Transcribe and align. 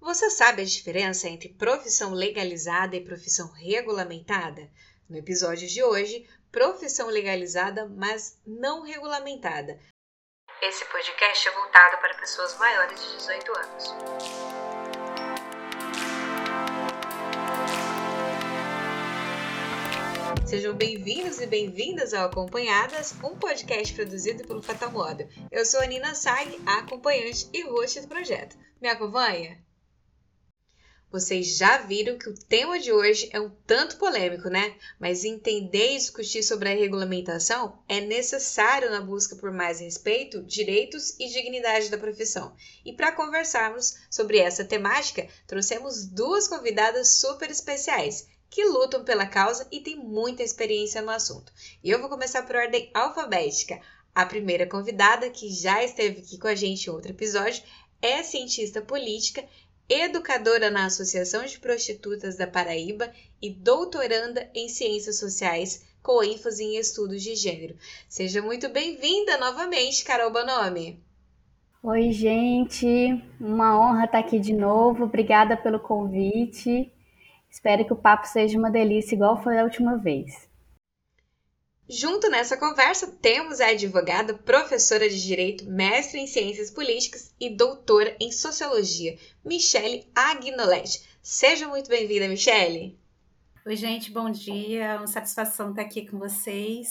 Você 0.00 0.30
sabe 0.30 0.62
a 0.62 0.64
diferença 0.64 1.28
entre 1.28 1.48
profissão 1.48 2.14
legalizada 2.14 2.96
e 2.96 3.04
profissão 3.04 3.50
regulamentada? 3.52 4.70
No 5.08 5.16
episódio 5.16 5.66
de 5.66 5.82
hoje, 5.82 6.26
profissão 6.52 7.08
legalizada, 7.08 7.86
mas 7.86 8.40
não 8.46 8.82
regulamentada. 8.82 9.78
Esse 10.62 10.84
podcast 10.86 11.48
é 11.48 11.50
voltado 11.52 11.98
para 11.98 12.14
pessoas 12.14 12.56
maiores 12.58 13.00
de 13.00 13.16
18 13.16 13.58
anos. 13.58 13.84
Sejam 20.46 20.74
bem-vindos 20.74 21.40
e 21.40 21.46
bem-vindas 21.46 22.14
ao 22.14 22.26
Acompanhadas, 22.26 23.12
um 23.22 23.36
podcast 23.36 23.92
produzido 23.94 24.46
pelo 24.46 24.62
Fatal. 24.62 24.92
Eu 25.50 25.66
sou 25.66 25.80
a 25.80 25.86
Nina 25.86 26.14
Sag, 26.14 26.56
a 26.66 26.78
acompanhante 26.78 27.50
e 27.52 27.62
host 27.62 28.00
do 28.00 28.08
projeto. 28.08 28.56
Me 28.80 28.88
acompanha? 28.88 29.67
Vocês 31.10 31.56
já 31.56 31.78
viram 31.78 32.18
que 32.18 32.28
o 32.28 32.34
tema 32.34 32.78
de 32.78 32.92
hoje 32.92 33.30
é 33.32 33.40
um 33.40 33.48
tanto 33.66 33.96
polêmico, 33.96 34.50
né? 34.50 34.76
Mas 35.00 35.24
entender 35.24 35.92
e 35.92 35.98
discutir 35.98 36.42
sobre 36.42 36.68
a 36.68 36.74
regulamentação 36.74 37.78
é 37.88 37.98
necessário 37.98 38.90
na 38.90 39.00
busca 39.00 39.34
por 39.34 39.50
mais 39.50 39.80
respeito, 39.80 40.42
direitos 40.42 41.18
e 41.18 41.26
dignidade 41.28 41.88
da 41.88 41.96
profissão. 41.96 42.54
E 42.84 42.92
para 42.92 43.12
conversarmos 43.12 43.96
sobre 44.10 44.38
essa 44.38 44.66
temática, 44.66 45.26
trouxemos 45.46 46.04
duas 46.04 46.46
convidadas 46.46 47.20
super 47.20 47.50
especiais 47.50 48.28
que 48.50 48.64
lutam 48.66 49.02
pela 49.02 49.26
causa 49.26 49.66
e 49.72 49.80
têm 49.80 49.96
muita 49.96 50.42
experiência 50.42 51.00
no 51.00 51.10
assunto. 51.10 51.50
E 51.82 51.88
eu 51.90 52.00
vou 52.00 52.10
começar 52.10 52.42
por 52.42 52.56
ordem 52.56 52.90
alfabética. 52.92 53.80
A 54.14 54.26
primeira 54.26 54.66
convidada, 54.66 55.30
que 55.30 55.50
já 55.50 55.82
esteve 55.82 56.20
aqui 56.20 56.38
com 56.38 56.48
a 56.48 56.54
gente 56.54 56.86
em 56.86 56.90
outro 56.90 57.12
episódio, 57.12 57.62
é 58.00 58.22
cientista 58.22 58.80
política 58.80 59.44
educadora 59.88 60.70
na 60.70 60.84
Associação 60.84 61.44
de 61.44 61.58
Prostitutas 61.58 62.36
da 62.36 62.46
Paraíba 62.46 63.10
e 63.40 63.48
doutoranda 63.48 64.48
em 64.54 64.68
Ciências 64.68 65.18
Sociais, 65.18 65.86
com 66.02 66.22
ênfase 66.22 66.62
em 66.62 66.76
estudos 66.76 67.22
de 67.22 67.34
gênero. 67.34 67.76
Seja 68.08 68.42
muito 68.42 68.68
bem-vinda 68.68 69.38
novamente, 69.38 70.04
Carol 70.04 70.30
Bonomi. 70.30 71.02
Oi, 71.82 72.10
gente. 72.10 72.86
Uma 73.40 73.78
honra 73.78 74.04
estar 74.04 74.18
aqui 74.18 74.38
de 74.38 74.52
novo. 74.52 75.04
Obrigada 75.04 75.56
pelo 75.56 75.78
convite. 75.78 76.92
Espero 77.50 77.84
que 77.84 77.92
o 77.92 77.96
papo 77.96 78.26
seja 78.26 78.58
uma 78.58 78.70
delícia, 78.70 79.14
igual 79.14 79.42
foi 79.42 79.58
a 79.58 79.64
última 79.64 79.96
vez. 79.96 80.47
Junto 81.90 82.28
nessa 82.28 82.54
conversa, 82.54 83.06
temos 83.06 83.62
a 83.62 83.68
advogada, 83.68 84.34
professora 84.34 85.08
de 85.08 85.22
Direito, 85.22 85.64
mestre 85.64 86.20
em 86.20 86.26
Ciências 86.26 86.70
Políticas 86.70 87.34
e 87.40 87.48
doutora 87.48 88.14
em 88.20 88.30
Sociologia, 88.30 89.16
Michele 89.42 90.06
Agnoletti. 90.14 91.00
Seja 91.22 91.66
muito 91.66 91.88
bem-vinda, 91.88 92.28
Michele. 92.28 92.98
Oi, 93.64 93.74
gente, 93.74 94.10
bom 94.10 94.30
dia. 94.30 94.84
É 94.84 94.96
uma 94.98 95.06
satisfação 95.06 95.70
estar 95.70 95.80
aqui 95.80 96.06
com 96.06 96.18
vocês. 96.18 96.90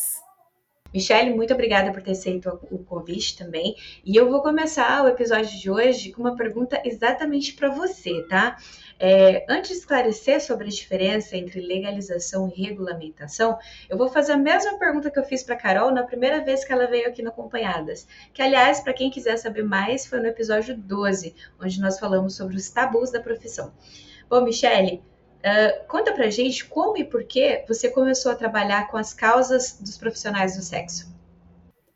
Michele, 0.91 1.35
muito 1.35 1.53
obrigada 1.53 1.91
por 1.91 2.01
ter 2.01 2.11
aceito 2.11 2.49
o 2.71 2.79
convite 2.79 3.37
também. 3.37 3.75
E 4.03 4.15
eu 4.15 4.31
vou 4.31 4.41
começar 4.41 5.03
o 5.03 5.07
episódio 5.07 5.59
de 5.59 5.69
hoje 5.69 6.11
com 6.11 6.21
uma 6.21 6.35
pergunta 6.35 6.81
exatamente 6.83 7.53
para 7.53 7.69
você, 7.69 8.23
tá? 8.23 8.57
É, 8.99 9.45
antes 9.47 9.71
de 9.71 9.77
esclarecer 9.77 10.41
sobre 10.41 10.67
a 10.67 10.71
diferença 10.71 11.37
entre 11.37 11.61
legalização 11.61 12.51
e 12.55 12.61
regulamentação, 12.61 13.57
eu 13.87 13.97
vou 13.97 14.09
fazer 14.09 14.33
a 14.33 14.37
mesma 14.37 14.77
pergunta 14.79 15.11
que 15.11 15.19
eu 15.19 15.23
fiz 15.23 15.43
para 15.43 15.55
Carol 15.55 15.91
na 15.91 16.03
primeira 16.03 16.43
vez 16.43 16.65
que 16.65 16.73
ela 16.73 16.87
veio 16.87 17.07
aqui 17.07 17.21
no 17.21 17.29
Acompanhadas. 17.29 18.07
Que, 18.33 18.41
aliás, 18.41 18.79
para 18.81 18.93
quem 18.93 19.11
quiser 19.11 19.37
saber 19.37 19.63
mais, 19.63 20.07
foi 20.07 20.19
no 20.19 20.27
episódio 20.27 20.75
12, 20.75 21.35
onde 21.61 21.79
nós 21.79 21.99
falamos 21.99 22.35
sobre 22.35 22.55
os 22.55 22.69
tabus 22.69 23.11
da 23.11 23.19
profissão. 23.19 23.71
Bom, 24.29 24.41
Michele, 24.41 25.01
Uh, 25.37 25.87
conta 25.87 26.11
pra 26.13 26.31
gente 26.31 26.65
como 26.65 26.97
e 26.97 27.05
por 27.05 27.23
que 27.23 27.63
você 27.67 27.89
começou 27.89 28.31
a 28.31 28.35
trabalhar 28.35 28.89
com 28.89 28.97
as 28.97 29.13
causas 29.13 29.79
dos 29.79 29.95
profissionais 29.97 30.57
do 30.57 30.63
sexo. 30.63 31.15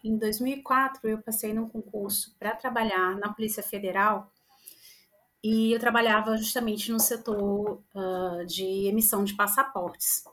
Em 0.04 0.16
2004, 0.16 1.10
eu 1.10 1.18
passei 1.18 1.54
num 1.54 1.68
concurso 1.68 2.36
para 2.40 2.56
trabalhar 2.56 3.18
na 3.18 3.34
Polícia 3.34 3.64
Federal 3.64 4.32
e 5.44 5.74
eu 5.74 5.80
trabalhava 5.80 6.38
justamente 6.38 6.92
no 6.92 7.00
setor 7.00 7.82
uh, 7.96 8.46
de 8.46 8.88
emissão 8.88 9.24
de 9.24 9.34
passaportes. 9.34 10.24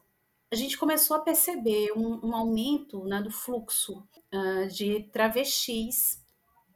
A 0.50 0.54
gente 0.54 0.76
começou 0.76 1.16
a 1.16 1.20
perceber 1.20 1.92
um, 1.96 2.26
um 2.26 2.34
aumento 2.34 3.04
né, 3.04 3.20
do 3.22 3.30
fluxo 3.30 4.02
uh, 4.32 4.68
de 4.68 5.04
travestis 5.12 6.22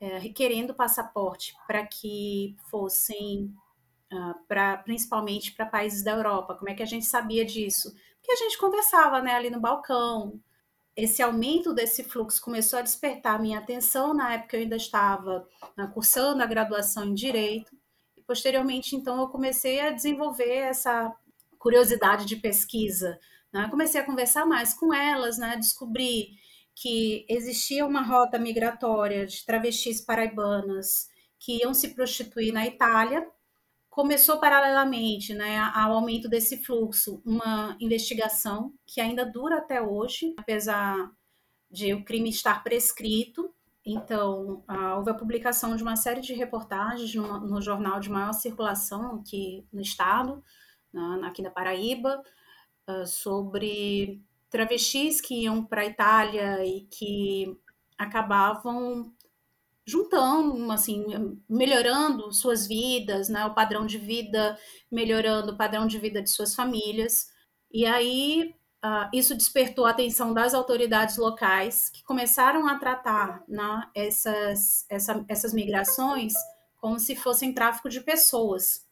uh, 0.01 0.19
requerendo 0.19 0.75
passaporte 0.75 1.55
para 1.67 1.87
que 1.87 2.57
fossem 2.71 3.55
pra, 4.47 4.77
principalmente 4.77 5.53
para 5.53 5.65
países 5.65 6.05
da 6.05 6.11
Europa. 6.11 6.55
Como 6.55 6.69
é 6.69 6.75
que 6.75 6.83
a 6.83 6.87
gente 6.87 7.07
sabia 7.07 7.47
disso? 7.47 7.95
Porque 8.19 8.33
a 8.33 8.37
gente 8.37 8.59
conversava 8.59 9.23
né, 9.23 9.35
ali 9.35 9.49
no 9.49 9.59
balcão. 9.59 10.39
Esse 10.95 11.23
aumento 11.23 11.73
desse 11.73 12.05
fluxo 12.05 12.43
começou 12.43 12.79
a 12.79 12.83
despertar 12.83 13.41
minha 13.41 13.59
atenção. 13.59 14.13
Na 14.13 14.35
época, 14.35 14.59
eu 14.59 14.61
ainda 14.61 14.77
estava 14.77 15.49
cursando 15.95 16.43
a 16.43 16.47
graduação 16.47 17.07
em 17.07 17.15
Direito. 17.15 17.75
Posteriormente, 18.27 18.97
então, 18.97 19.21
eu 19.21 19.29
comecei 19.29 19.81
a 19.81 19.91
desenvolver 19.91 20.55
essa 20.55 21.15
curiosidade 21.59 22.25
de 22.25 22.37
pesquisa. 22.37 23.19
Né? 23.53 23.69
Comecei 23.71 24.01
a 24.01 24.05
conversar 24.05 24.47
mais 24.47 24.75
com 24.75 24.93
elas, 24.93 25.39
né? 25.39 25.57
descobri 25.57 26.31
que 26.75 27.27
existia 27.29 27.87
uma 27.87 28.03
rota 28.03 28.39
migratória 28.39 29.27
de 29.27 29.45
travestis 29.45 30.01
paraibanas 30.01 31.09
que 31.39 31.59
iam 31.59 31.75
se 31.75 31.95
prostituir 31.95 32.53
na 32.53 32.67
Itália 32.67 33.27
começou 33.93 34.39
paralelamente 34.39 35.35
né, 35.35 35.59
ao 35.59 35.93
aumento 35.93 36.27
desse 36.27 36.65
fluxo 36.65 37.23
uma 37.27 37.77
investigação 37.79 38.73
que 38.87 39.03
ainda 39.03 39.23
dura 39.23 39.59
até 39.59 39.83
hoje, 39.83 40.33
apesar 40.39 41.13
de 41.71 41.93
o 41.93 42.03
crime 42.03 42.31
estar 42.31 42.65
prescrito. 42.65 43.55
Então, 43.85 44.65
houve 44.97 45.11
a 45.11 45.15
publicação 45.15 45.75
de 45.75 45.83
uma 45.83 45.97
série 45.97 46.21
de 46.21 46.35
reportagens 46.35 47.13
no, 47.15 47.61
jornal 47.61 47.99
de 47.99 48.09
maior 48.09 48.33
circulação 48.33 49.17
aqui 49.17 49.67
no 49.73 49.81
estado, 49.81 50.43
na, 50.93 51.27
aqui 51.27 51.43
na 51.43 51.51
Paraíba, 51.51 52.23
uh, 52.89 53.07
sobre 53.07 54.23
travestis 54.49 55.21
que 55.21 55.43
iam 55.43 55.65
para 55.65 55.83
a 55.83 55.87
Itália 55.87 56.65
e 56.65 56.83
que 56.83 57.59
acabavam 57.99 59.13
juntando, 59.85 60.71
assim, 60.71 61.05
melhorando 61.49 62.33
suas 62.33 62.67
vidas, 62.69 63.29
né, 63.29 63.45
o 63.47 63.55
padrão 63.55 63.85
de 63.85 63.99
vida, 63.99 64.57
melhorando 64.91 65.53
o 65.53 65.57
padrão 65.57 65.89
de 65.89 65.99
vida 65.99 66.23
de 66.23 66.31
suas 66.31 66.55
famílias. 66.55 67.27
E 67.73 67.85
aí 67.85 68.55
uh, 68.85 69.09
isso 69.13 69.35
despertou 69.35 69.87
a 69.87 69.91
atenção 69.91 70.33
das 70.33 70.55
autoridades 70.55 71.17
locais, 71.17 71.91
que 71.91 72.05
começaram 72.05 72.67
a 72.69 72.79
tratar 72.79 73.43
né, 73.49 73.89
essas, 73.95 74.87
essa, 74.89 75.25
essas 75.29 75.53
migrações 75.53 76.33
como 76.77 76.99
se 76.99 77.15
fossem 77.15 77.53
tráfico 77.53 77.89
de 77.89 78.01
pessoas. 78.01 78.87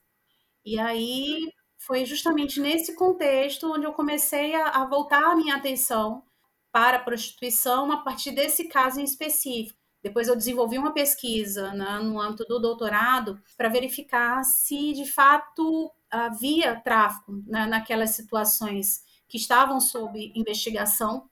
E 0.65 0.79
aí 0.79 1.51
foi 1.77 2.05
justamente 2.05 2.59
nesse 2.59 2.95
contexto 2.95 3.71
onde 3.71 3.85
eu 3.85 3.93
comecei 3.93 4.55
a, 4.55 4.69
a 4.69 4.85
voltar 4.85 5.23
a 5.23 5.35
minha 5.35 5.55
atenção 5.55 6.23
para 6.71 6.97
a 6.97 7.01
prostituição 7.01 7.91
a 7.91 7.97
partir 7.97 8.31
desse 8.31 8.67
caso 8.67 8.99
em 8.99 9.03
específico 9.03 9.81
depois 10.03 10.27
eu 10.27 10.35
desenvolvi 10.35 10.77
uma 10.77 10.93
pesquisa 10.93 11.73
né, 11.73 11.99
no 11.99 12.19
âmbito 12.19 12.45
do 12.45 12.59
doutorado 12.59 13.39
para 13.55 13.69
verificar 13.69 14.43
se 14.43 14.93
de 14.93 15.05
fato 15.05 15.91
havia 16.09 16.79
tráfico 16.81 17.31
né, 17.45 17.67
naquelas 17.67 18.11
situações 18.11 19.03
que 19.31 19.37
estavam 19.37 19.79
sob 19.79 20.29
investigação 20.35 21.29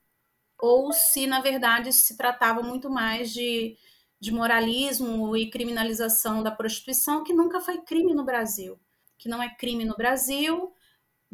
ou 0.57 0.93
se 0.93 1.27
na 1.27 1.41
verdade 1.41 1.91
se 1.91 2.15
tratava 2.15 2.63
muito 2.63 2.89
mais 2.89 3.33
de, 3.33 3.75
de 4.17 4.31
moralismo 4.31 5.35
e 5.35 5.49
criminalização 5.49 6.41
da 6.41 6.49
prostituição, 6.49 7.25
que 7.25 7.33
nunca 7.33 7.59
foi 7.59 7.81
crime 7.81 8.13
no 8.13 8.23
Brasil, 8.23 8.79
que 9.17 9.27
não 9.27 9.43
é 9.43 9.53
crime 9.53 9.83
no 9.83 9.97
Brasil, 9.97 10.73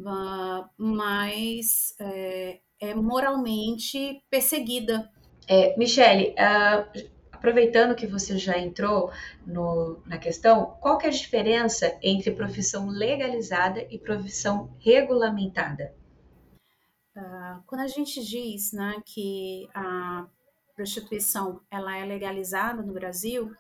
ah, 0.08 0.68
mas 0.76 1.96
é, 2.00 2.62
é 2.80 2.96
moralmente 2.96 4.24
perseguida. 4.28 5.12
É, 5.48 5.78
Michele, 5.78 6.32
uh, 6.32 7.10
aproveitando 7.32 7.94
que 7.94 8.08
você 8.08 8.40
já 8.40 8.58
entrou 8.58 9.12
no, 9.46 10.02
na 10.08 10.18
questão, 10.18 10.78
qual 10.82 10.98
que 10.98 11.06
é 11.06 11.10
a 11.10 11.14
diferença 11.14 11.96
entre 12.02 12.32
profissão 12.32 12.88
legalizada 12.88 13.86
e 13.92 14.00
profissão 14.00 14.76
regulamentada? 14.80 15.94
Uh, 17.16 17.64
quando 17.66 17.82
a 17.82 17.88
gente 17.88 18.24
diz 18.24 18.74
né, 18.74 19.02
que 19.06 19.70
a 19.74 20.28
prostituição 20.76 21.62
ela 21.72 21.96
é 21.96 22.04
legalizada 22.04 22.82
no 22.82 22.94
Brasil, 22.94 23.56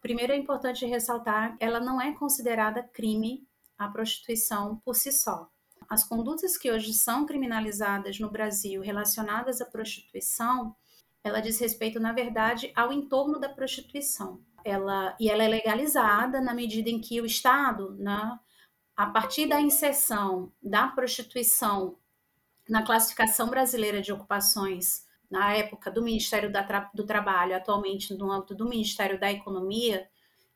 primeiro 0.00 0.32
é 0.32 0.36
importante 0.36 0.86
ressaltar 0.86 1.56
que 1.56 1.64
ela 1.64 1.80
não 1.80 2.00
é 2.00 2.14
considerada 2.14 2.82
crime 2.82 3.46
a 3.76 3.88
prostituição 3.88 4.76
por 4.84 4.94
si 4.94 5.12
só. 5.12 5.48
As 5.88 6.04
condutas 6.04 6.56
que 6.56 6.70
hoje 6.70 6.92
são 6.94 7.26
criminalizadas 7.26 8.18
no 8.18 8.30
Brasil 8.30 8.80
relacionadas 8.82 9.60
à 9.60 9.66
prostituição 9.66 10.74
ela 11.22 11.40
diz 11.40 11.58
respeito, 11.58 12.00
na 12.00 12.12
verdade, 12.12 12.72
ao 12.74 12.92
entorno 12.92 13.38
da 13.38 13.48
prostituição. 13.48 14.40
ela 14.64 15.16
e 15.20 15.30
ela 15.30 15.44
é 15.44 15.48
legalizada 15.48 16.40
na 16.40 16.52
medida 16.52 16.90
em 16.90 17.00
que 17.00 17.20
o 17.20 17.26
Estado, 17.26 17.94
né, 17.96 18.38
a 18.96 19.06
partir 19.06 19.46
da 19.46 19.60
inserção 19.60 20.52
da 20.62 20.88
prostituição 20.88 21.98
na 22.68 22.84
classificação 22.84 23.48
brasileira 23.48 24.00
de 24.00 24.12
ocupações 24.12 25.06
na 25.30 25.54
época 25.54 25.90
do 25.90 26.02
Ministério 26.02 26.50
do 26.94 27.04
Trabalho, 27.04 27.56
atualmente 27.56 28.14
no 28.14 28.30
âmbito 28.30 28.54
do 28.54 28.68
Ministério 28.68 29.18
da 29.18 29.30
Economia, 29.30 30.08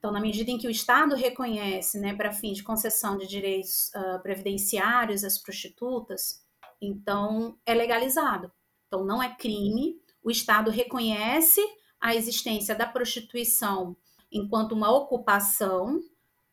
então, 0.03 0.11
na 0.11 0.21
medida 0.21 0.51
em 0.51 0.59
que 0.59 0.67
o 0.67 0.71
Estado 0.71 1.15
reconhece, 1.15 2.01
né, 2.01 2.13
para 2.13 2.33
fim 2.33 2.53
de 2.53 2.65
concessão 2.65 3.17
de 3.17 3.25
direitos 3.25 3.89
uh, 3.95 4.21
previdenciários 4.21 5.23
às 5.23 5.39
prostitutas, 5.39 6.45
então 6.81 7.57
é 7.65 7.73
legalizado. 7.73 8.51
Então, 8.89 9.05
não 9.05 9.23
é 9.23 9.33
crime, 9.33 10.01
o 10.21 10.29
Estado 10.29 10.73
reconhece 10.73 11.61
a 12.01 12.17
existência 12.17 12.75
da 12.75 12.85
prostituição 12.85 13.97
enquanto 14.33 14.73
uma 14.73 14.91
ocupação, 14.91 16.03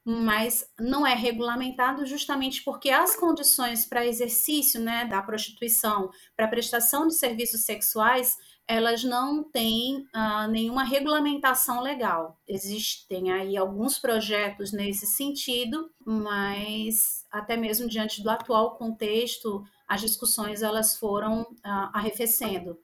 mas 0.06 0.66
não 0.80 1.06
é 1.06 1.14
regulamentado 1.14 2.06
justamente 2.06 2.64
porque 2.64 2.90
as 2.90 3.16
condições 3.16 3.86
para 3.86 4.06
exercício 4.06 4.80
né, 4.80 5.06
da 5.06 5.22
prostituição, 5.22 6.10
para 6.36 6.48
prestação 6.48 7.08
de 7.08 7.16
serviços 7.16 7.62
sexuais, 7.62 8.36
elas 8.68 9.04
não 9.04 9.44
têm 9.44 10.06
uh, 10.16 10.48
nenhuma 10.50 10.84
regulamentação 10.84 11.82
legal. 11.82 12.40
Existem 12.48 13.32
aí 13.32 13.58
alguns 13.58 13.98
projetos 13.98 14.72
nesse 14.72 15.08
sentido, 15.08 15.90
mas 16.06 17.26
até 17.32 17.58
mesmo 17.58 17.90
diante 17.90 18.22
do 18.22 18.30
atual 18.30 18.78
contexto, 18.78 19.64
as 19.88 20.02
discussões 20.02 20.62
elas 20.62 20.96
foram 20.96 21.42
uh, 21.42 21.90
arrefecendo. 21.94 22.78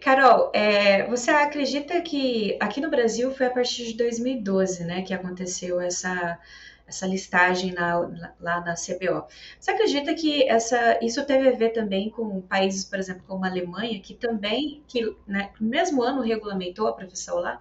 Carol, 0.00 0.50
é, 0.54 1.06
você 1.06 1.30
acredita 1.30 2.00
que 2.00 2.56
aqui 2.60 2.80
no 2.80 2.90
Brasil 2.90 3.30
foi 3.32 3.46
a 3.46 3.50
partir 3.50 3.86
de 3.86 3.94
2012, 3.94 4.84
né, 4.84 5.02
que 5.02 5.14
aconteceu 5.14 5.80
essa 5.80 6.38
essa 6.88 7.06
listagem 7.06 7.72
na, 7.72 7.98
lá 8.40 8.60
na 8.62 8.74
CBO. 8.74 9.26
Você 9.60 9.70
acredita 9.70 10.14
que 10.14 10.48
essa, 10.48 10.98
isso 11.04 11.24
teve 11.26 11.48
a 11.48 11.52
ver 11.52 11.70
também 11.70 12.08
com 12.08 12.40
países, 12.40 12.82
por 12.84 12.98
exemplo, 12.98 13.22
como 13.26 13.44
a 13.44 13.48
Alemanha, 13.48 14.00
que 14.00 14.14
também, 14.14 14.82
que 14.88 15.14
né, 15.26 15.50
no 15.60 15.68
mesmo 15.68 16.02
ano 16.02 16.22
regulamentou 16.22 16.88
a 16.88 16.94
profissão 16.94 17.36
lá? 17.36 17.60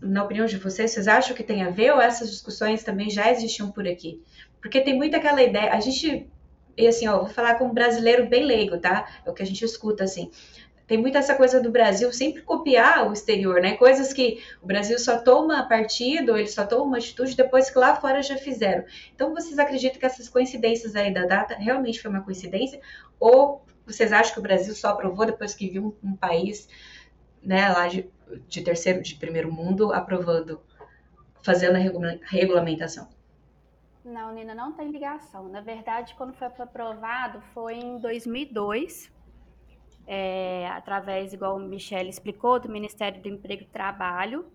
Na 0.00 0.24
opinião 0.24 0.46
de 0.46 0.56
vocês, 0.56 0.92
vocês 0.92 1.08
acham 1.08 1.34
que 1.34 1.42
tem 1.42 1.64
a 1.64 1.70
ver 1.70 1.92
ou 1.92 2.00
essas 2.00 2.30
discussões 2.30 2.84
também 2.84 3.10
já 3.10 3.30
existiam 3.30 3.72
por 3.72 3.88
aqui? 3.88 4.22
Porque 4.60 4.80
tem 4.80 4.96
muito 4.96 5.16
aquela 5.16 5.42
ideia, 5.42 5.72
a 5.72 5.80
gente 5.80 6.30
e 6.78 6.86
assim, 6.86 7.08
ó, 7.08 7.18
vou 7.18 7.28
falar 7.28 7.56
como 7.56 7.74
brasileiro 7.74 8.28
bem 8.28 8.44
leigo, 8.44 8.78
tá? 8.78 9.06
É 9.26 9.30
o 9.30 9.34
que 9.34 9.42
a 9.42 9.46
gente 9.46 9.64
escuta, 9.64 10.04
assim. 10.04 10.30
Tem 10.86 10.96
muita 10.96 11.18
essa 11.18 11.34
coisa 11.34 11.60
do 11.60 11.70
Brasil 11.70 12.10
sempre 12.12 12.40
copiar 12.40 13.10
o 13.10 13.12
exterior, 13.12 13.60
né? 13.60 13.76
Coisas 13.76 14.12
que 14.12 14.42
o 14.62 14.66
Brasil 14.66 14.98
só 14.98 15.18
toma 15.18 15.68
partido, 15.68 16.38
ele 16.38 16.46
só 16.46 16.64
toma 16.64 16.84
uma 16.84 16.96
atitude 16.96 17.36
depois 17.36 17.68
que 17.68 17.78
lá 17.78 17.96
fora 17.96 18.22
já 18.22 18.36
fizeram. 18.36 18.84
Então, 19.14 19.34
vocês 19.34 19.58
acreditam 19.58 19.98
que 19.98 20.06
essas 20.06 20.28
coincidências 20.28 20.94
aí 20.94 21.12
da 21.12 21.26
data 21.26 21.56
realmente 21.56 22.00
foi 22.00 22.10
uma 22.10 22.22
coincidência? 22.22 22.80
Ou 23.18 23.66
vocês 23.84 24.12
acham 24.12 24.32
que 24.34 24.38
o 24.38 24.42
Brasil 24.42 24.74
só 24.74 24.90
aprovou 24.90 25.26
depois 25.26 25.54
que 25.54 25.68
viu 25.68 25.98
um, 26.02 26.10
um 26.10 26.16
país, 26.16 26.68
né, 27.42 27.68
lá 27.68 27.88
de, 27.88 28.08
de 28.48 28.62
terceiro, 28.62 29.02
de 29.02 29.16
primeiro 29.16 29.52
mundo, 29.52 29.92
aprovando, 29.92 30.60
fazendo 31.42 31.76
a 31.76 32.18
regulamentação? 32.30 33.17
Não, 34.08 34.32
Nina, 34.32 34.54
não 34.54 34.72
tem 34.72 34.90
ligação. 34.90 35.48
Na 35.48 35.60
verdade, 35.60 36.14
quando 36.14 36.32
foi 36.32 36.46
aprovado, 36.46 37.42
foi 37.52 37.74
em 37.74 37.98
2002, 37.98 39.12
é, 40.06 40.66
através, 40.68 41.34
igual 41.34 41.56
o 41.56 41.60
Michele 41.60 42.08
explicou, 42.08 42.58
do 42.58 42.70
Ministério 42.70 43.20
do 43.20 43.28
Emprego 43.28 43.64
e 43.64 43.66
Trabalho. 43.66 44.50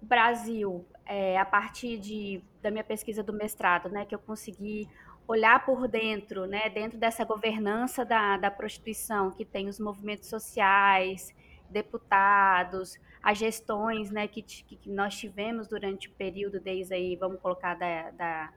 O 0.00 0.06
Brasil, 0.06 0.86
é, 1.04 1.38
a 1.38 1.44
partir 1.44 1.98
de, 1.98 2.42
da 2.62 2.70
minha 2.70 2.84
pesquisa 2.84 3.22
do 3.22 3.34
mestrado, 3.34 3.90
né, 3.90 4.06
que 4.06 4.14
eu 4.14 4.18
consegui 4.18 4.88
olhar 5.28 5.66
por 5.66 5.86
dentro, 5.86 6.46
né, 6.46 6.70
dentro 6.70 6.98
dessa 6.98 7.22
governança 7.22 8.02
da, 8.02 8.38
da 8.38 8.50
prostituição, 8.50 9.30
que 9.30 9.44
tem 9.44 9.68
os 9.68 9.78
movimentos 9.78 10.28
sociais, 10.28 11.34
deputados, 11.68 12.98
as 13.22 13.36
gestões 13.36 14.10
né, 14.10 14.26
que, 14.26 14.40
que 14.40 14.88
nós 14.88 15.18
tivemos 15.18 15.68
durante 15.68 16.08
o 16.08 16.12
período 16.12 16.58
desde 16.60 16.94
aí, 16.94 17.14
vamos 17.16 17.40
colocar, 17.40 17.74
da, 17.74 18.10
da 18.12 18.52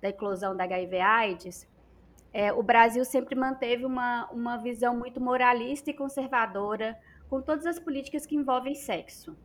da 0.00 0.08
eclosão 0.08 0.56
da 0.56 0.64
HIV/AIDS, 0.64 1.68
é, 2.32 2.52
o 2.52 2.62
Brasil 2.62 3.04
sempre 3.04 3.34
manteve 3.34 3.84
uma, 3.84 4.28
uma 4.30 4.56
visão 4.56 4.96
muito 4.96 5.20
moralista 5.20 5.90
e 5.90 5.94
conservadora 5.94 6.98
com 7.28 7.40
todas 7.40 7.66
as 7.66 7.78
políticas 7.78 8.24
que 8.24 8.36
envolvem 8.36 8.74
sexo. 8.74 9.36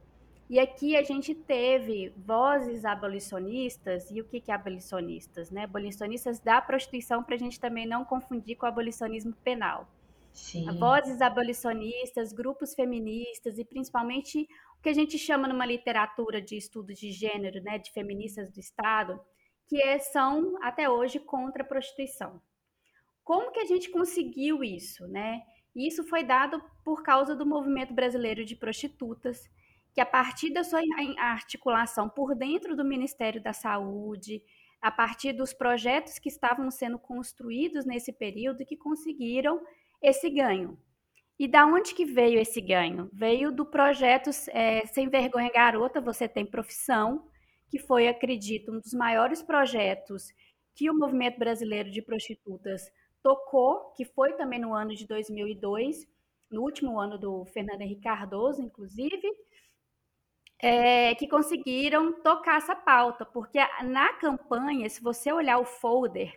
E 0.48 0.60
aqui 0.60 0.96
a 0.96 1.02
gente 1.02 1.34
teve 1.34 2.14
vozes 2.18 2.86
abolicionistas, 2.86 4.12
e 4.12 4.22
o 4.22 4.26
que, 4.26 4.40
que 4.40 4.52
é 4.52 4.54
abolicionistas? 4.54 5.50
Né? 5.50 5.64
Abolicionistas 5.64 6.40
da 6.40 6.62
prostituição, 6.62 7.24
para 7.24 7.34
a 7.34 7.38
gente 7.38 7.60
também 7.60 7.88
não 7.88 8.06
confundir 8.06 8.56
com 8.56 8.68
o 8.68 8.70
abolicionismo 8.70 9.34
penal. 9.44 9.88
Sim. 10.32 10.66
Vozes 10.78 11.22
abolicionistas, 11.22 12.32
grupos 12.32 12.76
feministas 12.76 13.58
e 13.58 13.66
principalmente 13.66 14.48
o 14.78 14.84
que 14.84 14.90
a 14.90 14.94
gente 14.94 15.18
chama 15.18 15.48
numa 15.48 15.66
literatura 15.66 16.40
de 16.42 16.58
estudo 16.58 16.94
de 16.94 17.12
gênero, 17.12 17.64
né, 17.64 17.80
de 17.80 17.92
feministas 17.92 18.52
do 18.52 18.60
Estado, 18.60 19.20
que 19.68 19.82
é, 19.82 20.00
são 20.00 20.58
até 20.62 20.90
hoje 20.90 21.20
contra 21.20 21.64
a 21.64 21.68
prostituição. 21.68 22.42
Como 23.24 23.52
que 23.52 23.60
a 23.60 23.66
gente 23.66 23.90
conseguiu 23.90 24.64
isso, 24.64 25.08
né? 25.08 25.42
Isso 25.76 26.04
foi 26.04 26.24
dado 26.24 26.64
por 26.84 27.04
causa 27.04 27.36
do 27.36 27.46
movimento 27.46 27.94
brasileiro 27.94 28.46
de 28.46 28.56
prostitutas, 28.56 29.50
que 29.94 30.00
a 30.00 30.06
partir 30.06 30.52
da 30.52 30.64
sua 30.64 30.82
articulação 31.18 32.10
por 32.10 32.36
dentro 32.36 32.76
do 32.76 32.86
Ministério 32.86 33.42
da 33.42 33.54
Saúde, 33.54 34.42
a 34.82 34.92
partir 34.92 35.34
dos 35.34 35.54
projetos 35.54 36.20
que 36.20 36.30
estavam 36.30 36.70
sendo 36.70 37.00
construídos 37.00 37.86
nesse 37.86 38.14
período, 38.14 38.66
que 38.66 38.78
conseguiram 38.78 39.60
esse 40.02 40.30
ganho. 40.30 40.78
E 41.40 41.48
da 41.48 41.66
onde 41.66 41.94
que 41.94 42.06
veio 42.06 42.40
esse 42.40 42.62
ganho? 42.62 43.10
Veio 43.12 43.52
do 43.52 43.66
projeto 43.66 44.30
é, 44.50 44.86
Sem 44.86 45.10
Vergonha 45.10 45.52
Garota, 45.52 46.00
Você 46.00 46.28
Tem 46.28 46.46
Profissão, 46.46 47.28
que 47.70 47.80
foi, 47.80 48.08
acredito, 48.08 48.72
um 48.72 48.80
dos 48.80 48.94
maiores 48.94 49.42
projetos 49.42 50.32
que 50.76 50.90
o 50.90 50.94
movimento 50.94 51.40
brasileiro 51.40 51.90
de 51.90 52.02
prostitutas 52.02 52.92
tocou, 53.24 53.92
que 53.96 54.06
foi 54.06 54.34
também 54.34 54.60
no 54.60 54.74
ano 54.74 54.94
de 54.94 55.08
2002, 55.08 56.08
no 56.52 56.62
último 56.62 57.00
ano 57.00 57.18
do 57.18 57.46
Fernando 57.46 57.82
Henrique 57.82 58.02
Cardoso, 58.02 58.62
inclusive, 58.62 59.28
é, 60.60 61.16
que 61.16 61.28
conseguiram 61.28 62.14
tocar 62.22 62.58
essa 62.58 62.76
pauta, 62.76 63.26
porque 63.26 63.60
na 63.84 64.14
campanha, 64.14 64.90
se 64.90 65.02
você 65.02 65.32
olhar 65.32 65.60
o 65.60 65.66
folder, 65.66 66.34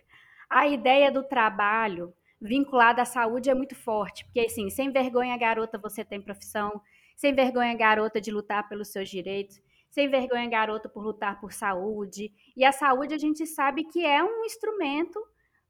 a 0.49 0.67
ideia 0.67 1.11
do 1.11 1.23
trabalho 1.23 2.13
vinculado 2.41 3.01
à 3.01 3.05
saúde 3.05 3.49
é 3.49 3.53
muito 3.53 3.75
forte, 3.75 4.23
porque 4.25 4.39
assim, 4.41 4.69
sem 4.69 4.91
vergonha 4.91 5.37
garota 5.37 5.77
você 5.77 6.03
tem 6.03 6.21
profissão, 6.21 6.81
sem 7.15 7.33
vergonha 7.33 7.75
garota 7.75 8.19
de 8.19 8.31
lutar 8.31 8.67
pelos 8.67 8.89
seus 8.89 9.09
direitos, 9.09 9.61
sem 9.89 10.09
vergonha 10.09 10.49
garota 10.49 10.87
por 10.87 11.03
lutar 11.03 11.39
por 11.39 11.51
saúde. 11.51 12.31
E 12.55 12.63
a 12.63 12.71
saúde 12.71 13.13
a 13.13 13.17
gente 13.17 13.45
sabe 13.45 13.83
que 13.83 14.05
é 14.05 14.23
um 14.23 14.45
instrumento 14.45 15.19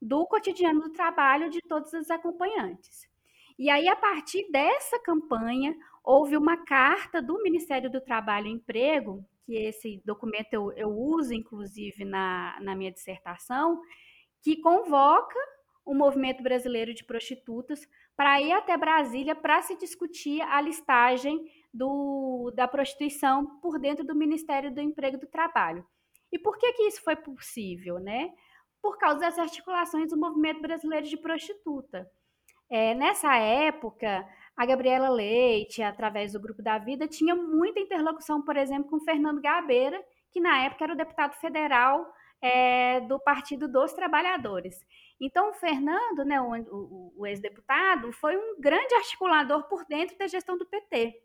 do 0.02 0.26
cotidiano 0.26 0.82
do 0.82 0.92
trabalho 0.92 1.50
de 1.50 1.60
todos 1.62 1.92
os 1.94 2.10
acompanhantes. 2.10 3.08
E 3.58 3.70
aí, 3.70 3.90
a 3.90 3.96
partir 3.96 4.50
dessa 4.52 4.98
campanha, 5.00 5.76
houve 6.04 6.38
uma 6.38 6.56
carta 6.56 7.22
do 7.22 7.42
Ministério 7.44 7.92
do 7.92 8.00
Trabalho 8.00 8.48
e 8.48 8.52
Emprego, 8.52 9.26
que 9.46 9.54
esse 9.54 10.02
documento 10.06 10.54
eu, 10.54 10.72
eu 10.74 10.90
uso, 10.90 11.34
inclusive, 11.34 12.06
na, 12.06 12.58
na 12.62 12.76
minha 12.76 12.92
dissertação, 12.92 13.82
que 14.42 14.62
convoca 14.62 15.38
o 15.86 15.94
movimento 15.94 16.42
brasileiro 16.42 16.94
de 16.94 17.04
prostitutas 17.04 17.86
para 18.16 18.40
ir 18.42 18.52
até 18.52 18.78
Brasília 18.78 19.36
para 19.36 19.62
se 19.62 19.76
discutir 19.76 20.42
a 20.42 20.62
listagem 20.62 21.44
do, 21.74 22.52
da 22.56 22.68
prostituição 22.68 23.60
por 23.60 23.80
dentro 23.80 24.06
do 24.06 24.16
Ministério 24.16 24.74
do 24.74 24.82
Emprego 24.82 25.18
e 25.18 25.20
do 25.20 25.28
Trabalho. 25.28 25.86
E 26.32 26.38
por 26.38 26.58
que, 26.58 26.72
que 26.74 26.84
isso 26.84 27.04
foi 27.04 27.16
possível? 27.16 28.00
Né? 28.00 28.32
Por 28.82 28.98
causa 28.98 29.20
das 29.20 29.40
articulações 29.40 30.10
do 30.10 30.18
movimento 30.18 30.62
brasileiro 30.62 31.06
de 31.06 31.18
prostituta. 31.18 32.10
É, 32.70 32.94
nessa 32.94 33.36
época, 33.36 34.28
a 34.56 34.66
Gabriela 34.66 35.10
Leite, 35.10 35.82
através 35.82 36.34
do 36.34 36.40
Grupo 36.40 36.62
da 36.62 36.78
Vida, 36.78 37.08
tinha 37.08 37.36
muita 37.36 37.80
interlocução, 37.80 38.44
por 38.44 38.56
exemplo, 38.56 38.90
com 38.90 39.00
Fernando 39.00 39.42
Gabeira, 39.42 40.00
que 40.32 40.40
na 40.40 40.64
época 40.64 40.84
era 40.84 40.94
o 40.94 40.98
deputado 40.98 41.34
federal 41.36 42.06
é, 42.42 43.00
do 43.02 43.20
Partido 43.20 43.68
dos 43.68 43.94
Trabalhadores. 43.94 44.76
Então, 45.20 45.50
o 45.50 45.54
Fernando, 45.54 46.24
né, 46.24 46.40
o, 46.40 46.54
o, 46.54 47.14
o 47.18 47.28
ex-deputado, 47.28 48.12
foi 48.14 48.38
um 48.38 48.60
grande 48.60 48.94
articulador 48.96 49.68
por 49.68 49.86
dentro 49.86 50.18
da 50.18 50.28
gestão 50.28 50.58
do 50.58 50.66
PT. 50.66 51.16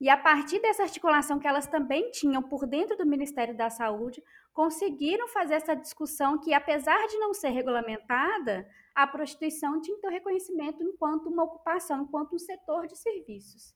E 0.00 0.08
a 0.08 0.16
partir 0.16 0.60
dessa 0.60 0.84
articulação 0.84 1.38
que 1.38 1.48
elas 1.48 1.66
também 1.66 2.10
tinham 2.10 2.42
por 2.42 2.66
dentro 2.66 2.96
do 2.96 3.06
Ministério 3.06 3.56
da 3.56 3.68
Saúde, 3.68 4.22
conseguiram 4.52 5.26
fazer 5.28 5.54
essa 5.54 5.74
discussão 5.74 6.38
que, 6.38 6.54
apesar 6.54 7.06
de 7.08 7.18
não 7.18 7.34
ser 7.34 7.48
regulamentada, 7.48 8.68
a 8.94 9.06
prostituição 9.06 9.80
tinha 9.80 9.96
que 9.96 10.02
ter 10.02 10.10
reconhecimento 10.10 10.82
enquanto 10.82 11.28
uma 11.28 11.44
ocupação, 11.44 12.02
enquanto 12.02 12.34
um 12.34 12.38
setor 12.38 12.86
de 12.86 12.96
serviços. 12.96 13.74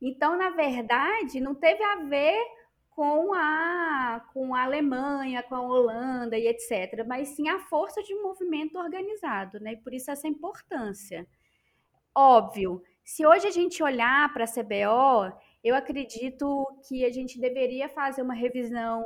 Então, 0.00 0.36
na 0.36 0.50
verdade, 0.50 1.40
não 1.40 1.54
teve 1.54 1.82
a 1.82 1.96
ver 1.96 2.38
com 2.90 3.34
a, 3.34 4.24
com 4.32 4.54
a 4.54 4.62
Alemanha, 4.64 5.42
com 5.42 5.54
a 5.54 5.62
Holanda 5.62 6.38
e 6.38 6.46
etc., 6.46 7.04
mas 7.06 7.28
sim 7.28 7.48
a 7.48 7.58
força 7.58 8.02
de 8.02 8.14
um 8.14 8.22
movimento 8.22 8.78
organizado, 8.78 9.60
né? 9.60 9.72
E 9.72 9.76
por 9.76 9.92
isso 9.92 10.10
essa 10.10 10.26
importância. 10.26 11.26
Óbvio, 12.14 12.82
se 13.04 13.26
hoje 13.26 13.46
a 13.46 13.50
gente 13.50 13.82
olhar 13.82 14.32
para 14.32 14.44
a 14.44 14.48
CBO, 14.48 15.38
eu 15.62 15.74
acredito 15.74 16.66
que 16.88 17.04
a 17.04 17.10
gente 17.10 17.40
deveria 17.40 17.88
fazer 17.88 18.22
uma 18.22 18.34
revisão. 18.34 19.04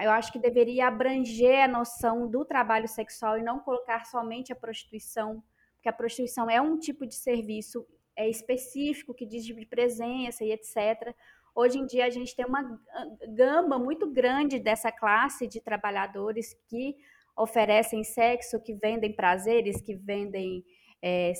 Eu 0.00 0.10
acho 0.10 0.32
que 0.32 0.38
deveria 0.38 0.88
abranger 0.88 1.64
a 1.64 1.68
noção 1.68 2.28
do 2.30 2.44
trabalho 2.44 2.88
sexual 2.88 3.38
e 3.38 3.42
não 3.42 3.60
colocar 3.60 4.06
somente 4.06 4.52
a 4.52 4.56
prostituição, 4.56 5.42
porque 5.74 5.88
a 5.88 5.92
prostituição 5.92 6.48
é 6.48 6.60
um 6.60 6.78
tipo 6.78 7.06
de 7.06 7.14
serviço 7.14 7.86
é 8.16 8.28
específico 8.28 9.14
que 9.14 9.24
diz 9.24 9.44
de 9.44 9.66
presença 9.66 10.44
e 10.44 10.52
etc. 10.52 11.14
Hoje 11.54 11.78
em 11.78 11.86
dia 11.86 12.04
a 12.04 12.10
gente 12.10 12.36
tem 12.36 12.44
uma 12.44 12.78
gama 13.34 13.78
muito 13.78 14.10
grande 14.10 14.58
dessa 14.58 14.92
classe 14.92 15.46
de 15.46 15.60
trabalhadores 15.60 16.54
que 16.68 16.96
oferecem 17.36 18.04
sexo, 18.04 18.62
que 18.62 18.74
vendem 18.74 19.14
prazeres, 19.14 19.80
que 19.80 19.94
vendem 19.94 20.64
é, 21.02 21.32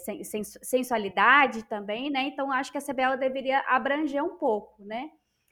sensualidade 0.63 1.65
também, 1.65 2.11
né? 2.11 2.23
Então 2.29 2.51
acho 2.51 2.73
que 2.73 2.79
a 2.79 2.83
CBO 2.83 3.19
deveria 3.19 3.61
abranger 3.69 4.25
um 4.25 4.37
pouco, 4.37 4.83
né? 4.85 5.11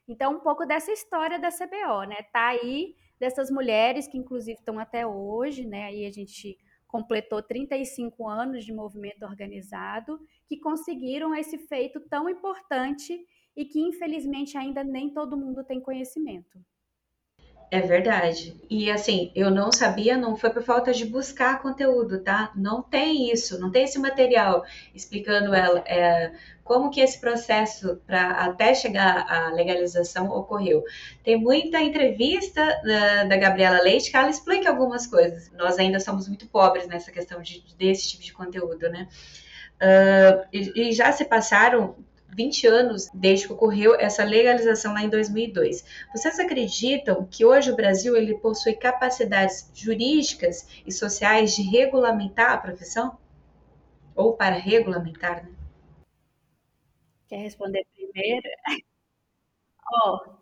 Então 0.08 0.36
um 0.36 0.40
pouco 0.40 0.64
dessa 0.64 0.90
história 0.90 1.38
da 1.38 1.50
CBO, 1.50 2.04
né? 2.04 2.22
Tá 2.32 2.48
aí 2.48 2.94
dessas 3.20 3.50
mulheres 3.50 4.06
que 4.06 4.16
inclusive 4.16 4.58
estão 4.58 4.78
até 4.78 5.06
hoje, 5.06 5.66
né? 5.66 5.84
Aí 5.84 6.06
a 6.06 6.10
gente 6.10 6.56
completou 6.86 7.42
35 7.42 8.26
anos 8.26 8.64
de 8.64 8.72
movimento 8.72 9.22
organizado 9.24 10.18
que 10.46 10.58
conseguiram 10.58 11.34
esse 11.34 11.58
feito 11.58 12.00
tão 12.08 12.30
importante 12.30 13.18
e 13.54 13.64
que 13.66 13.80
infelizmente 13.80 14.56
ainda 14.56 14.82
nem 14.82 15.12
todo 15.12 15.36
mundo 15.36 15.62
tem 15.62 15.80
conhecimento. 15.80 16.58
É 17.70 17.80
verdade. 17.82 18.58
E 18.70 18.90
assim, 18.90 19.30
eu 19.34 19.50
não 19.50 19.70
sabia, 19.70 20.16
não 20.16 20.36
foi 20.36 20.48
por 20.48 20.62
falta 20.62 20.90
de 20.92 21.04
buscar 21.04 21.60
conteúdo, 21.60 22.20
tá? 22.20 22.50
Não 22.56 22.82
tem 22.82 23.30
isso, 23.30 23.60
não 23.60 23.70
tem 23.70 23.84
esse 23.84 23.98
material 23.98 24.64
explicando 24.94 25.52
ela 25.54 25.80
é, 25.86 26.32
como 26.64 26.90
que 26.90 27.00
esse 27.00 27.20
processo 27.20 28.00
para 28.06 28.30
até 28.30 28.74
chegar 28.74 29.26
à 29.30 29.50
legalização 29.50 30.30
ocorreu. 30.30 30.82
Tem 31.22 31.38
muita 31.38 31.78
entrevista 31.82 32.64
da, 32.82 33.24
da, 33.24 33.36
Gabriela 33.36 33.82
Leite 33.82 34.10
que 34.10 34.16
ela 34.16 34.30
explica 34.30 34.70
algumas 34.70 35.06
coisas. 35.06 35.52
Nós 35.52 35.78
ainda 35.78 36.00
somos 36.00 36.26
muito 36.26 36.46
pobres 36.46 36.86
nessa 36.86 37.12
questão 37.12 37.42
de, 37.42 37.62
desse 37.76 38.08
tipo 38.08 38.22
de 38.22 38.32
conteúdo, 38.32 38.88
né? 38.88 39.08
Uh, 39.80 40.48
e, 40.52 40.88
e 40.88 40.92
já 40.92 41.12
se 41.12 41.24
passaram 41.26 41.96
20 42.28 42.66
anos 42.66 43.08
desde 43.12 43.46
que 43.46 43.52
ocorreu 43.52 43.94
essa 43.94 44.24
legalização 44.24 44.92
lá 44.92 45.02
em 45.02 45.08
2002. 45.08 45.84
Vocês 46.12 46.38
acreditam 46.38 47.26
que 47.26 47.44
hoje 47.44 47.70
o 47.70 47.76
Brasil 47.76 48.16
ele 48.16 48.38
possui 48.38 48.74
capacidades 48.74 49.70
jurídicas 49.74 50.82
e 50.86 50.92
sociais 50.92 51.54
de 51.56 51.62
regulamentar 51.62 52.52
a 52.52 52.58
profissão? 52.58 53.18
Ou 54.14 54.36
para 54.36 54.56
regulamentar, 54.56 55.44
né? 55.44 55.52
Quer 57.28 57.38
responder 57.38 57.86
primeiro? 57.94 58.48
Ó, 59.90 60.16
oh, 60.16 60.38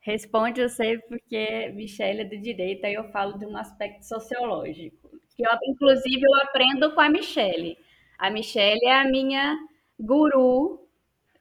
responde 0.00 0.62
você 0.62 0.98
porque 1.08 1.68
Michelle 1.74 2.22
é 2.22 2.24
do 2.24 2.38
direito, 2.38 2.84
aí 2.84 2.94
eu 2.94 3.10
falo 3.10 3.38
de 3.38 3.44
um 3.44 3.56
aspecto 3.56 4.02
sociológico. 4.02 5.10
Que 5.36 5.46
eu, 5.46 5.50
inclusive, 5.64 6.22
eu 6.22 6.34
aprendo 6.42 6.94
com 6.94 7.00
a 7.00 7.08
Michelle. 7.08 7.76
A 8.18 8.30
Michelle 8.30 8.84
é 8.84 9.00
a 9.00 9.04
minha 9.04 9.58
guru, 9.98 10.88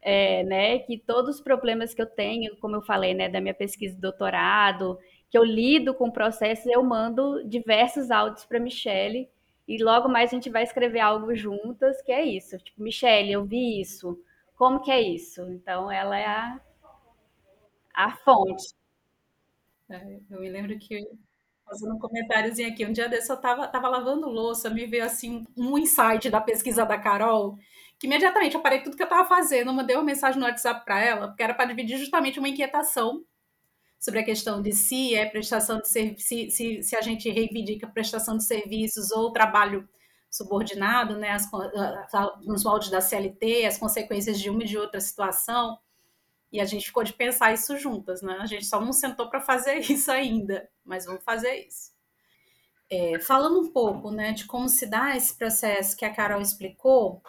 é, 0.02 0.44
né? 0.44 0.80
Que 0.80 0.98
todos 0.98 1.36
os 1.36 1.42
problemas 1.42 1.94
que 1.94 2.02
eu 2.02 2.06
tenho, 2.06 2.56
como 2.58 2.76
eu 2.76 2.82
falei, 2.82 3.14
né, 3.14 3.30
da 3.30 3.42
minha 3.42 3.54
pesquisa 3.54 3.96
de 3.96 4.02
doutorado, 4.02 4.98
que 5.30 5.38
eu 5.38 5.44
lido 5.44 5.94
com 5.94 6.12
processos, 6.12 6.66
eu 6.68 6.84
mando 6.84 7.44
diversos 7.48 8.12
áudios 8.12 8.46
para 8.46 8.60
Michelle 8.60 9.30
e 9.68 9.84
logo 9.84 10.10
mais 10.10 10.30
a 10.32 10.36
gente 10.36 10.50
vai 10.50 10.64
escrever 10.64 11.00
algo 11.00 11.34
juntas, 11.36 12.02
que 12.02 12.12
é 12.12 12.24
isso. 12.24 12.58
Tipo, 12.58 12.84
Michelle, 12.84 13.32
eu 13.32 13.46
vi 13.46 13.82
isso. 13.82 14.20
Como 14.56 14.82
que 14.82 14.92
é 14.92 15.02
isso? 15.02 15.42
Então, 15.50 15.92
ela 15.92 16.18
é 16.18 16.26
a, 16.26 16.62
a 17.94 18.12
fonte. 18.18 18.76
É, 19.90 20.20
eu 20.30 20.40
me 20.40 20.50
lembro 20.50 20.78
que 20.78 21.08
fazendo 21.66 21.96
um 21.96 22.00
comentáriozinho 22.00 22.70
aqui. 22.70 22.86
Um 22.86 22.92
dia 22.92 23.10
desse 23.10 23.32
eu 23.32 23.38
tava, 23.38 23.68
tava 23.68 23.88
lavando 23.88 24.28
louça, 24.30 24.70
me 24.70 24.86
veio 24.86 25.06
assim 25.06 25.46
um 25.58 25.78
insight 25.78 26.30
da 26.30 26.42
pesquisa 26.42 26.86
da 26.86 26.98
Carol, 26.98 27.58
que 28.00 28.08
imediatamente 28.08 28.56
eu 28.56 28.62
parei 28.62 28.82
tudo 28.82 28.98
que 28.98 29.04
eu 29.04 29.08
tava 29.08 29.28
fazendo, 29.28 29.74
mandei 29.74 29.96
uma 29.96 30.04
mensagem 30.04 30.40
no 30.40 30.46
WhatsApp 30.46 30.84
para 30.84 31.02
ela, 31.02 31.28
porque 31.28 31.44
era 31.44 31.54
para 31.54 31.66
dividir 31.66 31.98
justamente 31.98 32.40
uma 32.40 32.50
inquietação 32.50 33.24
sobre 34.04 34.20
a 34.20 34.26
questão 34.26 34.62
de 34.62 34.74
se 34.74 35.16
é 35.16 35.26
prestação 35.26 35.80
de 35.80 35.88
se, 35.88 36.16
se, 36.18 36.84
se, 36.84 36.96
a 36.96 37.02
gente 37.02 37.30
reivindica 37.30 37.88
prestação 37.88 38.36
de 38.36 38.44
serviços 38.44 39.12
ou 39.12 39.32
trabalho 39.32 39.88
subordinado, 40.30 41.16
né, 41.16 41.30
as, 41.30 41.50
nos 42.44 42.66
moldes 42.66 42.90
da 42.90 43.00
CLT, 43.00 43.66
as 43.66 43.78
consequências 43.78 44.38
de 44.40 44.50
uma 44.50 44.64
e 44.64 44.68
de 44.68 44.78
outra 44.78 45.00
situação. 45.00 45.80
E 46.52 46.60
a 46.60 46.66
gente 46.66 46.88
ficou 46.88 47.04
de 47.04 47.14
pensar 47.14 47.54
isso 47.54 47.78
juntas, 47.78 48.22
né? 48.22 48.38
A 48.42 48.46
gente 48.46 48.66
só 48.66 48.82
não 48.82 48.92
sentou 48.92 49.30
para 49.30 49.40
fazer 49.40 49.78
isso 49.90 50.12
ainda, 50.12 50.70
mas 50.84 51.06
vamos 51.06 51.24
fazer 51.24 51.66
isso. 51.66 51.94
É, 52.90 53.20
falando 53.20 53.60
um 53.62 53.72
pouco 53.72 54.12
né, 54.12 54.34
de 54.34 54.46
como 54.46 54.68
se 54.68 54.86
dá 54.86 55.16
esse 55.16 55.36
processo 55.38 55.96
que 55.96 56.04
a 56.04 56.14
Carol 56.14 56.42
explicou, 56.42 57.24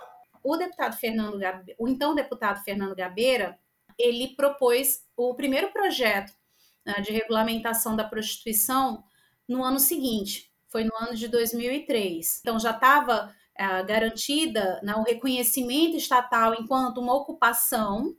o 0.44 0.56
deputado 0.56 0.96
Fernando 0.96 1.38
Gabe, 1.38 1.74
o 1.78 1.88
então 1.88 2.14
deputado 2.14 2.62
Fernando 2.62 2.94
Gabeira, 2.94 3.58
ele 3.98 4.36
propôs 4.36 5.04
o 5.16 5.34
primeiro 5.34 5.72
projeto 5.72 6.32
né, 6.84 7.00
de 7.00 7.12
regulamentação 7.12 7.96
da 7.96 8.04
prostituição 8.04 9.02
no 9.48 9.64
ano 9.64 9.80
seguinte, 9.80 10.52
foi 10.68 10.84
no 10.84 10.94
ano 10.96 11.14
de 11.14 11.28
2003. 11.28 12.40
Então 12.40 12.58
já 12.60 12.72
estava 12.72 13.34
é, 13.56 13.82
garantida 13.84 14.80
né, 14.82 14.94
o 14.94 15.02
reconhecimento 15.02 15.96
estatal 15.96 16.54
enquanto 16.54 16.98
uma 16.98 17.14
ocupação 17.14 18.14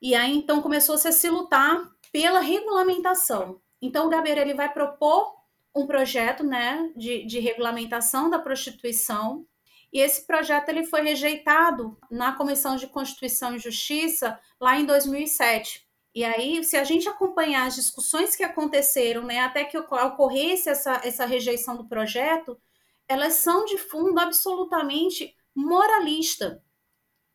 e 0.00 0.14
aí 0.14 0.34
então 0.34 0.62
começou-se 0.62 1.06
a 1.06 1.12
se 1.12 1.28
lutar 1.28 1.90
pela 2.10 2.40
regulamentação. 2.40 3.60
Então 3.82 4.06
o 4.06 4.10
Gabeira 4.10 4.40
ele 4.40 4.54
vai 4.54 4.72
propor 4.72 5.34
um 5.74 5.86
projeto 5.86 6.42
né, 6.42 6.90
de, 6.96 7.26
de 7.26 7.40
regulamentação 7.40 8.30
da 8.30 8.38
prostituição 8.38 9.44
e 9.92 10.00
esse 10.00 10.26
projeto 10.26 10.68
ele 10.68 10.84
foi 10.84 11.02
rejeitado 11.02 11.96
na 12.10 12.32
Comissão 12.32 12.76
de 12.76 12.86
Constituição 12.86 13.54
e 13.54 13.58
Justiça 13.58 14.38
lá 14.60 14.78
em 14.78 14.84
2007. 14.84 15.86
E 16.14 16.24
aí, 16.24 16.64
se 16.64 16.76
a 16.76 16.84
gente 16.84 17.08
acompanhar 17.08 17.66
as 17.66 17.74
discussões 17.74 18.34
que 18.34 18.42
aconteceram, 18.42 19.22
né, 19.22 19.40
até 19.40 19.64
que 19.64 19.78
ocorresse 19.78 20.68
essa, 20.68 21.00
essa 21.04 21.24
rejeição 21.24 21.76
do 21.76 21.88
projeto, 21.88 22.60
elas 23.06 23.34
são 23.34 23.64
de 23.64 23.78
fundo 23.78 24.18
absolutamente 24.18 25.34
moralista. 25.54 26.62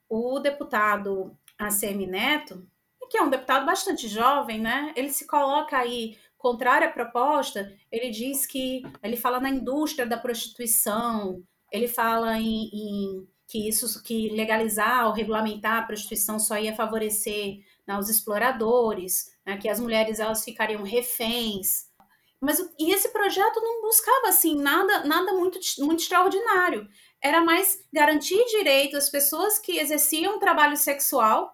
O 0.10 0.40
deputado 0.40 1.36
ACM 1.58 2.06
Neto, 2.06 2.68
que 3.14 3.18
é 3.20 3.22
um 3.22 3.30
deputado 3.30 3.64
bastante 3.64 4.08
jovem, 4.08 4.60
né? 4.60 4.92
Ele 4.96 5.12
se 5.12 5.28
coloca 5.28 5.78
aí 5.78 6.18
contrário 6.36 6.88
à 6.88 6.92
proposta, 6.92 7.72
ele 7.92 8.10
diz 8.10 8.44
que 8.48 8.82
ele 9.04 9.16
fala 9.16 9.40
na 9.40 9.52
indústria 9.52 10.04
da 10.04 10.18
prostituição, 10.18 11.44
ele 11.74 11.88
fala 11.88 12.38
em, 12.40 12.70
em 12.72 13.28
que 13.48 13.68
isso 13.68 14.02
que 14.02 14.30
legalizar 14.30 15.08
ou 15.08 15.14
regulamentar 15.14 15.80
a 15.80 15.86
prostituição 15.86 16.40
só 16.40 16.58
ia 16.58 16.76
favorecer 16.76 17.58
né, 17.86 17.98
os 17.98 18.10
exploradores, 18.10 19.36
né, 19.46 19.58
que 19.58 19.68
as 19.68 19.80
mulheres 19.80 20.20
elas 20.20 20.46
ficariam 20.46 20.84
reféns. 20.84 21.92
Mas 22.40 22.60
e 22.80 22.94
esse 22.94 23.10
projeto 23.10 23.60
não 23.60 23.82
buscava 23.82 24.30
assim 24.30 24.56
nada 24.56 25.04
nada 25.04 25.34
muito 25.34 25.60
muito 25.80 26.00
extraordinário. 26.02 26.88
Era 27.22 27.42
mais 27.42 27.86
garantir 27.92 28.46
direito 28.46 28.96
às 28.96 29.10
pessoas 29.10 29.60
que 29.60 29.80
exerciam 29.80 30.40
trabalho 30.40 30.78
sexual 30.78 31.54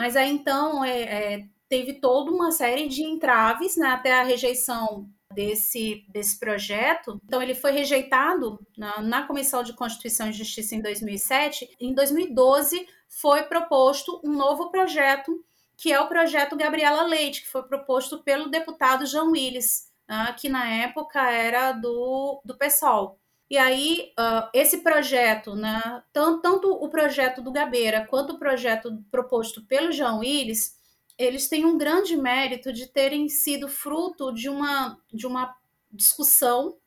mas 0.00 0.16
aí 0.16 0.30
então 0.30 0.82
é, 0.82 1.02
é, 1.02 1.46
teve 1.68 2.00
toda 2.00 2.30
uma 2.30 2.50
série 2.50 2.88
de 2.88 3.02
entraves 3.02 3.76
né, 3.76 3.88
até 3.88 4.18
a 4.18 4.22
rejeição 4.22 5.06
desse, 5.32 6.04
desse 6.08 6.38
projeto. 6.38 7.20
Então, 7.24 7.42
ele 7.42 7.54
foi 7.54 7.72
rejeitado 7.72 8.58
na, 8.76 9.00
na, 9.00 9.26
Comissão 9.26 9.62
de 9.62 9.72
Constituição 9.72 10.28
e 10.28 10.32
Justiça 10.32 10.74
em 10.74 10.82
2007. 10.82 11.76
Em 11.80 11.94
2012, 11.94 12.86
foi 13.08 13.42
proposto 13.44 14.20
um 14.24 14.32
novo 14.32 14.70
projeto, 14.70 15.44
que 15.76 15.92
é 15.92 16.00
o 16.00 16.08
projeto 16.08 16.56
Gabriela 16.56 17.02
Leite, 17.02 17.42
que 17.42 17.48
foi 17.48 17.62
proposto 17.62 18.22
pelo 18.22 18.50
deputado 18.50 19.06
João 19.06 19.30
Willis, 19.30 19.88
né, 20.08 20.34
que 20.38 20.48
na 20.48 20.68
época 20.68 21.20
era 21.30 21.72
do, 21.72 22.40
do 22.44 22.56
PSOL. 22.56 23.18
E 23.48 23.58
aí, 23.58 24.12
uh, 24.18 24.48
esse 24.54 24.78
projeto, 24.78 25.56
né, 25.56 26.02
tanto, 26.12 26.40
tanto, 26.40 26.72
o 26.72 26.88
projeto 26.88 27.42
do 27.42 27.50
Gabeira 27.50 28.06
quanto 28.06 28.34
o 28.34 28.38
projeto 28.38 29.02
proposto 29.10 29.66
pelo 29.66 29.90
João 29.90 30.20
Willis, 30.20 30.78
eles 31.20 31.48
têm 31.48 31.66
um 31.66 31.76
grande 31.76 32.16
mérito 32.16 32.72
de 32.72 32.86
terem 32.86 33.28
sido 33.28 33.68
fruto 33.68 34.32
de 34.32 34.48
uma, 34.48 34.98
de 35.12 35.26
uma 35.26 35.54
discussão 35.92 36.78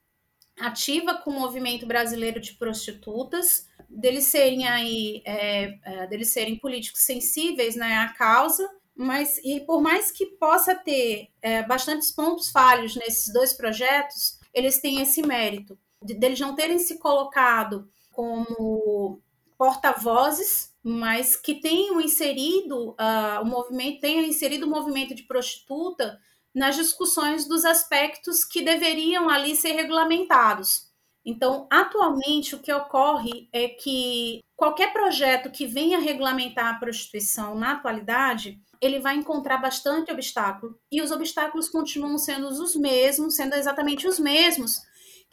ativa 0.59 1.13
com 1.15 1.29
o 1.29 1.39
movimento 1.39 1.85
brasileiro 1.85 2.39
de 2.39 2.53
prostitutas, 2.55 3.67
deles 3.87 4.25
serem 4.25 4.67
aí, 4.67 5.21
é, 5.23 5.77
é, 5.83 6.07
deles 6.07 6.29
serem 6.29 6.57
políticos 6.57 7.01
sensíveis 7.01 7.75
né, 7.75 7.97
à 7.97 8.09
causa, 8.09 8.67
mas 8.95 9.37
e 9.43 9.59
por 9.59 9.81
mais 9.81 10.11
que 10.11 10.25
possa 10.25 10.73
ter 10.73 11.29
é, 11.39 11.61
bastantes 11.61 12.11
pontos 12.11 12.49
falhos 12.49 12.95
nesses 12.95 13.31
dois 13.31 13.53
projetos, 13.53 14.39
eles 14.51 14.79
têm 14.79 14.99
esse 14.99 15.21
mérito 15.21 15.77
de, 16.01 16.15
deles 16.15 16.39
não 16.39 16.55
terem 16.55 16.79
se 16.79 16.97
colocado 16.97 17.87
como 18.11 19.21
porta-vozes, 19.57 20.72
mas 20.83 21.37
que 21.37 21.55
tenham 21.55 22.01
inserido 22.01 22.89
uh, 22.91 23.41
o 23.41 23.45
movimento, 23.45 24.01
tenham 24.01 24.25
inserido 24.25 24.65
o 24.65 24.69
movimento 24.69 25.15
de 25.15 25.23
prostituta 25.23 26.19
nas 26.53 26.75
discussões 26.75 27.47
dos 27.47 27.63
aspectos 27.63 28.43
que 28.43 28.61
deveriam 28.61 29.29
ali 29.29 29.55
ser 29.55 29.71
regulamentados. 29.71 30.91
Então, 31.25 31.67
atualmente, 31.71 32.53
o 32.53 32.59
que 32.59 32.71
ocorre 32.71 33.47
é 33.53 33.69
que 33.69 34.43
qualquer 34.57 34.91
projeto 34.91 35.49
que 35.49 35.65
venha 35.65 35.99
regulamentar 35.99 36.75
a 36.75 36.77
prostituição 36.77 37.55
na 37.55 37.71
atualidade, 37.71 38.59
ele 38.81 38.99
vai 38.99 39.15
encontrar 39.15 39.57
bastante 39.57 40.11
obstáculo. 40.11 40.77
E 40.91 41.01
os 41.01 41.11
obstáculos 41.11 41.69
continuam 41.69 42.17
sendo 42.17 42.49
os 42.49 42.75
mesmos, 42.75 43.35
sendo 43.35 43.55
exatamente 43.55 44.05
os 44.05 44.19
mesmos 44.19 44.81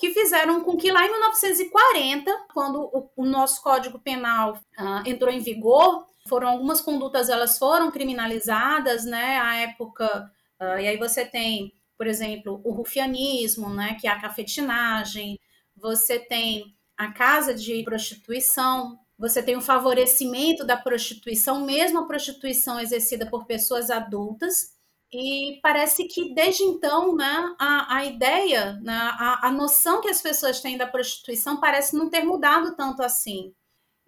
que 0.00 0.14
fizeram 0.14 0.64
com 0.64 0.78
que 0.78 0.90
lá 0.90 1.04
em 1.04 1.11
1940, 1.11 2.47
quando 2.54 2.80
o, 2.80 3.11
o 3.14 3.26
nosso 3.26 3.62
Código 3.62 3.99
Penal 3.99 4.54
uh, 4.78 5.07
entrou 5.07 5.30
em 5.30 5.40
vigor, 5.40 6.07
foram 6.26 6.49
algumas 6.49 6.80
condutas 6.80 7.28
elas 7.28 7.59
foram 7.59 7.90
criminalizadas, 7.90 9.04
né? 9.04 9.38
A 9.38 9.57
época 9.57 10.33
uh, 10.59 10.80
e 10.80 10.88
aí 10.88 10.97
você 10.97 11.26
tem, 11.26 11.75
por 11.99 12.07
exemplo, 12.07 12.62
o 12.64 12.73
rufianismo, 12.73 13.69
né? 13.69 13.99
Que 14.00 14.09
é 14.09 14.11
a 14.11 14.19
cafetinagem. 14.19 15.38
Você 15.76 16.19
tem 16.19 16.75
a 16.97 17.12
casa 17.12 17.52
de 17.52 17.83
prostituição. 17.85 18.99
Você 19.19 19.42
tem 19.42 19.54
o 19.54 19.61
favorecimento 19.61 20.64
da 20.64 20.78
prostituição, 20.78 21.62
mesmo 21.66 21.99
a 21.99 22.07
prostituição 22.07 22.80
exercida 22.80 23.26
por 23.26 23.45
pessoas 23.45 23.90
adultas. 23.90 24.75
E 25.12 25.58
parece 25.60 26.04
que 26.04 26.32
desde 26.34 26.62
então, 26.62 27.16
né, 27.16 27.54
a, 27.58 27.96
a 27.96 28.04
ideia, 28.04 28.78
né, 28.80 28.92
a, 28.92 29.48
a 29.48 29.52
noção 29.52 30.00
que 30.00 30.08
as 30.08 30.22
pessoas 30.22 30.60
têm 30.60 30.78
da 30.78 30.86
prostituição 30.86 31.58
parece 31.58 31.96
não 31.96 32.08
ter 32.08 32.22
mudado 32.22 32.76
tanto 32.76 33.02
assim. 33.02 33.52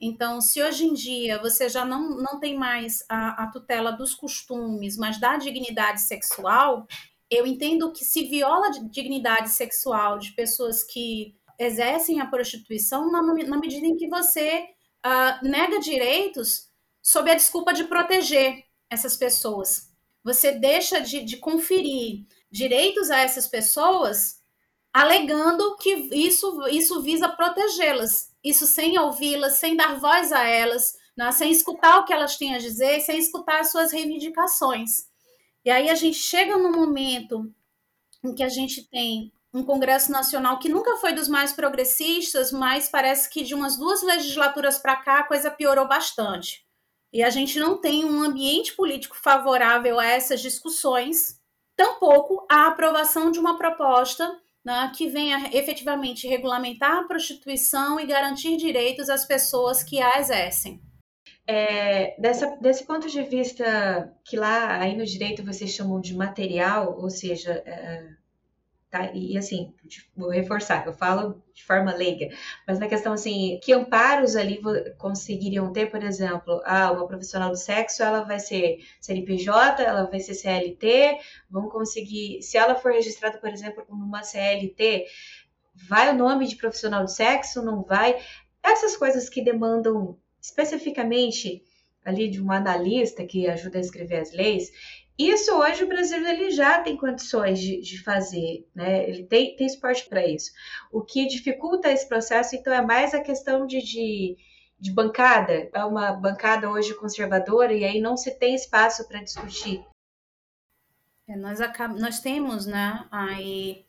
Então, 0.00 0.40
se 0.40 0.62
hoje 0.62 0.84
em 0.84 0.94
dia 0.94 1.40
você 1.40 1.68
já 1.68 1.84
não, 1.84 2.10
não 2.10 2.38
tem 2.38 2.56
mais 2.56 3.04
a, 3.08 3.44
a 3.44 3.46
tutela 3.50 3.92
dos 3.92 4.14
costumes, 4.14 4.96
mas 4.96 5.18
da 5.18 5.36
dignidade 5.36 6.00
sexual, 6.02 6.86
eu 7.28 7.46
entendo 7.46 7.92
que 7.92 8.04
se 8.04 8.24
viola 8.24 8.68
a 8.68 8.70
dignidade 8.70 9.50
sexual 9.50 10.18
de 10.18 10.32
pessoas 10.32 10.84
que 10.84 11.34
exercem 11.58 12.20
a 12.20 12.26
prostituição 12.26 13.10
na, 13.10 13.22
na 13.22 13.58
medida 13.58 13.86
em 13.86 13.96
que 13.96 14.08
você 14.08 14.66
uh, 15.04 15.48
nega 15.48 15.78
direitos 15.78 16.68
sob 17.00 17.30
a 17.30 17.34
desculpa 17.34 17.72
de 17.72 17.84
proteger 17.84 18.64
essas 18.90 19.16
pessoas 19.16 19.91
você 20.22 20.52
deixa 20.52 21.00
de, 21.00 21.22
de 21.22 21.36
conferir 21.36 22.24
direitos 22.50 23.10
a 23.10 23.18
essas 23.18 23.46
pessoas, 23.46 24.40
alegando 24.92 25.76
que 25.76 25.90
isso, 26.12 26.66
isso 26.68 27.02
visa 27.02 27.28
protegê-las, 27.28 28.32
isso 28.44 28.66
sem 28.66 28.98
ouvi-las, 28.98 29.54
sem 29.54 29.76
dar 29.76 29.98
voz 29.98 30.32
a 30.32 30.44
elas, 30.44 30.96
né? 31.16 31.32
sem 31.32 31.50
escutar 31.50 31.98
o 31.98 32.04
que 32.04 32.12
elas 32.12 32.36
têm 32.36 32.54
a 32.54 32.58
dizer, 32.58 33.00
sem 33.00 33.18
escutar 33.18 33.60
as 33.60 33.70
suas 33.70 33.92
reivindicações. 33.92 35.06
E 35.64 35.70
aí 35.70 35.88
a 35.88 35.94
gente 35.94 36.18
chega 36.18 36.58
num 36.58 36.72
momento 36.72 37.52
em 38.22 38.34
que 38.34 38.42
a 38.42 38.48
gente 38.48 38.88
tem 38.88 39.32
um 39.54 39.62
Congresso 39.62 40.10
Nacional 40.10 40.58
que 40.58 40.68
nunca 40.68 40.96
foi 40.96 41.12
dos 41.12 41.28
mais 41.28 41.52
progressistas, 41.52 42.52
mas 42.52 42.88
parece 42.88 43.28
que 43.28 43.44
de 43.44 43.54
umas 43.54 43.76
duas 43.76 44.02
legislaturas 44.02 44.78
para 44.78 44.96
cá 44.96 45.20
a 45.20 45.24
coisa 45.24 45.50
piorou 45.50 45.86
bastante 45.86 46.64
e 47.12 47.22
a 47.22 47.30
gente 47.30 47.58
não 47.58 47.78
tem 47.78 48.04
um 48.04 48.22
ambiente 48.22 48.74
político 48.74 49.16
favorável 49.16 50.00
a 50.00 50.06
essas 50.06 50.40
discussões, 50.40 51.40
tampouco 51.76 52.46
a 52.50 52.68
aprovação 52.68 53.30
de 53.30 53.38
uma 53.38 53.58
proposta 53.58 54.40
né, 54.64 54.90
que 54.96 55.08
venha 55.08 55.50
efetivamente 55.52 56.26
regulamentar 56.26 56.98
a 56.98 57.04
prostituição 57.04 57.98
e 57.98 58.06
garantir 58.06 58.56
direitos 58.56 59.10
às 59.10 59.24
pessoas 59.24 59.82
que 59.82 60.00
a 60.00 60.18
exercem. 60.18 60.80
É, 61.46 62.18
dessa, 62.20 62.46
desse 62.60 62.86
ponto 62.86 63.08
de 63.08 63.22
vista 63.22 64.16
que 64.24 64.36
lá 64.36 64.80
aí 64.80 64.96
no 64.96 65.04
direito 65.04 65.44
vocês 65.44 65.70
chamam 65.70 66.00
de 66.00 66.14
material, 66.14 66.96
ou 67.00 67.10
seja, 67.10 67.62
é, 67.66 68.08
Tá? 68.92 69.10
E 69.14 69.38
assim, 69.38 69.72
vou 70.14 70.28
reforçar, 70.28 70.86
eu 70.86 70.92
falo 70.92 71.42
de 71.54 71.64
forma 71.64 71.94
leiga, 71.94 72.28
mas 72.68 72.78
na 72.78 72.86
questão 72.86 73.14
assim, 73.14 73.58
que 73.62 73.72
amparos 73.72 74.36
ali 74.36 74.60
conseguiriam 74.98 75.72
ter, 75.72 75.90
por 75.90 76.04
exemplo, 76.04 76.60
ah, 76.66 76.92
uma 76.92 77.06
profissional 77.06 77.48
do 77.48 77.56
sexo, 77.56 78.02
ela 78.02 78.22
vai 78.22 78.38
ser 78.38 78.84
CNPJ, 79.00 79.82
ela 79.82 80.04
vai 80.04 80.20
ser 80.20 80.34
CLT, 80.34 81.18
vamos 81.50 81.72
conseguir, 81.72 82.42
se 82.42 82.58
ela 82.58 82.74
for 82.74 82.92
registrada, 82.92 83.38
por 83.38 83.48
exemplo, 83.48 83.82
como 83.86 84.04
uma 84.04 84.22
CLT, 84.22 85.06
vai 85.88 86.10
o 86.10 86.14
nome 86.14 86.46
de 86.46 86.56
profissional 86.56 87.02
do 87.02 87.10
sexo, 87.10 87.62
não 87.62 87.82
vai? 87.82 88.20
Essas 88.62 88.94
coisas 88.94 89.26
que 89.26 89.42
demandam 89.42 90.18
especificamente 90.38 91.64
ali 92.04 92.28
de 92.28 92.42
um 92.42 92.52
analista 92.52 93.24
que 93.24 93.48
ajuda 93.48 93.78
a 93.78 93.80
escrever 93.80 94.16
as 94.18 94.32
leis, 94.32 94.70
isso 95.18 95.52
hoje 95.52 95.84
o 95.84 95.88
Brasil 95.88 96.26
ele 96.26 96.50
já 96.50 96.80
tem 96.80 96.96
condições 96.96 97.60
de, 97.60 97.80
de 97.80 98.02
fazer, 98.02 98.66
né? 98.74 99.08
Ele 99.08 99.24
tem, 99.24 99.54
tem 99.56 99.66
esporte 99.66 100.08
para 100.08 100.26
isso. 100.26 100.50
O 100.90 101.02
que 101.02 101.26
dificulta 101.26 101.90
esse 101.90 102.08
processo, 102.08 102.56
então, 102.56 102.72
é 102.72 102.80
mais 102.80 103.12
a 103.12 103.20
questão 103.20 103.66
de, 103.66 103.82
de, 103.82 104.36
de 104.80 104.90
bancada. 104.90 105.70
É 105.72 105.84
uma 105.84 106.12
bancada 106.12 106.70
hoje 106.70 106.94
conservadora 106.94 107.74
e 107.74 107.84
aí 107.84 108.00
não 108.00 108.16
se 108.16 108.38
tem 108.38 108.54
espaço 108.54 109.06
para 109.06 109.22
discutir. 109.22 109.84
É, 111.28 111.36
nós, 111.36 111.58
nós 111.98 112.20
temos 112.20 112.66
né, 112.66 113.06
aí 113.10 113.84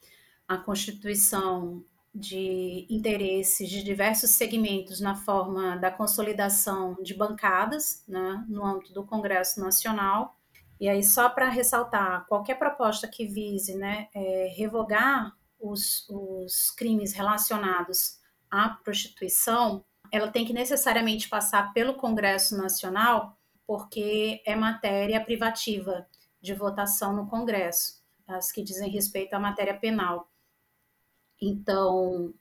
a 0.48 0.58
constituição 0.58 1.84
de 2.14 2.86
interesses 2.90 3.68
de 3.68 3.82
diversos 3.82 4.32
segmentos 4.32 5.00
na 5.00 5.16
forma 5.16 5.78
da 5.78 5.90
consolidação 5.90 6.96
de 7.02 7.16
bancadas 7.16 8.04
né, 8.08 8.46
no 8.48 8.64
âmbito 8.64 8.94
do 8.94 9.04
Congresso 9.04 9.60
Nacional 9.60 10.38
e 10.84 10.90
aí, 10.90 11.02
só 11.02 11.30
para 11.30 11.48
ressaltar, 11.48 12.26
qualquer 12.28 12.60
proposta 12.60 13.08
que 13.08 13.26
vise 13.26 13.74
né, 13.74 14.10
é, 14.14 14.54
revogar 14.54 15.34
os, 15.58 16.06
os 16.10 16.72
crimes 16.72 17.14
relacionados 17.14 18.20
à 18.52 18.68
prostituição, 18.68 19.86
ela 20.12 20.30
tem 20.30 20.46
que 20.46 20.52
necessariamente 20.52 21.30
passar 21.30 21.72
pelo 21.72 21.94
Congresso 21.94 22.58
Nacional, 22.58 23.38
porque 23.66 24.44
é 24.46 24.58
matéria 24.58 25.24
privativa 25.24 26.06
de 26.42 26.54
votação 26.54 27.16
no 27.16 27.30
Congresso, 27.30 28.04
as 28.28 28.52
que 28.52 28.62
dizem 28.62 28.90
respeito 28.90 29.36
à 29.36 29.40
matéria 29.40 29.80
penal. 29.80 30.30
Então, 31.42 32.34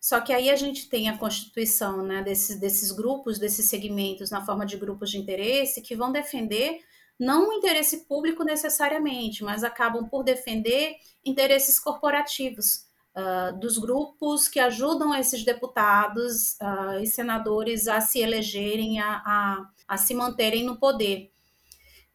só 0.00 0.20
que 0.20 0.32
aí 0.32 0.50
a 0.50 0.56
gente 0.56 0.88
tem 0.88 1.08
a 1.08 1.16
constituição 1.16 2.02
né, 2.02 2.24
desses, 2.24 2.58
desses 2.58 2.90
grupos, 2.90 3.38
desses 3.38 3.66
segmentos, 3.66 4.32
na 4.32 4.44
forma 4.44 4.66
de 4.66 4.76
grupos 4.76 5.12
de 5.12 5.18
interesse, 5.18 5.80
que 5.80 5.94
vão 5.94 6.10
defender 6.10 6.80
não 7.18 7.48
o 7.48 7.52
interesse 7.52 8.06
público 8.06 8.42
necessariamente, 8.42 9.44
mas 9.44 9.62
acabam 9.62 10.08
por 10.08 10.24
defender 10.24 10.96
interesses 11.24 11.78
corporativos 11.78 12.86
uh, 13.14 13.56
dos 13.58 13.78
grupos 13.78 14.48
que 14.48 14.58
ajudam 14.58 15.14
esses 15.14 15.44
deputados 15.44 16.56
uh, 16.60 17.00
e 17.00 17.06
senadores 17.06 17.86
a 17.86 18.00
se 18.00 18.20
elegerem, 18.20 19.00
a, 19.00 19.22
a, 19.24 19.70
a 19.88 19.96
se 19.96 20.14
manterem 20.14 20.64
no 20.64 20.76
poder. 20.76 21.30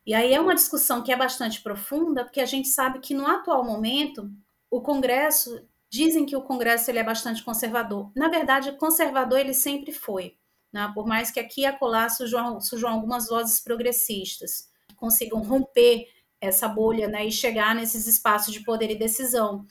E 0.06 0.14
aí 0.14 0.34
é 0.34 0.42
uma 0.42 0.56
discussão 0.56 1.02
que 1.04 1.12
é 1.12 1.16
bastante 1.16 1.62
profunda, 1.62 2.24
porque 2.24 2.42
a 2.42 2.46
gente 2.46 2.68
sabe 2.68 3.00
que 3.00 3.14
no 3.14 3.28
atual 3.28 3.64
momento 3.64 4.30
o 4.70 4.82
Congresso 4.82 5.66
dizem 5.90 6.26
que 6.26 6.36
o 6.36 6.42
Congresso 6.42 6.92
ele 6.92 7.00
é 7.00 7.04
bastante 7.04 7.44
conservador. 7.44 8.12
Na 8.16 8.28
verdade, 8.28 8.72
conservador 8.74 9.40
ele 9.40 9.54
sempre 9.54 9.92
foi, 9.92 10.36
né? 10.72 10.92
por 10.94 11.06
mais 11.06 11.32
que 11.32 11.40
aqui 11.40 11.62
e 11.62 11.66
acolá 11.66 12.10
surjam, 12.10 12.60
surjam 12.60 12.92
algumas 12.92 13.28
vozes 13.28 13.60
progressistas 13.60 14.69
consigam 15.00 15.42
romper 15.42 16.08
essa 16.42 16.68
bolha 16.68 17.08
né, 17.08 17.26
e 17.26 17.32
chegar 17.32 17.76
nesses 17.76 18.08
espaços 18.08 18.54
de 18.54 18.62
poder 18.62 18.90
e 18.92 18.98
decisão. 18.98 19.66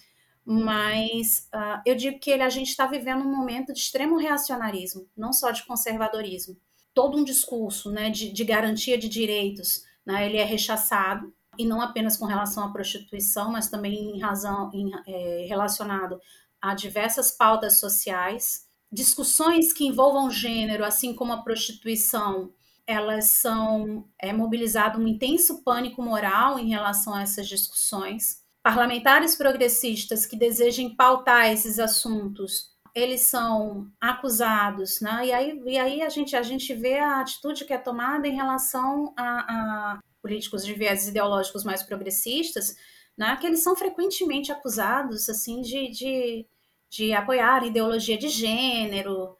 Mas 0.44 1.48
uh, 1.54 1.80
eu 1.84 1.94
digo 1.94 2.18
que 2.18 2.30
ele, 2.30 2.42
a 2.42 2.48
gente 2.48 2.68
está 2.68 2.86
vivendo 2.86 3.22
um 3.22 3.36
momento 3.36 3.72
de 3.72 3.78
extremo 3.78 4.16
reacionarismo, 4.16 5.08
não 5.16 5.32
só 5.32 5.50
de 5.50 5.64
conservadorismo. 5.66 6.56
Todo 6.94 7.18
um 7.18 7.24
discurso 7.24 7.90
né, 7.90 8.10
de, 8.10 8.32
de 8.32 8.44
garantia 8.44 8.96
de 8.98 9.08
direitos, 9.08 9.84
né, 10.04 10.26
ele 10.26 10.38
é 10.38 10.44
rechaçado, 10.44 11.32
e 11.58 11.66
não 11.66 11.80
apenas 11.80 12.16
com 12.16 12.24
relação 12.24 12.64
à 12.64 12.72
prostituição, 12.72 13.50
mas 13.50 13.68
também 13.68 14.16
em 14.16 14.20
razão 14.20 14.70
em, 14.72 14.90
é, 15.06 15.46
relacionado 15.48 16.20
a 16.62 16.72
diversas 16.72 17.32
pautas 17.32 17.80
sociais, 17.80 18.66
discussões 18.90 19.72
que 19.72 19.84
envolvam 19.84 20.30
gênero, 20.30 20.84
assim 20.84 21.12
como 21.12 21.32
a 21.32 21.42
prostituição, 21.42 22.52
elas 22.88 23.26
são 23.26 24.08
é, 24.18 24.32
mobilizado 24.32 24.98
um 24.98 25.06
intenso 25.06 25.62
pânico 25.62 26.02
moral 26.02 26.58
em 26.58 26.70
relação 26.70 27.14
a 27.14 27.20
essas 27.20 27.46
discussões. 27.46 28.42
parlamentares 28.62 29.36
progressistas 29.36 30.26
que 30.26 30.36
desejem 30.36 30.96
pautar 30.96 31.50
esses 31.50 31.78
assuntos, 31.78 32.70
eles 32.94 33.22
são 33.22 33.90
acusados, 34.00 35.00
né? 35.00 35.26
E 35.26 35.32
aí, 35.32 35.62
e 35.66 35.78
aí 35.78 36.02
a, 36.02 36.08
gente, 36.08 36.34
a 36.34 36.42
gente 36.42 36.74
vê 36.74 36.98
a 36.98 37.20
atitude 37.20 37.64
que 37.64 37.72
é 37.72 37.78
tomada 37.78 38.26
em 38.26 38.34
relação 38.34 39.14
a, 39.16 39.94
a 39.94 40.00
políticos 40.22 40.64
de 40.64 40.74
viés 40.74 41.06
ideológicos 41.08 41.64
mais 41.64 41.82
progressistas, 41.82 42.74
né? 43.16 43.36
Que 43.36 43.46
eles 43.46 43.62
são 43.62 43.76
frequentemente 43.76 44.50
acusados, 44.50 45.28
assim, 45.28 45.60
de, 45.60 45.90
de, 45.90 46.46
de 46.90 47.12
apoiar 47.12 47.66
ideologia 47.66 48.18
de 48.18 48.28
gênero, 48.28 49.36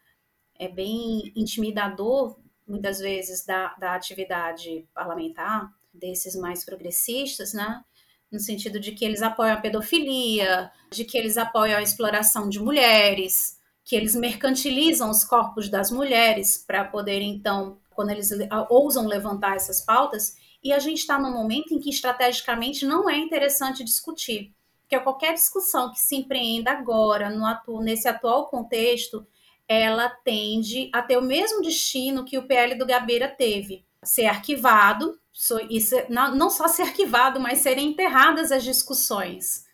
é 0.58 0.68
bem 0.68 1.32
intimidador, 1.36 2.38
muitas 2.68 2.98
vezes, 2.98 3.44
da, 3.44 3.74
da 3.74 3.94
atividade 3.94 4.86
parlamentar 4.94 5.72
desses 5.92 6.36
mais 6.36 6.64
progressistas, 6.64 7.52
né? 7.52 7.82
no 8.30 8.38
sentido 8.38 8.78
de 8.78 8.92
que 8.92 9.04
eles 9.04 9.22
apoiam 9.22 9.54
a 9.54 9.60
pedofilia, 9.60 10.70
de 10.90 11.04
que 11.04 11.16
eles 11.16 11.38
apoiam 11.38 11.78
a 11.78 11.82
exploração 11.82 12.48
de 12.48 12.60
mulheres, 12.60 13.58
que 13.84 13.96
eles 13.96 14.14
mercantilizam 14.14 15.10
os 15.10 15.24
corpos 15.24 15.68
das 15.68 15.90
mulheres 15.90 16.58
para 16.58 16.84
poder, 16.84 17.22
então, 17.22 17.78
quando 17.90 18.10
eles 18.10 18.30
ousam 18.68 19.06
levantar 19.06 19.56
essas 19.56 19.80
pautas, 19.80 20.36
e 20.62 20.72
a 20.72 20.78
gente 20.78 20.98
está 20.98 21.18
num 21.18 21.32
momento 21.32 21.72
em 21.72 21.78
que 21.78 21.88
estrategicamente 21.88 22.84
não 22.84 23.08
é 23.08 23.16
interessante 23.16 23.82
discutir, 23.82 24.54
porque 24.82 24.98
qualquer 25.00 25.34
discussão 25.34 25.90
que 25.92 26.00
se 26.00 26.16
empreenda 26.16 26.70
agora, 26.70 27.30
no 27.30 27.46
atu 27.46 27.80
nesse 27.80 28.08
atual 28.08 28.48
contexto, 28.48 29.26
ela 29.68 30.08
tende 30.08 30.90
a 30.94 31.02
ter 31.02 31.18
o 31.18 31.22
mesmo 31.22 31.60
destino 31.60 32.24
que 32.24 32.38
o 32.38 32.46
PL 32.46 32.74
do 32.74 32.86
Gabeira 32.86 33.28
teve, 33.28 33.84
ser 34.02 34.24
arquivado, 34.24 35.20
não 36.34 36.48
só 36.48 36.66
ser 36.66 36.82
arquivado, 36.82 37.38
mas 37.38 37.58
serem 37.58 37.90
enterradas 37.90 38.50
as 38.50 38.64
discussões. 38.64 39.68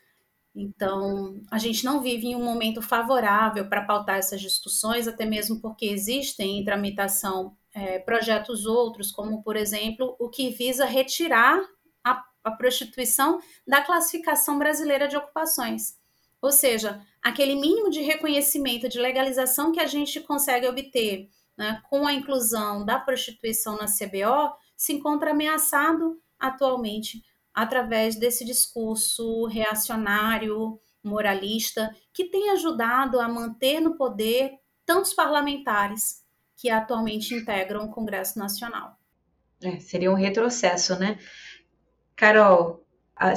Então, 0.55 1.41
a 1.51 1.59
gente 1.59 1.85
não 1.85 2.01
vive 2.01 2.29
em 2.29 2.37
um 2.37 2.45
momento 2.45 2.81
favorável 2.81 3.69
para 3.69 3.85
pautar 3.85 4.19
essas 4.19 4.41
discussões, 4.41 5.09
até 5.09 5.25
mesmo 5.25 5.61
porque 5.61 5.87
existem 5.87 6.59
em 6.59 6.65
tramitação 6.65 7.57
é, 7.75 7.99
projetos 7.99 8.65
outros, 8.65 9.11
como, 9.11 9.43
por 9.43 9.57
exemplo, 9.57 10.15
o 10.19 10.29
que 10.29 10.51
visa 10.51 10.85
retirar 10.85 11.61
a, 12.05 12.23
a 12.45 12.51
prostituição 12.53 13.41
da 13.67 13.83
classificação 13.83 14.59
brasileira 14.59 15.09
de 15.09 15.17
ocupações. 15.17 15.99
Ou 16.41 16.53
seja, 16.53 17.05
aquele 17.25 17.55
mínimo 17.55 17.89
de 17.89 18.03
reconhecimento, 18.03 18.87
de 18.87 19.01
legalização 19.01 19.73
que 19.73 19.81
a 19.81 19.87
gente 19.87 20.21
consegue 20.21 20.69
obter 20.69 21.31
né, 21.57 21.81
com 21.89 22.07
a 22.07 22.13
inclusão 22.13 22.85
da 22.85 23.01
prostituição 23.01 23.79
na 23.79 23.87
CBO, 23.87 24.55
se 24.77 24.93
encontra 24.93 25.31
ameaçado 25.31 26.21
atualmente 26.39 27.25
através 27.55 28.17
desse 28.17 28.45
discurso 28.45 29.47
reacionário, 29.47 30.79
moralista, 31.03 31.95
que 32.13 32.25
tem 32.25 32.51
ajudado 32.51 33.19
a 33.19 33.29
manter 33.29 33.81
no 33.81 33.97
poder 33.97 34.53
tantos 34.85 35.15
parlamentares 35.15 36.23
que 36.57 36.69
atualmente 36.69 37.35
integram 37.35 37.85
o 37.85 37.91
Congresso 37.91 38.39
Nacional. 38.39 38.99
É, 39.63 39.79
seria 39.81 40.11
um 40.11 40.17
retrocesso, 40.17 40.99
né? 40.99 41.19
Carol, 42.15 42.84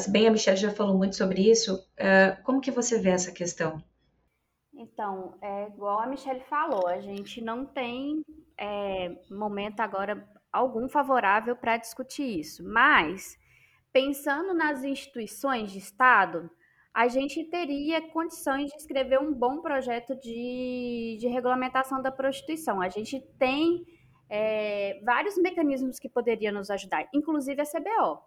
bem 0.10 0.28
a 0.28 0.32
Michelle 0.32 0.58
já 0.58 0.72
falou 0.72 0.98
muito 0.98 1.16
sobre 1.16 1.50
isso, 1.50 1.76
uh, 1.76 2.44
como 2.44 2.62
que 2.62 2.72
você 2.72 3.00
vê 3.00 3.10
essa 3.10 3.32
questão? 3.32 3.84
Então, 4.74 5.36
é 5.42 5.68
igual 5.68 6.00
a 6.02 6.08
Michelle 6.08 6.42
falou, 6.42 6.88
a 6.88 7.00
gente 7.00 7.42
não 7.42 7.66
tem 7.66 8.22
é, 8.58 9.16
momento 9.30 9.80
agora 9.80 10.28
algum 10.52 10.88
favorável 10.88 11.56
para 11.56 11.78
discutir 11.78 12.40
isso. 12.40 12.63
Mas, 12.63 13.38
pensando 13.92 14.54
nas 14.54 14.84
instituições 14.84 15.72
de 15.72 15.80
Estado, 15.80 16.50
a 16.94 17.08
gente 17.08 17.44
teria 17.46 18.02
condições 18.10 18.72
de 18.72 18.78
escrever 18.78 19.20
um 19.20 19.34
bom 19.34 19.62
projeto 19.62 20.16
de, 20.16 21.18
de 21.20 21.28
regulamentação 21.28 22.02
da 22.02 22.12
prostituição. 22.12 22.82
A 22.82 22.90
gente 22.90 23.20
tem 23.38 23.86
é, 24.30 25.00
vários 25.04 25.38
mecanismos 25.38 26.00
que 26.00 26.10
poderiam 26.10 26.54
nos 26.54 26.70
ajudar, 26.70 27.08
inclusive 27.13 27.62
a 27.62 27.66
CBO. 27.66 28.24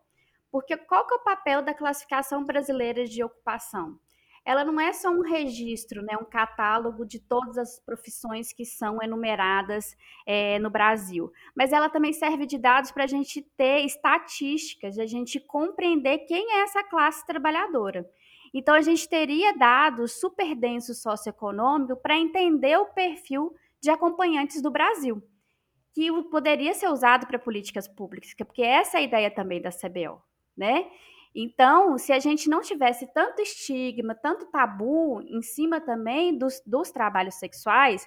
Porque 0.51 0.77
qual 0.77 1.07
que 1.07 1.15
é 1.15 1.17
o 1.17 1.25
papel 1.25 1.63
da 1.63 1.75
classificação 1.75 2.45
brasileira 2.45 3.05
de 3.05 3.23
ocupação? 3.23 3.99
ela 4.45 4.65
não 4.65 4.81
é 4.81 4.93
só 4.93 5.11
um 5.11 5.21
registro, 5.21 6.03
né, 6.03 6.17
um 6.17 6.25
catálogo 6.25 7.05
de 7.05 7.19
todas 7.21 7.59
as 7.59 7.79
profissões 7.79 8.53
que 8.53 8.65
são 8.65 9.03
enumeradas 9.03 9.97
é, 10.27 10.59
no 10.59 10.71
Brasil, 10.71 11.31
mas 11.55 11.73
ela 11.73 11.91
também 11.91 12.13
serve 12.13 12.47
de 12.47 12.57
dados 12.57 12.91
para 12.91 13.05
a 13.05 13.07
gente 13.07 13.43
ter 13.57 13.85
estatísticas, 13.85 14.99
a 14.99 15.07
gente 15.07 15.39
compreender 15.39 16.21
quem 16.21 16.55
é 16.55 16.63
essa 16.63 16.83
classe 16.83 17.27
trabalhadora. 17.27 18.09
Então, 18.53 18.75
a 18.75 18.81
gente 18.81 19.09
teria 19.09 19.57
dados 19.57 20.19
super 20.19 20.57
densos 20.57 21.01
socioeconômico 21.01 21.97
para 21.97 22.19
entender 22.19 22.77
o 22.79 22.87
perfil 22.87 23.55
de 23.81 23.91
acompanhantes 23.91 24.61
do 24.61 24.71
Brasil, 24.71 25.23
que 25.95 26.11
poderia 26.25 26.75
ser 26.75 26.89
usado 26.89 27.27
para 27.27 27.39
políticas 27.39 27.87
públicas, 27.87 28.35
porque 28.35 28.63
essa 28.63 28.97
é 28.99 29.01
a 29.01 29.05
ideia 29.05 29.31
também 29.31 29.63
da 29.63 29.71
CBO, 29.71 30.21
né? 30.61 30.87
Então, 31.35 31.97
se 31.97 32.13
a 32.13 32.19
gente 32.19 32.51
não 32.51 32.61
tivesse 32.61 33.07
tanto 33.15 33.41
estigma, 33.41 34.15
tanto 34.15 34.47
tabu 34.51 35.23
em 35.23 35.41
cima 35.41 35.81
também 35.81 36.37
dos, 36.37 36.61
dos 36.67 36.91
trabalhos 36.91 37.37
sexuais, 37.37 38.07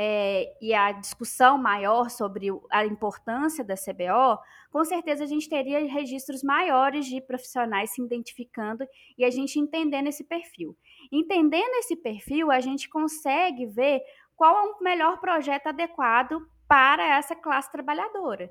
é, 0.00 0.56
e 0.60 0.72
a 0.74 0.92
discussão 0.92 1.58
maior 1.58 2.08
sobre 2.08 2.48
a 2.70 2.86
importância 2.86 3.64
da 3.64 3.74
CBO, 3.74 4.38
com 4.70 4.84
certeza 4.84 5.24
a 5.24 5.26
gente 5.26 5.48
teria 5.48 5.80
registros 5.92 6.42
maiores 6.42 7.06
de 7.06 7.20
profissionais 7.20 7.90
se 7.90 8.02
identificando 8.02 8.84
e 9.16 9.24
a 9.24 9.30
gente 9.30 9.58
entendendo 9.58 10.06
esse 10.06 10.22
perfil. 10.22 10.76
Entendendo 11.10 11.74
esse 11.80 11.96
perfil, 11.96 12.50
a 12.50 12.60
gente 12.60 12.88
consegue 12.88 13.66
ver 13.66 14.00
qual 14.36 14.56
é 14.56 14.70
o 14.70 14.82
melhor 14.82 15.18
projeto 15.20 15.66
adequado 15.66 16.40
para 16.68 17.16
essa 17.16 17.34
classe 17.34 17.72
trabalhadora. 17.72 18.48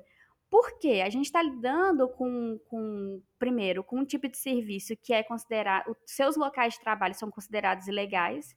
Por 0.50 0.78
quê? 0.78 1.02
A 1.04 1.10
gente 1.10 1.26
está 1.26 1.42
lidando 1.42 2.08
com, 2.08 2.58
com, 2.68 3.22
primeiro, 3.38 3.84
com 3.84 4.00
um 4.00 4.04
tipo 4.04 4.28
de 4.28 4.38
serviço 4.38 4.96
que 4.96 5.12
é 5.12 5.22
considerado, 5.22 5.90
os 5.90 5.96
seus 6.06 6.36
locais 6.36 6.74
de 6.74 6.80
trabalho 6.80 7.14
são 7.14 7.30
considerados 7.30 7.86
ilegais. 7.86 8.56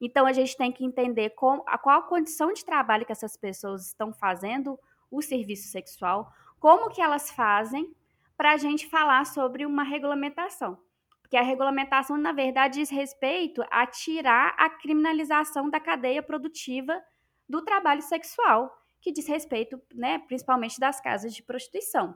Então, 0.00 0.26
a 0.26 0.32
gente 0.32 0.56
tem 0.56 0.72
que 0.72 0.84
entender 0.84 1.30
com, 1.30 1.62
a 1.66 1.78
qual 1.78 2.00
a 2.00 2.08
condição 2.08 2.52
de 2.52 2.64
trabalho 2.64 3.06
que 3.06 3.12
essas 3.12 3.36
pessoas 3.36 3.86
estão 3.86 4.12
fazendo 4.12 4.78
o 5.10 5.22
serviço 5.22 5.68
sexual, 5.68 6.32
como 6.58 6.90
que 6.90 7.00
elas 7.00 7.30
fazem, 7.30 7.94
para 8.36 8.52
a 8.52 8.56
gente 8.56 8.88
falar 8.88 9.26
sobre 9.26 9.66
uma 9.66 9.82
regulamentação. 9.82 10.78
Porque 11.20 11.36
a 11.36 11.42
regulamentação, 11.42 12.16
na 12.16 12.32
verdade, 12.32 12.78
diz 12.78 12.90
respeito 12.90 13.62
a 13.70 13.86
tirar 13.86 14.54
a 14.58 14.68
criminalização 14.68 15.70
da 15.70 15.78
cadeia 15.78 16.22
produtiva 16.22 17.00
do 17.48 17.62
trabalho 17.62 18.02
sexual 18.02 18.79
que 19.00 19.12
diz 19.12 19.26
respeito, 19.26 19.80
né, 19.94 20.18
principalmente 20.18 20.78
das 20.78 21.00
casas 21.00 21.34
de 21.34 21.42
prostituição. 21.42 22.14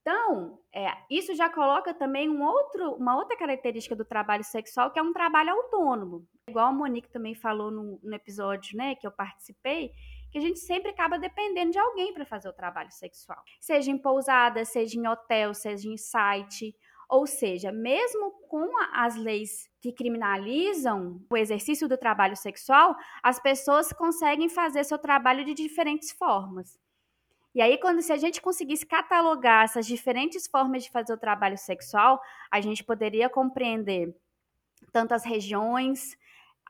Então, 0.00 0.58
é, 0.70 0.92
isso 1.10 1.34
já 1.34 1.48
coloca 1.48 1.94
também 1.94 2.28
um 2.28 2.42
outro, 2.44 2.94
uma 2.96 3.16
outra 3.16 3.38
característica 3.38 3.96
do 3.96 4.04
trabalho 4.04 4.44
sexual, 4.44 4.90
que 4.90 4.98
é 4.98 5.02
um 5.02 5.14
trabalho 5.14 5.50
autônomo. 5.50 6.28
Igual 6.46 6.66
a 6.66 6.72
Monique 6.72 7.08
também 7.08 7.34
falou 7.34 7.70
no, 7.70 7.98
no 8.02 8.14
episódio 8.14 8.76
né, 8.76 8.94
que 8.94 9.06
eu 9.06 9.10
participei, 9.10 9.92
que 10.30 10.36
a 10.36 10.40
gente 10.42 10.58
sempre 10.58 10.90
acaba 10.90 11.18
dependendo 11.18 11.70
de 11.70 11.78
alguém 11.78 12.12
para 12.12 12.26
fazer 12.26 12.50
o 12.50 12.52
trabalho 12.52 12.92
sexual. 12.92 13.42
Seja 13.58 13.90
em 13.90 13.96
pousada, 13.96 14.62
seja 14.66 14.98
em 14.98 15.06
hotel, 15.06 15.54
seja 15.54 15.88
em 15.88 15.96
site. 15.96 16.76
Ou 17.08 17.26
seja, 17.26 17.70
mesmo 17.70 18.30
com 18.48 18.68
as 18.92 19.16
leis 19.16 19.68
que 19.80 19.92
criminalizam 19.92 21.20
o 21.28 21.36
exercício 21.36 21.88
do 21.88 21.96
trabalho 21.96 22.36
sexual, 22.36 22.96
as 23.22 23.38
pessoas 23.38 23.92
conseguem 23.92 24.48
fazer 24.48 24.84
seu 24.84 24.98
trabalho 24.98 25.44
de 25.44 25.54
diferentes 25.54 26.10
formas. 26.12 26.78
E 27.54 27.62
aí, 27.62 27.78
quando 27.78 28.02
se 28.02 28.12
a 28.12 28.16
gente 28.16 28.42
conseguisse 28.42 28.84
catalogar 28.84 29.64
essas 29.64 29.86
diferentes 29.86 30.46
formas 30.46 30.82
de 30.82 30.90
fazer 30.90 31.12
o 31.12 31.18
trabalho 31.18 31.56
sexual, 31.56 32.20
a 32.50 32.60
gente 32.60 32.82
poderia 32.82 33.28
compreender 33.28 34.14
tanto 34.92 35.14
as 35.14 35.24
regiões, 35.24 36.16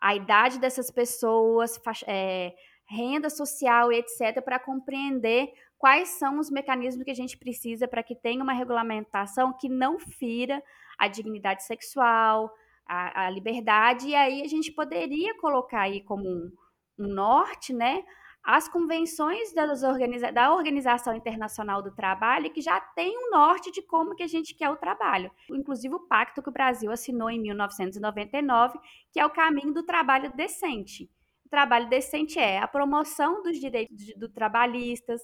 a 0.01 0.15
idade 0.15 0.59
dessas 0.59 0.91
pessoas, 0.91 1.81
é, 2.07 2.55
renda 2.95 3.29
social 3.29 3.93
e 3.93 3.99
etc., 3.99 4.43
para 4.43 4.59
compreender 4.59 5.53
quais 5.77 6.11
são 6.11 6.39
os 6.39 6.51
mecanismos 6.51 7.05
que 7.05 7.11
a 7.11 7.15
gente 7.15 7.37
precisa 7.37 7.89
para 7.89 8.03
que 8.03 8.15
tenha 8.15 8.43
uma 8.43 8.53
regulamentação 8.53 9.53
que 9.53 9.69
não 9.69 9.99
fira 9.99 10.63
a 10.99 11.09
dignidade 11.09 11.65
sexual, 11.65 12.51
a, 12.87 13.27
a 13.27 13.31
liberdade, 13.31 14.09
e 14.09 14.15
aí 14.15 14.43
a 14.43 14.49
gente 14.49 14.71
poderia 14.73 15.37
colocar 15.39 15.83
aí 15.83 16.03
como 16.03 16.29
um, 16.29 16.53
um 16.99 17.09
norte, 17.09 17.73
né, 17.73 18.05
as 18.45 18.69
convenções 18.69 19.55
organiza 19.83 20.31
da 20.31 20.53
Organização 20.53 21.15
Internacional 21.17 21.81
do 21.81 21.91
Trabalho, 21.91 22.53
que 22.53 22.61
já 22.61 22.79
tem 22.79 23.17
um 23.17 23.31
norte 23.31 23.73
de 23.73 23.81
como 23.81 24.15
que 24.15 24.23
a 24.23 24.27
gente 24.27 24.55
quer 24.55 24.69
o 24.69 24.77
trabalho. 24.77 25.31
Inclusive 25.51 25.95
o 25.95 26.07
pacto 26.07 26.43
que 26.43 26.51
o 26.51 26.53
Brasil 26.53 26.93
assinou 26.93 27.31
em 27.31 27.41
1999, 27.41 28.79
que 29.11 29.19
é 29.19 29.25
o 29.25 29.31
caminho 29.31 29.73
do 29.73 29.83
trabalho 29.83 30.31
decente. 30.37 31.11
Trabalho 31.55 31.89
decente 31.89 32.37
é 32.37 32.59
a 32.59 32.67
promoção 32.67 33.41
dos 33.41 33.61
direitos 33.61 34.13
do 34.17 34.29
trabalhistas, 34.29 35.21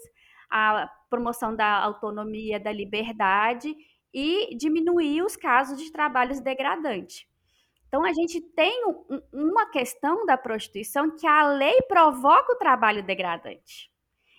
a 0.49 0.89
promoção 1.11 1.57
da 1.57 1.83
autonomia, 1.83 2.61
da 2.61 2.71
liberdade 2.71 3.75
e 4.15 4.57
diminuir 4.57 5.23
os 5.23 5.35
casos 5.35 5.77
de 5.77 5.91
trabalhos 5.91 6.39
degradantes. 6.39 7.27
Então, 7.89 8.05
a 8.05 8.13
gente 8.13 8.41
tem 8.41 8.87
um, 8.87 9.21
uma 9.33 9.67
questão 9.73 10.25
da 10.25 10.39
prostituição 10.39 11.17
que 11.17 11.27
a 11.27 11.49
lei 11.49 11.83
provoca 11.89 12.53
o 12.53 12.59
trabalho 12.59 13.03
degradante. 13.03 13.91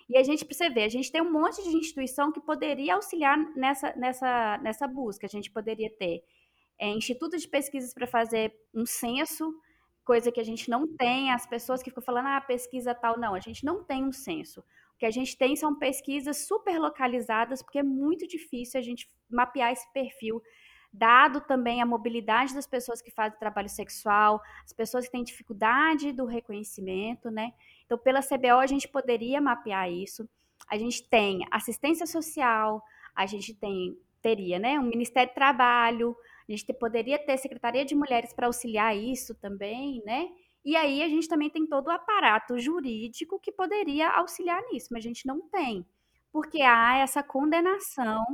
E 0.08 0.16
a 0.16 0.22
gente 0.22 0.46
precisa 0.46 0.70
ver, 0.70 0.84
a 0.84 0.88
gente 0.88 1.12
tem 1.12 1.20
um 1.20 1.30
monte 1.30 1.62
de 1.62 1.76
instituição 1.76 2.32
que 2.32 2.40
poderia 2.40 2.94
auxiliar 2.94 3.36
nessa, 3.54 3.94
nessa, 3.96 4.58
nessa 4.62 4.88
busca. 4.88 5.26
A 5.26 5.28
gente 5.28 5.50
poderia 5.50 5.90
ter 5.90 6.22
é, 6.80 6.88
institutos 6.88 7.42
de 7.42 7.48
pesquisas 7.48 7.92
para 7.92 8.06
fazer 8.06 8.50
um 8.74 8.86
censo, 8.86 9.52
coisa 10.04 10.32
que 10.32 10.40
a 10.40 10.44
gente 10.44 10.68
não 10.70 10.86
tem. 10.96 11.30
As 11.30 11.46
pessoas 11.46 11.82
que 11.82 11.90
ficam 11.90 12.02
falando, 12.02 12.26
ah, 12.26 12.40
pesquisa 12.40 12.94
tal, 12.94 13.18
não, 13.18 13.34
a 13.34 13.40
gente 13.40 13.64
não 13.64 13.82
tem 13.84 14.04
um 14.04 14.12
censo. 14.12 14.60
O 14.94 14.98
que 14.98 15.06
a 15.06 15.10
gente 15.10 15.36
tem 15.36 15.56
são 15.56 15.78
pesquisas 15.78 16.46
super 16.46 16.78
localizadas, 16.78 17.62
porque 17.62 17.78
é 17.78 17.82
muito 17.82 18.26
difícil 18.26 18.78
a 18.78 18.82
gente 18.82 19.08
mapear 19.30 19.72
esse 19.72 19.90
perfil 19.92 20.42
dado 20.92 21.40
também 21.40 21.80
a 21.80 21.86
mobilidade 21.86 22.54
das 22.54 22.66
pessoas 22.66 23.00
que 23.00 23.10
fazem 23.10 23.38
trabalho 23.38 23.68
sexual, 23.68 24.42
as 24.62 24.72
pessoas 24.72 25.06
que 25.06 25.12
têm 25.12 25.24
dificuldade 25.24 26.12
do 26.12 26.26
reconhecimento, 26.26 27.30
né? 27.30 27.52
Então, 27.86 27.96
pela 27.96 28.20
CBO, 28.20 28.58
a 28.60 28.66
gente 28.66 28.86
poderia 28.86 29.40
mapear 29.40 29.90
isso. 29.90 30.28
A 30.68 30.76
gente 30.76 31.08
tem 31.08 31.46
assistência 31.50 32.06
social, 32.06 32.82
a 33.14 33.24
gente 33.24 33.54
tem, 33.54 33.96
teria, 34.20 34.58
né, 34.58 34.78
um 34.78 34.84
Ministério 34.84 35.32
do 35.32 35.34
Trabalho, 35.34 36.14
a 36.54 36.56
gente 36.56 36.72
poderia 36.74 37.18
ter 37.18 37.36
Secretaria 37.38 37.84
de 37.84 37.94
Mulheres 37.94 38.32
para 38.32 38.46
auxiliar 38.46 38.96
isso 38.96 39.34
também, 39.34 40.02
né? 40.04 40.28
E 40.64 40.76
aí 40.76 41.02
a 41.02 41.08
gente 41.08 41.28
também 41.28 41.50
tem 41.50 41.66
todo 41.66 41.88
o 41.88 41.90
aparato 41.90 42.58
jurídico 42.58 43.40
que 43.40 43.50
poderia 43.50 44.10
auxiliar 44.10 44.62
nisso, 44.70 44.88
mas 44.92 45.04
a 45.04 45.08
gente 45.08 45.26
não 45.26 45.40
tem, 45.48 45.84
porque 46.30 46.62
há 46.62 46.98
essa 46.98 47.22
condenação 47.22 48.24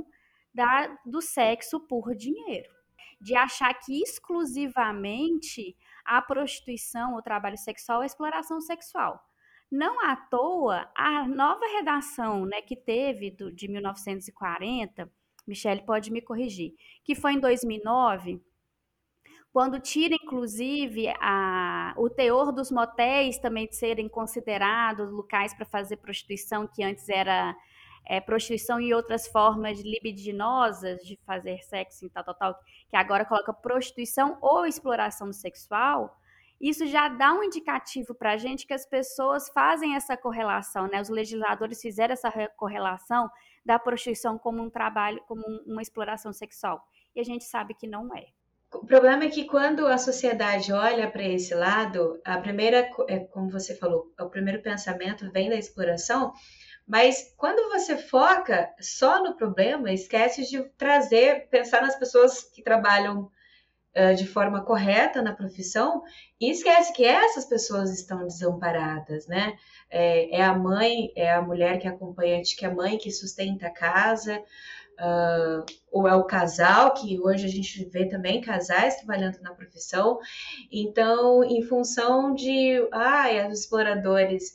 da, 0.53 0.99
do 1.07 1.23
sexo 1.23 1.81
por 1.81 2.15
dinheiro, 2.15 2.71
de 3.21 3.35
achar 3.35 3.73
que 3.75 4.03
exclusivamente 4.03 5.77
a 6.05 6.21
prostituição, 6.21 7.15
o 7.15 7.23
trabalho 7.23 7.57
sexual 7.57 8.03
é 8.03 8.07
exploração 8.07 8.61
sexual. 8.61 9.25
Não 9.71 10.01
à 10.05 10.17
toa, 10.17 10.91
a 10.95 11.27
nova 11.29 11.67
redação 11.77 12.47
né, 12.47 12.63
que 12.63 12.75
teve 12.75 13.31
do, 13.31 13.53
de 13.53 13.69
1940, 13.69 15.11
Michele 15.49 15.83
pode 15.83 16.13
me 16.13 16.21
corrigir, 16.21 16.75
que 17.03 17.15
foi 17.15 17.33
em 17.33 17.41
2009, 17.41 18.41
quando 19.53 19.81
tira, 19.81 20.15
inclusive, 20.15 21.09
a, 21.21 21.95
o 21.97 22.09
teor 22.09 22.53
dos 22.53 22.71
motéis 22.71 23.39
também 23.39 23.67
de 23.67 23.75
serem 23.75 24.09
considerados 24.09 25.11
locais 25.11 25.55
para 25.55 25.65
fazer 25.65 25.97
prostituição, 25.97 26.67
que 26.67 26.83
antes 26.83 27.09
era 27.09 27.57
é, 28.07 28.21
prostituição 28.21 28.81
e 28.81 28.93
outras 28.93 29.27
formas 29.27 29.81
libidinosas 29.81 31.01
de 31.01 31.19
fazer 31.27 31.63
sexo 31.65 32.07
e 32.07 32.11
tal, 32.11 32.25
tal, 32.25 32.35
tal, 32.35 32.59
que 32.89 32.97
agora 32.97 33.25
coloca 33.25 33.53
prostituição 33.53 34.39
ou 34.41 34.67
exploração 34.67 35.33
sexual, 35.33 36.17
isso 36.61 36.87
já 36.87 37.09
dá 37.09 37.33
um 37.33 37.45
indicativo 37.45 38.15
para 38.15 38.33
a 38.33 38.37
gente 38.37 38.67
que 38.67 38.75
as 38.75 38.85
pessoas 38.85 39.49
fazem 39.51 39.95
essa 39.95 40.17
correlação, 40.17 40.89
né? 40.89 41.01
Os 41.01 41.09
legisladores 41.09 41.81
fizeram 41.81 42.13
essa 42.13 42.31
correlação 42.57 43.31
da 43.65 43.79
prostituição 43.79 44.39
como 44.39 44.63
um 44.63 44.71
trabalho, 44.71 45.23
como 45.27 45.43
uma 45.67 45.83
exploração 45.83 46.33
sexual. 46.33 46.87
E 47.15 47.21
a 47.21 47.25
gente 47.25 47.45
sabe 47.45 47.75
que 47.75 47.87
não 47.87 48.15
é. 48.15 48.27
O 48.73 48.85
problema 48.85 49.25
é 49.25 49.31
que 49.31 49.45
quando 49.45 49.87
a 49.87 49.97
sociedade 49.97 50.73
olha 50.73 51.11
para 51.11 51.23
esse 51.23 51.55
lado, 51.55 52.21
a 52.25 52.39
primeira, 52.39 52.91
é, 53.09 53.21
como 53.21 53.51
você 53.51 53.75
falou, 53.75 54.13
o 54.21 54.29
primeiro 54.29 54.63
pensamento 54.63 55.31
vem 55.33 55.49
da 55.49 55.57
exploração, 55.57 56.33
mas 56.87 57.35
quando 57.37 57.71
você 57.71 57.97
foca 57.97 58.71
só 58.81 59.23
no 59.23 59.37
problema, 59.37 59.91
esquece 59.91 60.49
de 60.49 60.63
trazer, 60.77 61.49
pensar 61.49 61.83
nas 61.83 61.97
pessoas 61.97 62.43
que 62.43 62.63
trabalham 62.63 63.31
de 64.15 64.27
forma 64.27 64.65
correta 64.65 65.23
na 65.23 65.35
profissão 65.35 66.03
e 66.41 66.51
esquece 66.51 66.93
que 66.93 67.05
essas 67.05 67.45
pessoas 67.45 67.91
estão 67.93 68.27
desamparadas, 68.27 69.27
né? 69.27 69.57
É, 69.91 70.39
é 70.39 70.43
a 70.45 70.55
mãe, 70.57 71.13
é 71.17 71.33
a 71.33 71.43
mulher 71.43 71.79
que 71.79 71.87
é 71.87 71.91
acompanhante, 71.91 72.57
que 72.57 72.65
é 72.65 72.69
a 72.69 72.75
mãe 72.75 72.99
que 72.99 73.11
sustenta 73.11 73.69
a 73.69 73.71
casa, 73.71 74.39
uh, 74.99 75.65
ou 75.91 76.07
é 76.07 76.15
o 76.15 76.25
casal, 76.25 76.95
que 76.95 77.19
hoje 77.21 77.47
a 77.47 77.49
gente 77.49 77.85
vê 77.87 78.07
também 78.07 78.41
casais 78.41 78.97
trabalhando 78.97 79.41
na 79.41 79.55
profissão. 79.55 80.19
Então, 80.71 81.43
em 81.43 81.63
função 81.63 82.35
de, 82.35 82.87
ah, 82.93 83.49
os 83.51 83.61
exploradores 83.61 84.55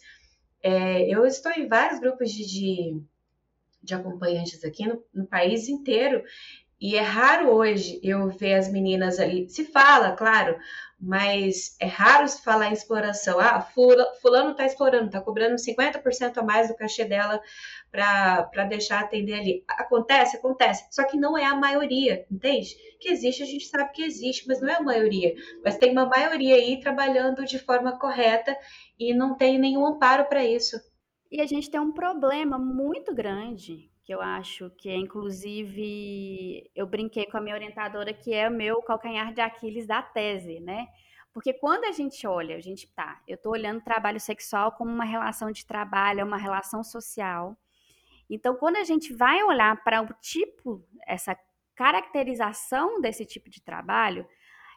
é, 0.63 1.13
eu 1.13 1.26
estou 1.26 1.52
em 1.52 1.67
vários 1.67 2.00
grupos 2.00 2.32
de, 2.32 2.46
de, 2.46 3.02
de 3.84 3.93
acompanhantes 3.93 4.63
aqui 4.63 4.88
no, 4.88 5.04
no, 5.13 5.28
país 5.28 5.67
inteiro 5.67 6.24
e 6.84 6.98
é 6.98 7.02
raro 7.02 7.50
hoje 7.50 7.98
eu 8.04 8.28
ver 8.28 8.56
as 8.56 8.69
meninas 8.69 9.17
ali. 9.17 9.48
Se 9.48 9.63
fala, 9.63 10.12
claro, 10.17 10.60
mas 11.00 11.78
é 11.80 11.86
raro 11.86 12.28
se 12.28 12.43
falar 12.43 12.67
em 12.67 12.74
exploração. 12.74 13.39
Ah, 13.39 13.62
fulano 13.62 14.52
está 14.52 14.65
explorando, 14.65 15.06
está 15.06 15.22
cobrando 15.22 15.56
50% 15.56 16.38
a 16.38 16.43
mais 16.43 16.67
do 16.67 16.76
cachê 16.76 17.06
dela 17.06 17.41
para 17.89 18.65
deixar 18.67 19.00
atender 19.00 19.34
ali. 19.34 19.63
Acontece? 19.65 20.36
Acontece. 20.36 20.86
Só 20.91 21.06
que 21.06 21.15
não 21.15 21.38
é 21.38 21.46
a 21.46 21.56
maioria, 21.56 22.26
entende? 22.30 22.76
Que 23.00 23.08
existe, 23.08 23.43
a 23.43 23.46
gente 23.46 23.65
sabe 23.67 23.93
que 23.93 24.04
existe, 24.04 24.46
mas 24.46 24.60
não 24.60 24.67
é 24.67 24.76
a 24.76 24.84
maioria. 24.84 25.34
Mas 25.63 25.78
tem 25.78 25.93
uma 25.93 26.06
maioria 26.06 26.56
aí 26.56 26.82
trabalhando 26.82 27.46
de 27.46 27.60
forma 27.60 27.98
correta 27.98 28.58
e 29.00 29.13
não 29.13 29.38
tem 29.38 29.58
nenhum 29.58 29.86
amparo 29.86 30.26
para 30.26 30.43
isso. 30.43 30.76
E 31.32 31.39
a 31.39 31.46
gente 31.46 31.72
tem 31.72 31.80
um 31.80 31.93
problema 31.93 32.60
muito 32.60 33.15
grande, 33.15 33.89
que 34.04 34.13
eu 34.13 34.22
acho 34.22 34.70
que 34.78 34.89
é, 34.89 34.96
inclusive, 34.96 36.70
eu 36.76 36.86
brinquei 36.86 37.26
com 37.26 37.38
a 37.38 37.42
minha 37.42 37.56
orientadora, 37.56 38.13
que 38.13 38.34
é 38.34 38.50
o 38.50 38.52
meu 38.52 38.82
calcanhar 38.82 39.34
de 39.34 39.42
Aquiles 39.42 39.88
da 39.88 40.02
tese, 40.02 40.60
né? 40.60 40.88
Porque 41.34 41.54
quando 41.54 41.86
a 41.86 41.92
gente 41.92 42.28
olha, 42.28 42.56
a 42.56 42.60
gente 42.60 42.88
tá, 42.94 43.22
eu 43.28 43.36
estou 43.36 43.54
olhando 43.54 43.82
trabalho 43.82 44.20
sexual 44.20 44.74
como 44.74 44.92
uma 44.92 45.06
relação 45.06 45.52
de 45.52 45.66
trabalho, 45.66 46.20
é 46.20 46.24
uma 46.24 46.38
relação 46.38 46.84
social, 46.84 47.58
então, 48.30 48.56
quando 48.56 48.78
a 48.78 48.84
gente 48.84 49.13
vai 49.13 49.44
olhar 49.44 49.84
para 49.84 50.02
o 50.02 50.08
tipo, 50.22 50.84
essa 51.06 51.38
caracterização 51.76 53.02
desse 53.02 53.26
tipo 53.26 53.50
de 53.50 53.62
trabalho, 53.62 54.28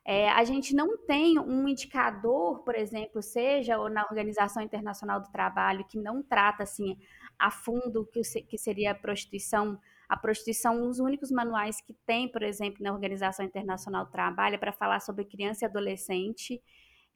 é, 0.05 0.29
a 0.31 0.45
gente 0.45 0.75
não 0.75 0.97
tem 0.97 1.39
um 1.39 1.67
indicador, 1.67 2.63
por 2.65 2.75
exemplo, 2.75 3.23
seja 3.23 3.77
na 3.89 4.05
Organização 4.05 4.63
Internacional 4.63 5.21
do 5.21 5.31
Trabalho, 5.33 5.87
que 5.89 5.99
não 5.99 6.23
trata 6.23 6.63
assim 6.63 6.97
a 7.39 7.51
fundo 7.51 8.07
que, 8.07 8.21
que 8.43 8.59
seria 8.59 8.93
a 8.93 8.95
prostituição. 8.95 9.81
A 10.09 10.17
prostituição, 10.17 10.89
os 10.89 11.01
únicos 11.01 11.31
manuais 11.31 11.81
que 11.81 11.93
tem, 12.07 12.31
por 12.31 12.43
exemplo, 12.43 12.83
na 12.83 12.93
Organização 12.93 13.45
Internacional 13.45 14.05
do 14.05 14.11
Trabalho, 14.13 14.55
é 14.55 14.59
para 14.59 14.73
falar 14.73 15.01
sobre 15.01 15.25
criança 15.25 15.65
e 15.65 15.67
adolescente 15.67 16.63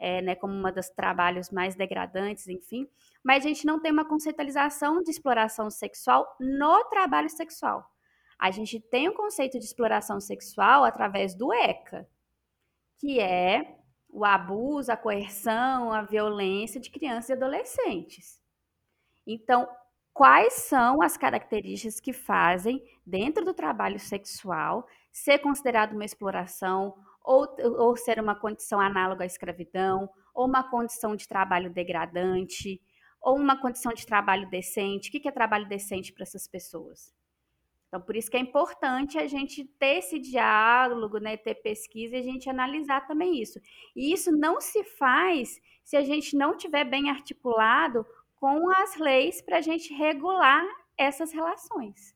é, 0.00 0.22
né, 0.22 0.34
como 0.34 0.54
um 0.54 0.72
dos 0.72 0.88
trabalhos 0.88 1.50
mais 1.50 1.76
degradantes, 1.76 2.48
enfim. 2.48 2.88
Mas 3.22 3.44
a 3.44 3.48
gente 3.48 3.66
não 3.66 3.78
tem 3.78 3.92
uma 3.92 4.08
conceitualização 4.08 5.02
de 5.02 5.10
exploração 5.10 5.70
sexual 5.70 6.26
no 6.40 6.82
trabalho 6.84 7.28
sexual. 7.28 7.86
A 8.38 8.50
gente 8.50 8.80
tem 8.80 9.08
o 9.08 9.12
um 9.12 9.14
conceito 9.14 9.58
de 9.58 9.66
exploração 9.66 10.18
sexual 10.18 10.84
através 10.84 11.34
do 11.34 11.52
ECA, 11.52 12.08
que 12.98 13.20
é 13.20 13.76
o 14.08 14.24
abuso, 14.24 14.90
a 14.90 14.96
coerção, 14.96 15.92
a 15.92 16.02
violência 16.02 16.80
de 16.80 16.90
crianças 16.90 17.28
e 17.28 17.32
adolescentes. 17.34 18.40
Então, 19.26 19.68
quais 20.12 20.54
são 20.54 21.02
as 21.02 21.16
características 21.16 22.00
que 22.00 22.12
fazem, 22.12 22.82
dentro 23.06 23.44
do 23.44 23.54
trabalho 23.54 23.98
sexual, 23.98 24.86
ser 25.12 25.38
considerado 25.38 25.92
uma 25.92 26.04
exploração 26.04 26.94
ou, 27.22 27.46
ou 27.78 27.96
ser 27.96 28.18
uma 28.18 28.34
condição 28.34 28.80
análoga 28.80 29.24
à 29.24 29.26
escravidão, 29.26 30.08
ou 30.34 30.46
uma 30.46 30.68
condição 30.68 31.14
de 31.14 31.28
trabalho 31.28 31.70
degradante, 31.70 32.80
ou 33.20 33.36
uma 33.36 33.60
condição 33.60 33.92
de 33.92 34.06
trabalho 34.06 34.48
decente. 34.48 35.08
O 35.08 35.12
que 35.12 35.28
é 35.28 35.32
trabalho 35.32 35.68
decente 35.68 36.12
para 36.12 36.22
essas 36.22 36.48
pessoas? 36.48 37.14
Então, 37.88 38.00
por 38.00 38.14
isso 38.14 38.30
que 38.30 38.36
é 38.36 38.40
importante 38.40 39.18
a 39.18 39.26
gente 39.26 39.64
ter 39.64 39.98
esse 39.98 40.18
diálogo, 40.20 41.18
né, 41.18 41.36
ter 41.36 41.56
pesquisa 41.56 42.16
e 42.16 42.20
a 42.20 42.22
gente 42.22 42.48
analisar 42.48 43.04
também 43.06 43.42
isso. 43.42 43.60
E 43.96 44.12
isso 44.12 44.30
não 44.30 44.60
se 44.60 44.84
faz 44.84 45.60
se 45.82 45.96
a 45.96 46.02
gente 46.02 46.36
não 46.36 46.56
tiver 46.56 46.84
bem 46.84 47.10
articulado 47.10 48.06
com 48.40 48.70
as 48.70 48.96
leis 48.96 49.42
para 49.42 49.58
a 49.58 49.60
gente 49.60 49.92
regular 49.92 50.64
essas 50.96 51.30
relações. 51.32 52.14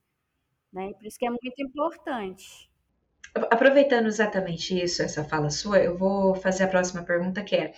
Né? 0.73 0.93
Por 0.95 1.07
isso 1.07 1.19
que 1.19 1.27
é 1.27 1.31
muito 1.31 1.53
importante. 1.59 2.69
Aproveitando 3.51 4.07
exatamente 4.07 4.81
isso, 4.81 5.03
essa 5.03 5.25
fala 5.25 5.51
sua, 5.51 5.79
eu 5.79 5.99
vou 5.99 6.35
fazer 6.35 6.65
a 6.65 6.69
próxima 6.69 7.03
pergunta 7.03 7.43
que 7.43 7.55
é 7.55 7.75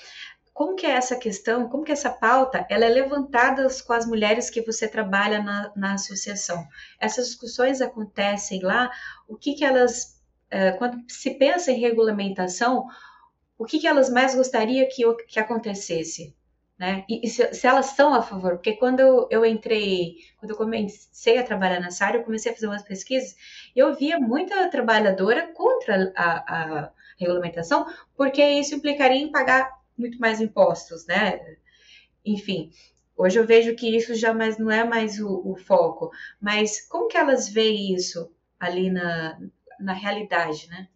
como 0.53 0.75
que 0.75 0.87
é 0.87 0.93
essa 0.93 1.17
questão, 1.17 1.69
como 1.69 1.85
que 1.85 1.93
essa 1.93 2.09
pauta, 2.09 2.67
ela 2.71 2.87
é 2.87 2.89
levantada 2.89 3.67
com 3.87 3.93
as 3.93 4.07
mulheres 4.07 4.49
que 4.49 4.63
você 4.63 4.89
trabalha 4.89 5.43
na, 5.43 5.71
na 5.77 5.93
associação? 5.95 6.67
Essas 6.99 7.27
discussões 7.27 7.83
acontecem 7.83 8.63
lá, 8.63 8.91
o 9.29 9.37
que 9.37 9.53
que 9.53 9.63
elas, 9.63 10.19
é, 10.51 10.73
quando 10.73 10.99
se 11.09 11.35
pensa 11.35 11.71
em 11.71 11.79
regulamentação, 11.79 12.87
o 13.59 13.67
que 13.67 13.79
que 13.79 13.87
elas 13.87 14.09
mais 14.09 14.35
gostariam 14.35 14.89
que, 14.91 15.05
que 15.27 15.39
acontecesse? 15.39 16.35
Né? 16.79 17.05
E, 17.09 17.27
e 17.27 17.31
se, 17.31 17.55
se, 17.55 17.67
elas 17.67 17.91
estão 17.91 18.15
a 18.15 18.23
favor, 18.23 18.53
porque 18.53 18.75
quando 18.75 19.01
eu, 19.01 19.29
eu, 19.31 19.47
entrei, 19.47 20.17
quando 20.39 20.51
eu 20.51 20.57
comecei 20.57 21.39
a 21.39 21.45
trabalhar 21.45 21.81
nessa 21.81 22.05
área, 22.05 22.19
eu 22.19 22.25
comecei 22.25 22.53
a 22.53 22.55
fazer 22.55 22.67
umas 22.67 22.83
pesquisas 22.83 23.35
e 23.75 23.79
eu 23.79 23.95
via 23.95 24.19
muita 24.19 24.69
trabalhadora 24.71 25.53
contra 25.55 26.13
a, 26.15 26.83
a 26.85 26.93
regulamentação, 27.19 27.87
porque 28.15 28.43
isso 28.43 28.75
implicaria 28.75 29.19
em 29.19 29.31
pagar 29.31 29.71
muito 29.97 30.19
mais 30.19 30.41
impostos, 30.41 31.07
né? 31.07 31.57
Enfim, 32.25 32.71
hoje 33.17 33.39
eu 33.39 33.47
vejo 33.47 33.75
que 33.75 33.97
isso 33.97 34.15
já 34.15 34.35
mais 34.35 34.59
não 34.59 34.71
é 34.71 34.85
mais 34.85 35.19
o, 35.21 35.43
o 35.45 35.57
foco, 35.57 36.11
mas 36.41 36.87
como 36.89 37.09
que 37.09 37.17
elas 37.17 37.49
veem 37.49 37.95
isso 37.95 38.31
ali 38.61 38.91
na, 38.91 39.39
na 39.81 39.93
realidade, 39.93 40.69
né? 40.69 40.89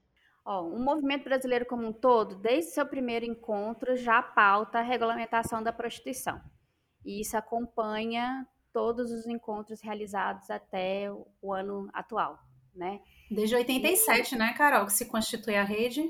Ó, 0.51 0.65
o 0.65 0.81
movimento 0.81 1.23
brasileiro 1.23 1.65
como 1.65 1.87
um 1.87 1.93
todo, 1.93 2.35
desde 2.35 2.73
seu 2.73 2.85
primeiro 2.85 3.25
encontro, 3.25 3.95
já 3.95 4.21
pauta 4.21 4.81
a 4.81 4.83
regulamentação 4.83 5.63
da 5.63 5.73
prostituição. 5.73 6.41
E 7.05 7.21
isso 7.21 7.37
acompanha 7.37 8.45
todos 8.73 9.13
os 9.13 9.29
encontros 9.29 9.81
realizados 9.81 10.51
até 10.51 11.09
o 11.41 11.53
ano 11.53 11.89
atual, 11.93 12.37
né? 12.75 13.01
Desde 13.31 13.55
87, 13.55 14.35
e, 14.35 14.39
né, 14.39 14.53
Carol, 14.55 14.87
que 14.87 14.93
se 14.93 15.07
constitui 15.07 15.55
a 15.55 15.63
rede? 15.63 16.03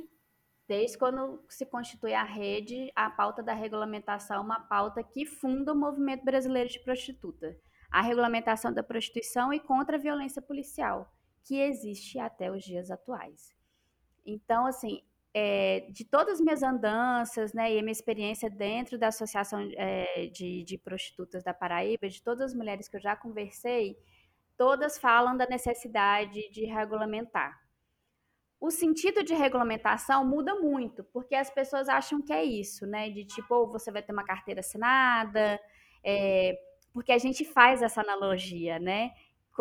Desde 0.66 0.96
quando 0.96 1.44
se 1.46 1.66
constitui 1.66 2.14
a 2.14 2.24
rede, 2.24 2.90
a 2.96 3.11
pauta 3.11 3.42
da 3.42 3.53
regulamentação 3.53 4.38
é 4.38 4.40
uma 4.40 4.61
pauta 4.61 5.03
que 5.03 5.26
funda 5.26 5.74
o 5.74 5.79
movimento 5.79 6.24
brasileiro 6.24 6.70
de 6.70 6.81
prostituta. 6.81 7.55
A 7.90 8.00
regulamentação 8.00 8.72
da 8.72 8.83
prostituição 8.83 9.53
e 9.53 9.61
contra 9.61 9.98
a 9.98 10.00
violência 10.00 10.40
policial, 10.40 11.12
que 11.44 11.61
existe 11.61 12.18
até 12.18 12.50
os 12.50 12.64
dias 12.64 12.90
atuais. 12.90 13.60
Então, 14.24 14.66
assim, 14.66 15.02
é, 15.33 15.87
de 15.90 16.04
todas 16.04 16.35
as 16.35 16.40
minhas 16.40 16.62
andanças, 16.62 17.52
né, 17.52 17.72
e 17.72 17.78
a 17.78 17.83
minha 17.83 17.92
experiência 17.92 18.50
dentro 18.50 18.98
da 18.98 19.09
Associação 19.09 19.68
é, 19.76 20.26
de, 20.26 20.64
de 20.64 20.78
Prostitutas 20.78 21.44
da 21.44 21.54
Paraíba, 21.54 22.09
de 22.09 22.22
todas 22.22 22.50
as 22.50 22.54
mulheres 22.54 22.88
que 22.88 22.96
eu 22.96 23.00
já 23.00 23.14
conversei, 23.14 23.96
todas 24.56 24.98
falam 24.98 25.37
da 25.37 25.46
necessidade 25.46 26.50
de 26.50 26.64
regulamentar. 26.64 27.59
O 28.61 28.70
sentido 28.70 29.24
de 29.24 29.33
regulamentação 29.33 30.22
muda 30.22 30.54
muito, 30.56 31.02
porque 31.04 31.35
as 31.35 31.48
pessoas 31.48 31.88
acham 31.88 32.20
que 32.20 32.33
é 32.33 32.44
isso, 32.44 32.87
né? 32.87 33.09
De 33.09 33.24
tipo, 33.24 33.54
ou 33.54 33.66
você 33.66 33.90
vai 33.90 34.02
ter 34.02 34.12
uma 34.12 34.22
carteira 34.22 34.61
assinada, 34.61 35.59
é, 36.04 36.59
porque 36.92 37.11
a 37.11 37.16
gente 37.16 37.42
faz 37.42 37.80
essa 37.80 38.02
analogia, 38.02 38.78
né? 38.78 39.12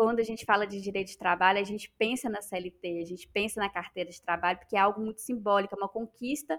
Quando 0.02 0.20
a 0.20 0.24
gente 0.24 0.46
fala 0.46 0.66
de 0.66 0.80
direito 0.80 1.08
de 1.08 1.18
trabalho, 1.18 1.58
a 1.58 1.62
gente 1.62 1.92
pensa 1.98 2.30
na 2.30 2.40
CLT, 2.40 3.02
a 3.02 3.04
gente 3.04 3.28
pensa 3.28 3.60
na 3.60 3.68
carteira 3.68 4.08
de 4.10 4.22
trabalho, 4.22 4.58
porque 4.58 4.74
é 4.74 4.78
algo 4.78 4.98
muito 4.98 5.20
simbólico, 5.20 5.74
é 5.74 5.76
uma 5.76 5.90
conquista 5.90 6.58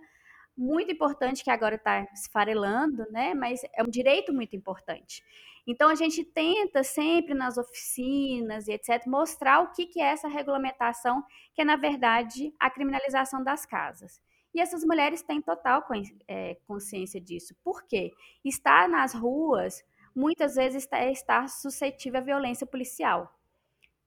muito 0.55 0.91
importante 0.91 1.43
que 1.43 1.49
agora 1.49 1.73
está 1.73 2.07
esfarelando, 2.13 3.03
né? 3.09 3.33
Mas 3.33 3.61
é 3.75 3.81
um 3.81 3.89
direito 3.89 4.31
muito 4.31 4.55
importante. 4.55 5.23
Então 5.65 5.89
a 5.89 5.95
gente 5.95 6.23
tenta 6.23 6.83
sempre 6.83 7.33
nas 7.33 7.57
oficinas 7.57 8.67
e 8.67 8.73
etc 8.73 9.07
mostrar 9.07 9.61
o 9.61 9.71
que, 9.71 9.87
que 9.87 9.99
é 9.99 10.11
essa 10.11 10.27
regulamentação, 10.27 11.23
que 11.55 11.63
é 11.63 11.65
na 11.65 11.77
verdade 11.77 12.53
a 12.59 12.69
criminalização 12.69 13.43
das 13.43 13.65
casas. 13.65 14.21
E 14.53 14.61
essas 14.61 14.83
mulheres 14.83 15.23
têm 15.23 15.41
total 15.41 15.83
é, 16.27 16.57
consciência 16.67 17.19
disso. 17.19 17.55
Por 17.63 17.87
quê? 17.87 18.11
Estar 18.45 18.87
nas 18.87 19.15
ruas 19.15 19.83
muitas 20.15 20.55
vezes 20.55 20.83
está, 20.83 21.05
está 21.05 21.47
suscetível 21.47 22.19
à 22.19 22.23
violência 22.23 22.67
policial. 22.67 23.33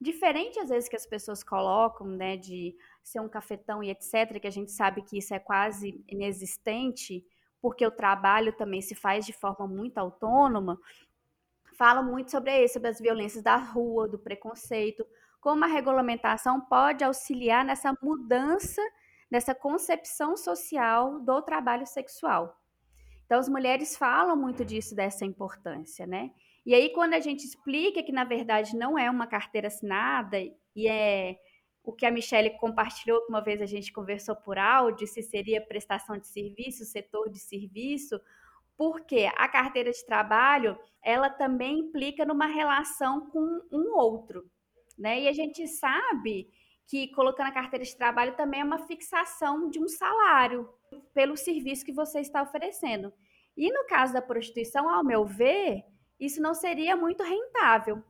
Diferente 0.01 0.59
às 0.59 0.69
vezes 0.69 0.89
que 0.89 0.97
as 0.97 1.07
pessoas 1.07 1.43
colocam, 1.43 2.07
né, 2.07 2.37
de 2.37 2.77
ser 3.03 3.21
um 3.21 3.29
cafetão 3.29 3.83
e 3.83 3.91
etc, 3.91 4.39
que 4.41 4.47
a 4.47 4.51
gente 4.51 4.73
sabe 4.73 5.03
que 5.03 5.19
isso 5.19 5.33
é 5.33 5.39
quase 5.39 6.05
inexistente, 6.09 7.25
porque 7.61 7.87
o 7.87 7.91
trabalho 7.91 8.53
também 8.53 8.83
se 8.83 8.95
faz 8.95 9.25
de 9.25 9.33
forma 9.33 9.67
muito 9.67 9.97
autônoma, 9.99 10.79
fala 11.77 12.03
muito 12.03 12.31
sobre 12.31 12.63
isso, 12.63 12.75
sobre 12.75 12.89
as 12.89 13.01
violências 13.01 13.43
da 13.43 13.57
rua, 13.57 14.07
do 14.07 14.19
preconceito, 14.19 15.07
como 15.41 15.65
a 15.65 15.69
regulamentação 15.69 16.61
pode 16.61 17.05
auxiliar 17.05 17.65
nessa 17.65 17.97
mudança, 18.03 18.83
nessa 19.31 19.55
concepção 19.55 20.37
social 20.37 21.21
do 21.21 21.41
trabalho 21.43 21.87
sexual. 21.87 22.61
Então, 23.25 23.39
as 23.39 23.49
mulheres 23.49 23.97
falam 23.97 24.37
muito 24.37 24.65
disso, 24.65 24.95
dessa 24.95 25.25
importância, 25.25 26.07
né? 26.07 26.31
E 26.67 26.75
aí, 26.75 26.91
quando 26.91 27.15
a 27.15 27.21
gente 27.21 27.45
explica 27.45 28.03
que, 28.03 28.13
na 28.13 28.25
verdade, 28.25 28.77
não 28.77 28.99
é 28.99 29.11
uma 29.11 29.27
carteira 29.27 29.69
assinada 29.69 30.39
e 30.75 30.89
é 30.89 31.37
o 31.83 31.93
que 31.93 32.07
a 32.07 32.11
Michelle 32.11 32.57
compartilhou, 32.59 33.21
que 33.21 33.29
uma 33.29 33.43
vez 33.43 33.61
a 33.61 33.67
gente 33.67 33.93
conversou 33.93 34.35
por 34.35 34.59
áudio, 34.59 35.07
se 35.07 35.23
seria 35.23 35.61
prestação 35.61 36.17
de 36.17 36.27
serviço, 36.27 36.85
setor 36.85 37.29
de 37.31 37.39
serviço, 37.39 38.19
porque 38.77 39.29
a 39.37 39.47
carteira 39.47 39.93
de 39.93 40.05
trabalho, 40.07 40.79
ela 41.03 41.29
também 41.29 41.81
implica 41.81 42.25
numa 42.25 42.47
relação 42.47 43.29
com 43.31 43.61
um 43.71 43.95
outro, 43.95 44.51
né? 44.99 45.21
E 45.21 45.29
a 45.29 45.33
gente 45.33 45.69
sabe 45.69 46.49
que 46.87 47.09
colocando 47.09 47.49
a 47.49 47.53
carteira 47.53 47.85
de 47.85 47.97
trabalho 47.97 48.37
também 48.37 48.61
é 48.61 48.65
uma 48.65 48.87
fixação 48.87 49.69
de 49.69 49.81
um 49.81 49.89
salário 49.89 50.69
pelo 51.15 51.37
serviço 51.37 51.85
que 51.85 51.93
você 51.93 52.21
está 52.21 52.43
oferecendo. 52.43 53.13
E 53.57 53.73
no 53.73 53.87
caso 53.87 54.13
da 54.13 54.21
prostituição, 54.21 54.89
ao 54.89 55.05
meu 55.05 55.25
ver, 55.25 55.85
isso 56.19 56.43
não 56.43 56.55
seria 56.55 56.97
muito 56.97 57.23
rentável, 57.23 58.03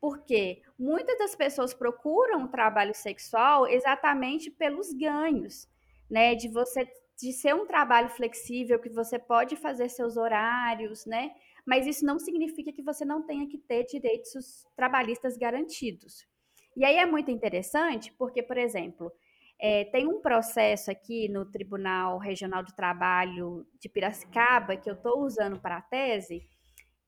porque 0.00 0.62
muitas 0.78 1.18
das 1.18 1.34
pessoas 1.34 1.74
procuram 1.74 2.44
o 2.44 2.48
trabalho 2.48 2.94
sexual 2.94 3.66
exatamente 3.66 4.50
pelos 4.50 4.92
ganhos, 4.92 5.68
né? 6.08 6.34
De 6.34 6.48
você 6.48 6.86
de 7.20 7.34
ser 7.34 7.54
um 7.54 7.66
trabalho 7.66 8.08
flexível 8.08 8.78
que 8.78 8.88
você 8.88 9.18
pode 9.18 9.54
fazer 9.54 9.90
seus 9.90 10.16
horários, 10.16 11.04
né? 11.04 11.34
Mas 11.66 11.86
isso 11.86 12.04
não 12.04 12.18
significa 12.18 12.72
que 12.72 12.82
você 12.82 13.04
não 13.04 13.22
tenha 13.22 13.46
que 13.46 13.58
ter 13.58 13.84
direitos 13.84 14.66
trabalhistas 14.74 15.36
garantidos. 15.36 16.26
E 16.76 16.84
aí 16.84 16.96
é 16.96 17.06
muito 17.06 17.30
interessante 17.30 18.12
porque, 18.18 18.42
por 18.42 18.56
exemplo, 18.56 19.12
é, 19.60 19.84
tem 19.86 20.08
um 20.08 20.20
processo 20.20 20.90
aqui 20.90 21.28
no 21.28 21.44
Tribunal 21.44 22.18
Regional 22.18 22.62
do 22.62 22.72
Trabalho 22.72 23.66
de 23.78 23.88
Piracicaba 23.88 24.76
que 24.76 24.88
eu 24.88 24.94
estou 24.94 25.22
usando 25.22 25.60
para 25.60 25.76
a 25.76 25.82
tese, 25.82 26.42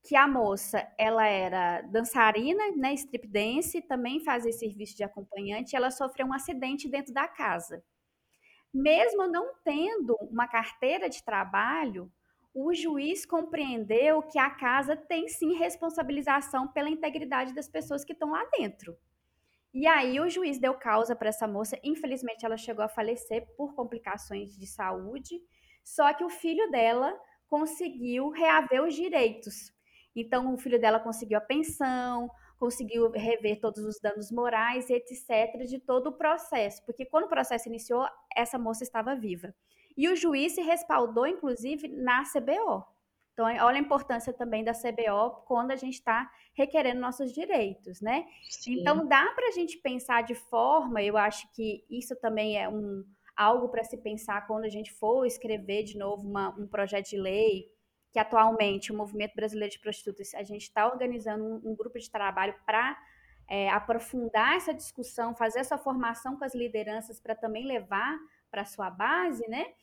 que 0.03 0.15
a 0.15 0.27
moça 0.27 0.85
ela 0.97 1.25
era 1.25 1.81
dançarina, 1.81 2.63
né, 2.75 2.93
strip 2.93 3.25
dance, 3.27 3.81
também 3.81 4.19
fazia 4.19 4.51
serviço 4.51 4.95
de 4.97 5.03
acompanhante, 5.03 5.75
ela 5.75 5.89
sofreu 5.89 6.27
um 6.27 6.33
acidente 6.33 6.89
dentro 6.89 7.13
da 7.13 7.27
casa. 7.27 7.83
Mesmo 8.73 9.27
não 9.27 9.53
tendo 9.63 10.15
uma 10.29 10.47
carteira 10.47 11.09
de 11.09 11.23
trabalho, 11.23 12.11
o 12.53 12.73
juiz 12.73 13.25
compreendeu 13.25 14.21
que 14.21 14.37
a 14.37 14.49
casa 14.49 14.95
tem 14.95 15.27
sim 15.27 15.53
responsabilização 15.55 16.67
pela 16.67 16.89
integridade 16.89 17.53
das 17.53 17.67
pessoas 17.67 18.03
que 18.03 18.13
estão 18.13 18.31
lá 18.31 18.43
dentro. 18.57 18.95
E 19.73 19.87
aí 19.87 20.19
o 20.19 20.29
juiz 20.29 20.59
deu 20.59 20.75
causa 20.75 21.15
para 21.15 21.29
essa 21.29 21.47
moça. 21.47 21.79
Infelizmente, 21.83 22.45
ela 22.45 22.57
chegou 22.57 22.85
a 22.85 22.89
falecer 22.89 23.47
por 23.57 23.73
complicações 23.73 24.55
de 24.55 24.67
saúde. 24.67 25.41
Só 25.83 26.13
que 26.13 26.23
o 26.23 26.29
filho 26.29 26.69
dela 26.69 27.11
conseguiu 27.47 28.29
reaver 28.29 28.83
os 28.83 28.93
direitos. 28.93 29.73
Então, 30.15 30.53
o 30.53 30.57
filho 30.57 30.79
dela 30.79 30.99
conseguiu 30.99 31.39
a 31.39 31.41
pensão, 31.41 32.29
conseguiu 32.59 33.09
rever 33.09 33.59
todos 33.59 33.83
os 33.83 33.99
danos 33.99 34.31
morais, 34.31 34.89
etc., 34.89 35.65
de 35.67 35.79
todo 35.79 36.07
o 36.07 36.17
processo. 36.17 36.85
Porque 36.85 37.05
quando 37.05 37.25
o 37.25 37.29
processo 37.29 37.67
iniciou, 37.67 38.05
essa 38.35 38.59
moça 38.59 38.83
estava 38.83 39.15
viva. 39.15 39.53
E 39.97 40.07
o 40.07 40.15
juiz 40.15 40.53
se 40.53 40.61
respaldou, 40.61 41.25
inclusive, 41.25 41.87
na 41.87 42.23
CBO. 42.23 42.92
Então, 43.33 43.45
olha 43.45 43.77
a 43.77 43.79
importância 43.79 44.31
também 44.31 44.63
da 44.63 44.73
CBO 44.73 45.43
quando 45.47 45.71
a 45.71 45.75
gente 45.75 45.95
está 45.95 46.31
requerendo 46.53 47.01
nossos 47.01 47.33
direitos, 47.33 47.99
né? 47.99 48.25
Sim. 48.49 48.79
Então, 48.79 49.07
dá 49.07 49.25
para 49.33 49.47
a 49.47 49.51
gente 49.51 49.77
pensar 49.79 50.21
de 50.23 50.35
forma, 50.35 51.01
eu 51.01 51.17
acho 51.17 51.51
que 51.53 51.83
isso 51.89 52.15
também 52.15 52.61
é 52.61 52.69
um, 52.69 53.03
algo 53.35 53.69
para 53.69 53.83
se 53.83 53.97
pensar 53.97 54.45
quando 54.45 54.65
a 54.65 54.69
gente 54.69 54.91
for 54.93 55.25
escrever 55.25 55.83
de 55.83 55.97
novo 55.97 56.27
uma, 56.27 56.49
um 56.49 56.67
projeto 56.67 57.09
de 57.09 57.17
lei, 57.17 57.71
que 58.11 58.19
atualmente 58.19 58.91
o 58.91 58.95
Movimento 58.95 59.35
Brasileiro 59.35 59.73
de 59.73 59.79
Prostitutas, 59.79 60.35
a 60.35 60.43
gente 60.43 60.61
está 60.61 60.87
organizando 60.87 61.43
um, 61.43 61.71
um, 61.71 61.75
grupo 61.75 61.97
de 61.97 62.09
trabalho 62.11 62.53
para 62.63 62.95
é, 63.49 63.67
aprofundar 63.69 64.55
essa 64.55 64.71
discussão, 64.71 65.35
fazer 65.35 65.59
essa 65.59 65.79
formação 65.79 66.37
com 66.37 66.45
as 66.45 66.53
lideranças 66.53 67.19
para 67.19 67.33
também 67.33 67.65
levar 67.65 68.15
para 68.51 68.61
a 68.61 68.65
sua 68.65 68.91
base, 68.91 69.47
né? 69.47 69.73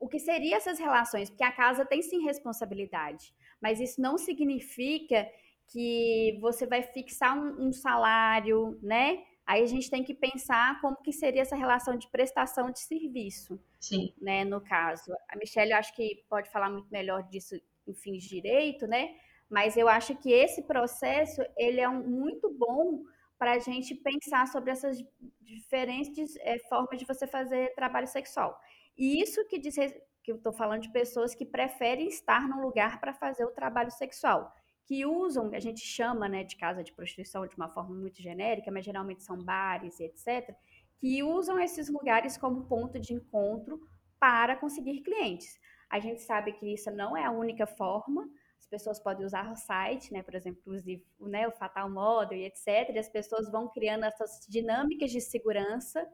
O 0.00 0.08
que 0.08 0.18
seriam 0.18 0.56
essas 0.56 0.78
relações, 0.78 1.28
porque 1.28 1.44
a 1.44 1.52
casa 1.52 1.84
tem 1.84 2.02
sim 2.02 2.24
responsabilidade, 2.24 3.34
mas 3.60 3.80
isso 3.80 4.00
não 4.00 4.16
significa 4.16 5.28
que 5.68 6.38
você 6.40 6.66
vai 6.66 6.82
fixar 6.82 7.36
um, 7.36 7.68
um, 7.68 7.72
salário, 7.72 8.78
né? 8.82 9.22
Aí 9.46 9.62
a 9.62 9.66
gente 9.66 9.90
tem 9.90 10.04
que 10.04 10.14
pensar 10.14 10.80
como 10.80 10.96
que 11.02 11.12
seria 11.12 11.42
essa 11.42 11.56
relação 11.56 11.96
de 11.96 12.08
prestação 12.10 12.70
de 12.70 12.80
serviço, 12.80 13.60
sim. 13.80 14.14
né? 14.20 14.44
No 14.44 14.60
caso, 14.60 15.12
a 15.28 15.36
Michelle 15.36 15.72
eu 15.72 15.76
acho 15.76 15.94
que 15.94 16.24
pode 16.28 16.50
falar 16.50 16.70
muito 16.70 16.88
melhor 16.90 17.22
disso 17.24 17.54
em 17.86 17.94
fins 17.94 18.22
de 18.22 18.28
direito, 18.28 18.86
né? 18.86 19.14
Mas 19.48 19.76
eu 19.76 19.88
acho 19.88 20.14
que 20.16 20.30
esse 20.30 20.62
processo 20.62 21.42
ele 21.56 21.80
é 21.80 21.88
um, 21.88 22.02
muito 22.02 22.50
bom 22.50 23.02
para 23.38 23.52
a 23.52 23.58
gente 23.58 23.94
pensar 23.94 24.46
sobre 24.48 24.70
essas 24.70 24.98
diferentes 25.40 26.36
é, 26.40 26.58
formas 26.68 26.98
de 26.98 27.06
você 27.06 27.26
fazer 27.26 27.74
trabalho 27.74 28.06
sexual. 28.06 28.58
E 28.98 29.22
isso 29.22 29.44
que 29.46 29.58
diz, 29.58 29.76
que 30.24 30.32
eu 30.32 30.36
estou 30.36 30.52
falando 30.52 30.82
de 30.82 30.90
pessoas 30.90 31.34
que 31.34 31.46
preferem 31.46 32.08
estar 32.08 32.48
num 32.48 32.60
lugar 32.60 33.00
para 33.00 33.14
fazer 33.14 33.44
o 33.44 33.50
trabalho 33.50 33.90
sexual, 33.90 34.52
que 34.84 35.06
usam, 35.06 35.50
a 35.54 35.60
gente 35.60 35.80
chama 35.80 36.28
né, 36.28 36.42
de 36.42 36.56
casa 36.56 36.82
de 36.82 36.92
prostituição 36.92 37.46
de 37.46 37.56
uma 37.56 37.68
forma 37.68 37.94
muito 37.94 38.20
genérica, 38.20 38.70
mas 38.70 38.84
geralmente 38.84 39.22
são 39.22 39.38
bares 39.38 40.00
e 40.00 40.04
etc., 40.04 40.54
que 40.98 41.22
usam 41.22 41.60
esses 41.60 41.88
lugares 41.88 42.36
como 42.36 42.64
ponto 42.64 42.98
de 42.98 43.14
encontro 43.14 43.80
para 44.18 44.56
conseguir 44.56 45.00
clientes. 45.02 45.58
A 45.88 46.00
gente 46.00 46.20
sabe 46.22 46.52
que 46.52 46.74
isso 46.74 46.90
não 46.90 47.16
é 47.16 47.24
a 47.24 47.30
única 47.30 47.66
forma, 47.66 48.28
as 48.58 48.66
pessoas 48.66 48.98
podem 48.98 49.24
usar 49.24 49.50
o 49.50 49.56
site, 49.56 50.12
né, 50.12 50.22
por 50.22 50.34
exemplo, 50.34 50.60
inclusive 50.60 51.06
né, 51.20 51.46
o 51.46 51.52
Fatal 51.52 51.88
Model 51.88 52.36
e 52.36 52.44
etc., 52.44 52.90
e 52.94 52.98
as 52.98 53.08
pessoas 53.08 53.50
vão 53.50 53.68
criando 53.68 54.04
essas 54.04 54.44
dinâmicas 54.48 55.10
de 55.10 55.20
segurança 55.20 56.06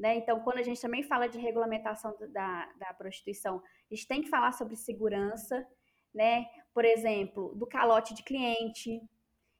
né? 0.00 0.16
Então, 0.16 0.40
quando 0.40 0.56
a 0.56 0.62
gente 0.62 0.80
também 0.80 1.02
fala 1.02 1.28
de 1.28 1.38
regulamentação 1.38 2.16
da, 2.32 2.72
da 2.78 2.94
prostituição, 2.94 3.62
a 3.90 3.94
gente 3.94 4.08
tem 4.08 4.22
que 4.22 4.30
falar 4.30 4.52
sobre 4.52 4.74
segurança, 4.74 5.66
né? 6.14 6.46
Por 6.72 6.86
exemplo, 6.86 7.54
do 7.54 7.66
calote 7.66 8.14
de 8.14 8.22
cliente, 8.22 8.98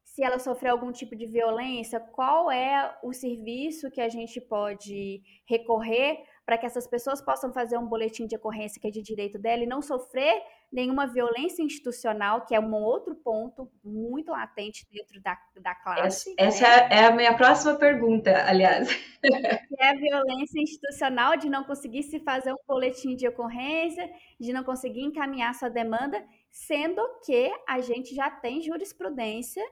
se 0.03 0.24
ela 0.24 0.38
sofreu 0.38 0.72
algum 0.72 0.91
tipo 0.91 1.14
de 1.14 1.26
violência, 1.26 2.01
qual 2.01 2.51
é 2.51 2.99
o 3.03 3.12
serviço 3.12 3.91
que 3.91 4.01
a 4.01 4.09
gente 4.09 4.41
pode 4.41 5.22
recorrer 5.47 6.24
para 6.51 6.59
que 6.59 6.67
essas 6.67 6.85
pessoas 6.85 7.23
possam 7.23 7.53
fazer 7.53 7.79
um 7.79 7.87
boletim 7.87 8.27
de 8.27 8.35
ocorrência 8.35 8.81
que 8.81 8.89
é 8.89 8.91
de 8.91 9.01
direito 9.01 9.39
dela 9.39 9.63
e 9.63 9.67
não 9.69 9.81
sofrer 9.81 10.43
nenhuma 10.73 11.07
violência 11.07 11.63
institucional, 11.63 12.45
que 12.45 12.57
é 12.57 12.59
um 12.59 12.75
outro 12.75 13.15
ponto 13.15 13.71
muito 13.85 14.33
latente 14.33 14.85
dentro 14.91 15.23
da, 15.23 15.39
da 15.61 15.77
classe. 15.77 16.35
Essa, 16.37 16.67
né? 16.67 16.89
é 16.91 17.05
a 17.05 17.13
minha 17.13 17.37
próxima 17.37 17.77
pergunta, 17.77 18.33
aliás. 18.49 18.89
Que 19.23 19.77
é 19.79 19.91
a 19.91 19.95
violência 19.95 20.61
institucional 20.61 21.37
de 21.37 21.49
não 21.49 21.63
conseguir 21.63 22.03
se 22.03 22.19
fazer 22.19 22.53
um 22.53 22.59
boletim 22.67 23.15
de 23.15 23.29
ocorrência, 23.29 24.11
de 24.41 24.53
não 24.53 24.65
conseguir 24.65 25.03
encaminhar 25.03 25.55
sua 25.55 25.69
demanda, 25.69 26.21
sendo 26.51 27.01
que 27.25 27.49
a 27.69 27.81
gente 27.81 28.13
já 28.13 28.29
tem 28.29 28.61
jurisprudência 28.61 29.63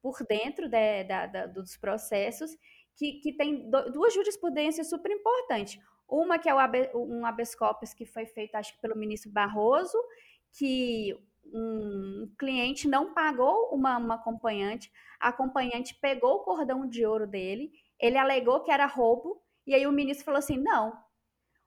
por 0.00 0.24
dentro 0.26 0.70
de, 0.70 1.04
da, 1.04 1.26
da, 1.26 1.46
dos 1.46 1.76
processos 1.76 2.56
que, 2.98 3.20
que 3.20 3.32
tem 3.32 3.70
duas 3.70 4.12
jurisprudências 4.12 4.90
super 4.90 5.10
importantes. 5.12 5.78
Uma 6.08 6.38
que 6.38 6.48
é 6.48 6.54
o, 6.54 6.58
um 6.94 7.26
habeas 7.26 7.54
corpus 7.54 7.92
que 7.92 8.06
foi 8.06 8.24
feito, 8.24 8.54
acho 8.54 8.74
que 8.74 8.80
pelo 8.80 8.96
ministro 8.96 9.30
Barroso, 9.30 9.98
que 10.52 11.14
um 11.52 12.32
cliente 12.38 12.88
não 12.88 13.12
pagou 13.12 13.70
uma, 13.72 13.98
uma 13.98 14.14
acompanhante, 14.14 14.90
a 15.20 15.28
acompanhante 15.28 15.94
pegou 15.94 16.36
o 16.36 16.44
cordão 16.44 16.86
de 16.88 17.04
ouro 17.04 17.26
dele, 17.26 17.70
ele 18.00 18.16
alegou 18.16 18.62
que 18.62 18.70
era 18.70 18.86
roubo, 18.86 19.42
e 19.66 19.74
aí 19.74 19.86
o 19.86 19.92
ministro 19.92 20.24
falou 20.24 20.38
assim: 20.38 20.58
não, 20.58 20.98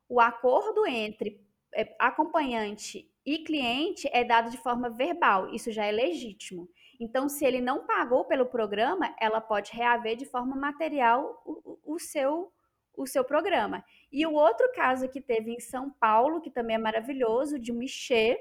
o 0.10 0.20
acordo 0.20 0.86
entre 0.88 1.46
é, 1.74 1.96
acompanhante 2.00 3.10
e 3.26 3.40
cliente 3.40 4.10
é 4.12 4.24
dado 4.24 4.50
de 4.50 4.58
forma 4.58 4.90
verbal, 4.90 5.54
isso 5.54 5.72
já 5.72 5.86
é 5.86 5.92
legítimo. 5.92 6.68
Então, 7.00 7.28
se 7.28 7.46
ele 7.46 7.62
não 7.62 7.86
pagou 7.86 8.26
pelo 8.26 8.46
programa, 8.46 9.16
ela 9.20 9.42
pode 9.42 9.72
reaver 9.72 10.16
de 10.16 10.26
forma 10.26 10.56
material 10.56 11.42
o, 11.46 11.80
o 11.84 12.00
seu 12.00 12.52
o 12.96 13.08
seu 13.08 13.24
programa. 13.24 13.84
E 14.12 14.26
o 14.26 14.34
outro 14.34 14.72
caso 14.74 15.08
que 15.08 15.22
teve 15.22 15.52
em 15.52 15.60
São 15.60 15.90
Paulo, 15.90 16.42
que 16.42 16.52
também 16.52 16.76
é 16.76 16.80
maravilhoso, 16.80 17.58
de 17.58 17.72
um 17.72 17.76
Michê, 17.76 18.40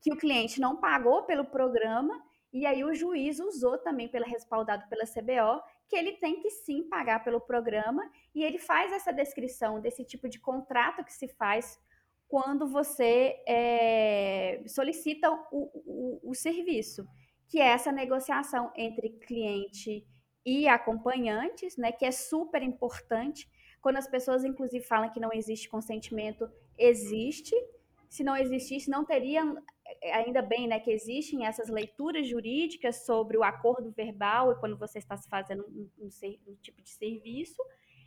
que 0.00 0.12
o 0.12 0.16
cliente 0.16 0.60
não 0.60 0.76
pagou 0.76 1.24
pelo 1.24 1.44
programa, 1.44 2.22
e 2.52 2.64
aí 2.64 2.84
o 2.84 2.94
juiz 2.94 3.38
usou 3.38 3.76
também, 3.76 4.08
pela, 4.08 4.26
respaldado 4.26 4.88
pela 4.88 5.04
CBO, 5.04 5.62
que 5.88 5.96
ele 5.96 6.12
tem 6.12 6.40
que 6.40 6.50
sim 6.50 6.88
pagar 6.88 7.22
pelo 7.22 7.40
programa, 7.40 8.02
e 8.34 8.42
ele 8.42 8.58
faz 8.58 8.92
essa 8.92 9.12
descrição 9.12 9.80
desse 9.80 10.04
tipo 10.04 10.28
de 10.28 10.40
contrato 10.40 11.04
que 11.04 11.12
se 11.12 11.28
faz 11.28 11.78
quando 12.28 12.66
você 12.66 13.42
é, 13.46 14.62
solicita 14.66 15.30
o, 15.30 15.40
o, 15.52 16.30
o 16.30 16.34
serviço, 16.34 17.06
que 17.48 17.60
é 17.60 17.66
essa 17.66 17.92
negociação 17.92 18.72
entre 18.74 19.10
cliente 19.10 20.04
e 20.44 20.66
acompanhantes, 20.66 21.76
né, 21.76 21.92
que 21.92 22.04
é 22.04 22.10
super 22.10 22.62
importante. 22.62 23.48
Quando 23.80 23.96
as 23.96 24.08
pessoas, 24.08 24.44
inclusive, 24.44 24.84
falam 24.84 25.10
que 25.10 25.20
não 25.20 25.32
existe 25.32 25.68
consentimento, 25.68 26.50
existe. 26.78 27.54
Se 28.08 28.22
não 28.22 28.36
existisse, 28.36 28.90
não 28.90 29.04
teriam, 29.04 29.56
ainda 30.12 30.42
bem, 30.42 30.66
né, 30.66 30.80
que 30.80 30.90
existem 30.90 31.46
essas 31.46 31.68
leituras 31.68 32.26
jurídicas 32.26 33.04
sobre 33.04 33.36
o 33.36 33.42
acordo 33.42 33.90
verbal 33.90 34.52
e 34.52 34.56
quando 34.56 34.76
você 34.76 34.98
está 34.98 35.16
se 35.16 35.28
fazendo 35.28 35.64
um, 35.68 35.88
um, 35.98 36.08
um 36.46 36.54
tipo 36.56 36.82
de 36.82 36.90
serviço. 36.90 37.62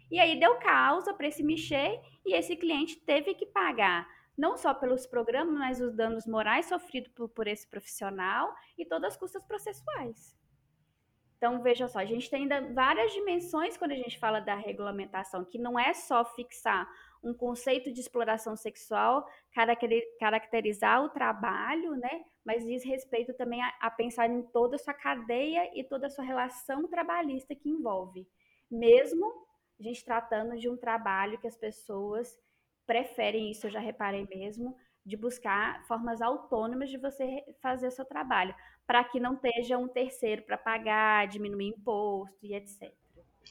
E 0.10 0.20
aí 0.20 0.40
deu 0.40 0.58
causa 0.58 1.14
para 1.14 1.28
esse 1.28 1.44
Michê 1.44 2.00
e 2.26 2.34
esse 2.34 2.56
cliente 2.56 2.98
teve 2.98 3.36
que 3.36 3.46
pagar 3.46 4.08
não 4.40 4.56
só 4.56 4.74
pelos 4.74 5.06
programas, 5.06 5.54
mas 5.54 5.82
os 5.82 5.94
danos 5.94 6.26
morais 6.26 6.68
sofridos 6.68 7.12
por, 7.12 7.28
por 7.28 7.46
esse 7.46 7.68
profissional 7.68 8.56
e 8.78 8.86
todas 8.86 9.14
as 9.14 9.20
custas 9.20 9.44
processuais. 9.44 10.39
Então, 11.40 11.64
veja 11.64 11.88
só, 11.88 12.00
a 12.00 12.06
gente 12.06 12.30
tem 12.30 12.42
ainda 12.42 12.74
várias 12.74 13.14
dimensões 13.14 13.78
quando 13.78 13.94
a 13.94 13.96
gente 13.96 14.20
fala 14.20 14.42
da 14.42 14.56
regulamentação, 14.56 15.46
que 15.46 15.58
não 15.58 15.80
é 15.80 15.94
só 15.94 16.26
fixar 16.26 16.86
um 17.24 17.34
conceito 17.34 17.94
de 17.94 18.02
exploração 18.02 18.58
sexual, 18.58 19.26
caracterizar 20.20 21.02
o 21.02 21.08
trabalho, 21.08 21.96
né? 21.96 22.26
Mas 22.46 22.66
diz 22.66 22.84
respeito 22.84 23.34
também 23.34 23.62
a, 23.62 23.74
a 23.80 23.90
pensar 23.90 24.30
em 24.30 24.42
toda 24.42 24.76
a 24.76 24.80
sua 24.80 24.94
cadeia 24.94 25.72
e 25.74 25.82
toda 25.82 26.08
a 26.08 26.10
sua 26.10 26.26
relação 26.26 26.86
trabalhista 26.90 27.56
que 27.56 27.70
envolve. 27.70 28.28
Mesmo 28.70 29.26
a 29.80 29.84
gente 29.84 30.04
tratando 30.04 30.58
de 30.58 30.68
um 30.68 30.76
trabalho 30.76 31.40
que 31.40 31.48
as 31.48 31.56
pessoas 31.56 32.38
preferem 32.86 33.50
isso, 33.50 33.68
eu 33.68 33.72
já 33.72 33.80
reparei 33.80 34.28
mesmo, 34.28 34.76
de 35.10 35.18
buscar 35.18 35.84
formas 35.88 36.22
autônomas 36.22 36.90
de 36.90 36.98
você 36.98 37.44
fazer 37.62 37.88
o 37.88 37.92
seu 37.92 38.06
trabalho, 38.06 38.54
para 38.86 39.04
que 39.04 39.20
não 39.20 39.34
esteja 39.34 39.78
um 39.78 39.88
terceiro 39.88 40.44
para 40.44 40.58
pagar, 40.58 41.28
diminuir 41.28 41.68
imposto 41.68 42.38
e 42.44 42.54
etc. 42.54 42.94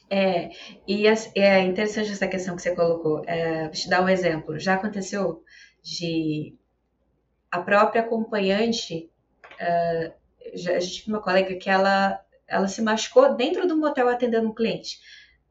É, 0.09 0.49
e 0.87 1.05
é 1.35 1.59
interessante 1.61 2.11
essa 2.11 2.27
questão 2.27 2.55
que 2.55 2.61
você 2.61 2.73
colocou. 2.73 3.23
É, 3.27 3.63
vou 3.63 3.71
te 3.71 3.89
dar 3.89 4.01
um 4.01 4.09
exemplo. 4.09 4.57
Já 4.57 4.75
aconteceu 4.75 5.43
de 5.83 6.57
a 7.51 7.61
própria 7.61 8.01
acompanhante, 8.01 9.09
uh, 9.55 10.13
já, 10.53 10.73
a 10.73 10.79
gente 10.79 11.03
tinha 11.03 11.15
uma 11.15 11.21
colega 11.21 11.55
que 11.55 11.69
ela, 11.69 12.19
ela 12.47 12.67
se 12.67 12.81
machucou 12.81 13.35
dentro 13.35 13.67
do 13.67 13.77
motel 13.77 14.07
atendendo 14.07 14.47
um 14.47 14.53
cliente. 14.53 14.99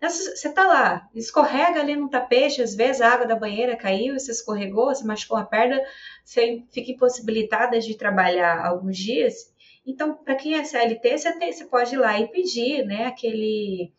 Você 0.01 0.53
tá 0.53 0.65
lá, 0.65 1.09
escorrega 1.13 1.81
ali 1.81 1.97
no 1.97 2.09
tapete, 2.09 2.63
às 2.63 2.75
vezes 2.75 3.01
a 3.01 3.09
água 3.09 3.27
da 3.27 3.35
banheira 3.35 3.77
caiu, 3.77 4.19
você 4.19 4.31
escorregou, 4.31 4.87
você 4.87 5.05
machucou 5.05 5.37
a 5.37 5.45
perna, 5.45 5.81
você 6.25 6.63
fica 6.71 6.93
impossibilitada 6.93 7.81
de 7.81 7.97
trabalhar 7.97 8.65
alguns 8.65 8.97
dias. 8.97 9.53
Então, 9.85 10.15
para 10.15 10.37
quem 10.37 10.55
é 10.55 10.63
CLT, 10.63 11.19
você 11.19 11.65
pode 11.65 11.95
ir 11.95 11.99
lá 11.99 12.19
e 12.21 12.29
pedir, 12.29 12.85
né, 12.85 13.07
aquele 13.07 13.93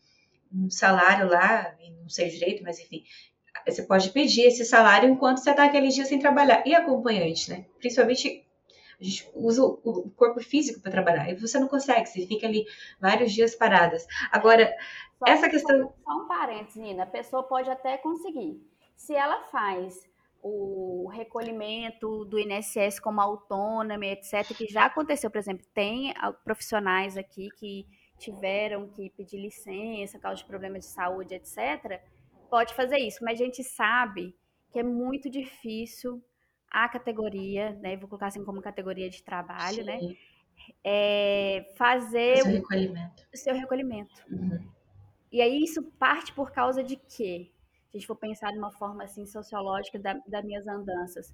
um 0.54 0.70
salário 0.70 1.28
lá, 1.30 1.76
não 2.02 2.10
sei 2.10 2.30
direito, 2.30 2.64
mas 2.64 2.80
enfim, 2.80 3.04
você 3.68 3.84
pode 3.84 4.10
pedir 4.12 4.44
esse 4.44 4.66
salário 4.66 5.10
enquanto 5.10 5.40
você 5.40 5.52
está 5.52 5.66
aquele 5.66 5.90
dia 5.90 6.06
sem 6.06 6.18
trabalhar. 6.20 6.66
E 6.66 6.74
acompanhante, 6.74 7.50
né? 7.50 7.66
Principalmente 7.78 8.46
a 9.00 9.04
gente 9.04 9.30
usa 9.34 9.64
o 9.64 10.10
corpo 10.12 10.42
físico 10.42 10.82
para 10.82 10.92
trabalhar. 10.92 11.30
E 11.30 11.36
você 11.36 11.58
não 11.58 11.68
consegue, 11.68 12.06
você 12.08 12.28
fica 12.28 12.46
ali 12.46 12.66
vários 13.00 13.32
dias 13.32 13.56
paradas. 13.56 14.06
Agora, 14.32 14.76
só 15.20 15.26
Essa 15.28 15.50
questão. 15.50 15.94
Só 16.04 16.12
um 16.14 16.28
parênteses, 16.28 16.76
Nina. 16.76 17.04
A 17.04 17.08
pessoa 17.08 17.44
pode 17.44 17.70
até 17.70 17.98
conseguir. 17.98 18.62
Se 18.96 19.14
ela 19.14 19.44
faz 19.44 20.10
o 20.42 21.10
recolhimento 21.12 22.24
do 22.26 22.40
INSS 22.40 23.00
como 23.00 23.20
autônoma, 23.20 24.06
etc., 24.06 24.56
que 24.56 24.68
já 24.68 24.86
aconteceu, 24.86 25.30
por 25.30 25.38
exemplo, 25.38 25.66
tem 25.74 26.14
profissionais 26.46 27.18
aqui 27.18 27.50
que 27.58 27.86
tiveram 28.18 28.88
que 28.88 29.10
pedir 29.10 29.38
licença 29.38 30.18
por 30.18 30.24
causa 30.24 30.38
de 30.38 30.46
problemas 30.46 30.86
de 30.86 30.92
saúde, 30.92 31.36
etc., 31.36 32.02
pode 32.50 32.74
fazer 32.74 32.98
isso. 32.98 33.24
Mas 33.24 33.40
a 33.40 33.44
gente 33.44 33.64
sabe 33.64 34.36
que 34.72 34.80
é 34.80 34.84
muito 34.84 35.30
difícil 35.30 36.24
a 36.70 36.88
categoria, 36.88 37.72
né? 37.82 37.98
Vou 37.98 38.08
colocar 38.08 38.28
assim 38.28 38.44
como 38.44 38.62
categoria 38.62 39.10
de 39.10 39.24
trabalho, 39.24 39.84
né? 39.84 40.00
Sim. 40.00 40.08
né? 40.10 40.16
É 40.84 41.74
fazer 41.76 42.34
o 42.34 42.44
seu 42.44 42.52
recolhimento. 42.52 43.28
O 43.34 43.38
seu 43.38 43.56
recolhimento. 43.56 44.22
Uhum. 44.30 44.70
E 45.32 45.42
aí 45.42 45.64
isso 45.64 45.84
parte 45.98 46.34
por 46.34 46.52
causa 46.52 46.84
de 46.84 46.96
quê? 46.96 47.52
Se 47.90 47.98
a 47.98 48.00
gente 48.00 48.08
for 48.08 48.16
pensar 48.16 48.52
de 48.52 48.58
uma 48.58 48.72
forma 48.72 49.04
assim 49.04 49.26
sociológica 49.26 49.98
da, 49.98 50.14
das 50.28 50.44
minhas 50.44 50.68
andanças, 50.68 51.34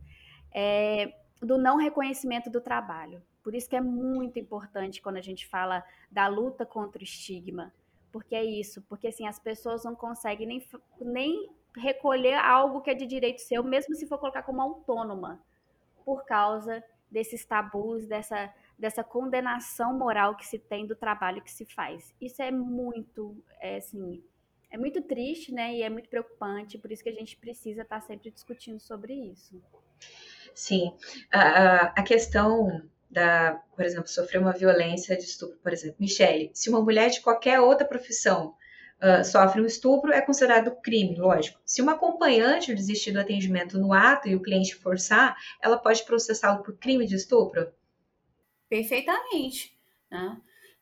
é, 0.54 1.14
do 1.42 1.58
não 1.58 1.78
reconhecimento 1.78 2.50
do 2.50 2.62
trabalho. 2.62 3.22
Por 3.44 3.54
isso 3.54 3.70
que 3.70 3.76
é 3.76 3.82
muito 3.82 4.40
importante 4.40 5.02
quando 5.02 5.18
a 5.18 5.22
gente 5.22 5.48
fala 5.48 5.84
da 6.10 6.28
luta 6.28 6.66
contra 6.66 7.02
o 7.02 7.04
estigma, 7.04 7.74
porque 8.12 8.36
é 8.36 8.44
isso, 8.44 8.82
porque 8.84 9.08
assim 9.08 9.28
as 9.28 9.38
pessoas 9.38 9.84
não 9.84 9.96
conseguem 9.96 10.48
nem, 10.48 10.68
nem 11.02 11.50
recolher 11.78 12.36
algo 12.36 12.82
que 12.82 12.90
é 12.90 12.94
de 12.94 13.06
direito 13.06 13.42
seu, 13.42 13.64
mesmo 13.64 13.96
se 13.96 14.08
for 14.08 14.18
colocar 14.18 14.44
como 14.44 14.62
autônoma, 14.62 15.42
por 16.04 16.26
causa 16.26 16.84
desses 17.10 17.46
tabus, 17.46 18.06
dessa 18.06 18.54
dessa 18.78 19.04
condenação 19.04 19.98
moral 19.98 20.36
que 20.36 20.46
se 20.46 20.60
tem 20.60 20.86
do 20.86 20.96
trabalho 20.96 21.42
que 21.42 21.52
se 21.52 21.66
faz. 21.66 22.14
Isso 22.20 22.42
é 22.42 22.52
muito, 22.52 23.42
é, 23.60 23.78
assim, 23.78 24.22
é 24.70 24.78
muito 24.78 25.02
triste, 25.02 25.54
né? 25.54 25.74
E 25.74 25.82
é 25.82 25.90
muito 25.90 26.10
preocupante, 26.10 26.78
por 26.78 26.92
isso 26.92 27.04
que 27.04 27.10
a 27.10 27.14
gente 27.14 27.38
precisa 27.38 27.82
estar 27.82 28.02
sempre 28.02 28.30
discutindo 28.30 28.80
sobre 28.80 29.14
isso. 29.14 29.62
Sim, 30.54 30.94
a, 31.32 31.86
a 32.00 32.04
questão 32.04 32.82
da, 33.10 33.62
por 33.76 33.86
exemplo, 33.86 34.08
sofrer 34.08 34.40
uma 34.40 34.52
violência 34.52 35.16
de 35.16 35.24
estupro, 35.24 35.58
por 35.58 35.72
exemplo, 35.72 35.98
Michele, 36.00 36.52
se 36.54 36.70
uma 36.70 36.82
mulher 36.82 37.10
de 37.10 37.22
qualquer 37.22 37.60
outra 37.60 37.88
profissão 37.88 38.56
uh, 39.02 39.24
sofre 39.24 39.62
um 39.62 39.66
estupro, 39.66 40.12
é 40.12 40.22
considerado 40.22 40.76
crime, 40.82 41.16
lógico. 41.16 41.60
Se 41.66 41.82
uma 41.82 41.94
acompanhante 41.94 42.74
desistir 42.74 43.12
do 43.12 43.20
atendimento 43.20 43.78
no 43.78 43.94
ato 43.94 44.28
e 44.28 44.36
o 44.36 44.42
cliente 44.42 44.76
forçar, 44.76 45.36
ela 45.62 45.78
pode 45.78 46.04
processá-lo 46.04 46.64
por 46.64 46.78
crime 46.78 47.06
de 47.06 47.16
estupro? 47.16 47.72
Perfeitamente. 48.70 49.78
Né? 50.10 50.42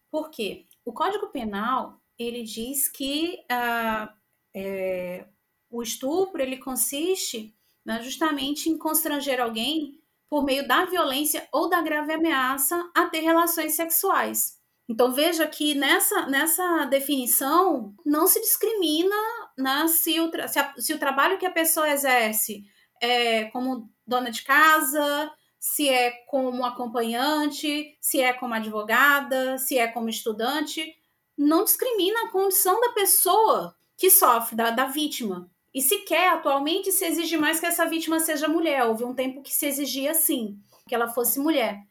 Por 0.09 0.29
quê? 0.29 0.65
O 0.85 0.93
Código 0.93 1.27
Penal 1.27 2.01
ele 2.17 2.43
diz 2.43 2.87
que 2.87 3.39
uh, 3.51 4.09
é, 4.53 5.25
o 5.69 5.81
estupro 5.81 6.41
ele 6.41 6.57
consiste 6.57 7.55
né, 7.85 8.01
justamente 8.01 8.69
em 8.69 8.77
constranger 8.77 9.41
alguém 9.41 9.99
por 10.29 10.43
meio 10.43 10.67
da 10.67 10.85
violência 10.85 11.47
ou 11.51 11.69
da 11.69 11.81
grave 11.81 12.13
ameaça 12.13 12.89
a 12.95 13.05
ter 13.07 13.19
relações 13.19 13.75
sexuais. 13.75 14.59
Então 14.87 15.13
veja 15.13 15.47
que 15.47 15.73
nessa, 15.73 16.25
nessa 16.27 16.85
definição 16.85 17.95
não 18.05 18.27
se 18.27 18.39
discrimina 18.41 19.15
né, 19.57 19.87
se, 19.87 20.19
o, 20.19 20.29
se, 20.47 20.59
a, 20.59 20.73
se 20.77 20.93
o 20.93 20.99
trabalho 20.99 21.37
que 21.37 21.45
a 21.45 21.51
pessoa 21.51 21.89
exerce 21.89 22.65
é 23.01 23.45
como 23.45 23.89
dona 24.05 24.29
de 24.29 24.43
casa, 24.43 25.31
se 25.59 25.87
é 25.87 26.11
como 26.27 26.65
acompanhante, 26.65 27.97
se 28.01 28.19
é 28.19 28.33
como 28.33 28.53
advogada, 28.53 29.57
se 29.57 29.77
é 29.77 29.87
como 29.87 30.09
estudante, 30.09 30.93
não 31.37 31.63
discrimina 31.63 32.23
a 32.23 32.31
condição 32.31 32.79
da 32.81 32.89
pessoa 32.89 33.75
que 33.97 34.09
sofre, 34.09 34.55
da, 34.55 34.71
da 34.71 34.85
vítima. 34.85 35.49
E 35.73 35.81
sequer 35.81 36.29
atualmente 36.33 36.91
se 36.91 37.05
exige 37.05 37.37
mais 37.37 37.59
que 37.59 37.65
essa 37.65 37.85
vítima 37.85 38.19
seja 38.19 38.47
mulher. 38.47 38.83
Houve 38.83 39.05
um 39.05 39.15
tempo 39.15 39.41
que 39.41 39.51
se 39.51 39.65
exigia 39.65 40.11
assim, 40.11 40.59
que 40.87 40.93
ela 40.93 41.07
fosse 41.07 41.39
mulher. 41.39 41.81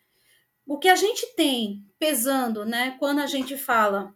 O 0.66 0.78
que 0.78 0.88
a 0.88 0.96
gente 0.96 1.34
tem 1.34 1.84
pesando, 1.98 2.64
né, 2.64 2.96
quando 2.98 3.20
a 3.20 3.26
gente 3.26 3.56
fala 3.56 4.14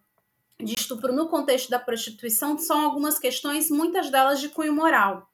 de 0.59 0.75
estupro 0.75 1.13
no 1.13 1.29
contexto 1.29 1.69
da 1.69 1.79
prostituição, 1.79 2.57
são 2.59 2.81
algumas 2.81 3.19
questões, 3.19 3.71
muitas 3.71 4.11
delas 4.11 4.41
de 4.41 4.49
cunho 4.49 4.73
moral. 4.73 5.29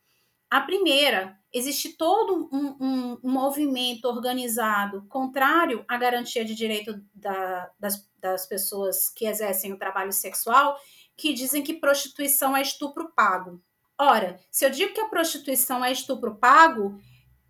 A 0.50 0.60
primeira, 0.60 1.38
existe 1.52 1.96
todo 1.96 2.48
um, 2.52 2.76
um, 2.78 3.18
movimento 3.22 4.06
organizado 4.06 5.06
contrário 5.08 5.84
à 5.88 5.96
garantia 5.96 6.44
de 6.44 6.54
direito 6.54 7.00
da, 7.14 7.70
das, 7.78 8.06
das 8.18 8.46
pessoas 8.46 9.08
que 9.08 9.26
exercem 9.26 9.72
o 9.72 9.78
trabalho 9.78 10.12
sexual, 10.12 10.76
que 11.16 11.32
dizem 11.32 11.62
que 11.62 11.74
prostituição 11.74 12.56
é 12.56 12.62
estupro 12.62 13.12
pago. 13.14 13.62
Ora, 13.98 14.40
se 14.50 14.64
eu 14.64 14.70
digo 14.70 14.92
que 14.92 15.00
a 15.00 15.08
prostituição 15.08 15.84
é 15.84 15.92
estupro 15.92 16.36
pago, 16.36 16.98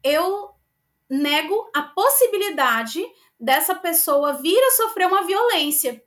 eu 0.05 0.51
nego 1.09 1.71
a 1.75 1.83
possibilidade 1.83 3.05
dessa 3.43 3.75
pessoa 3.75 4.35
vir 4.35 4.59
a 4.59 4.71
sofrer 4.71 5.09
uma 5.09 5.27
violência. 5.27 6.01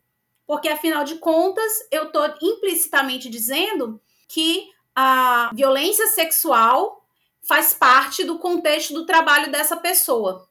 Porque, 0.47 0.69
afinal 0.69 1.03
de 1.03 1.15
contas, 1.15 1.71
eu 1.91 2.03
estou 2.03 2.33
implicitamente 2.41 3.29
dizendo 3.29 4.01
que 4.29 4.69
a 4.95 5.51
violência 5.53 6.07
sexual 6.07 7.05
faz 7.41 7.73
parte 7.73 8.23
do 8.23 8.39
contexto 8.39 8.93
do 8.93 9.05
trabalho 9.05 9.51
dessa 9.51 9.75
pessoa. 9.75 10.47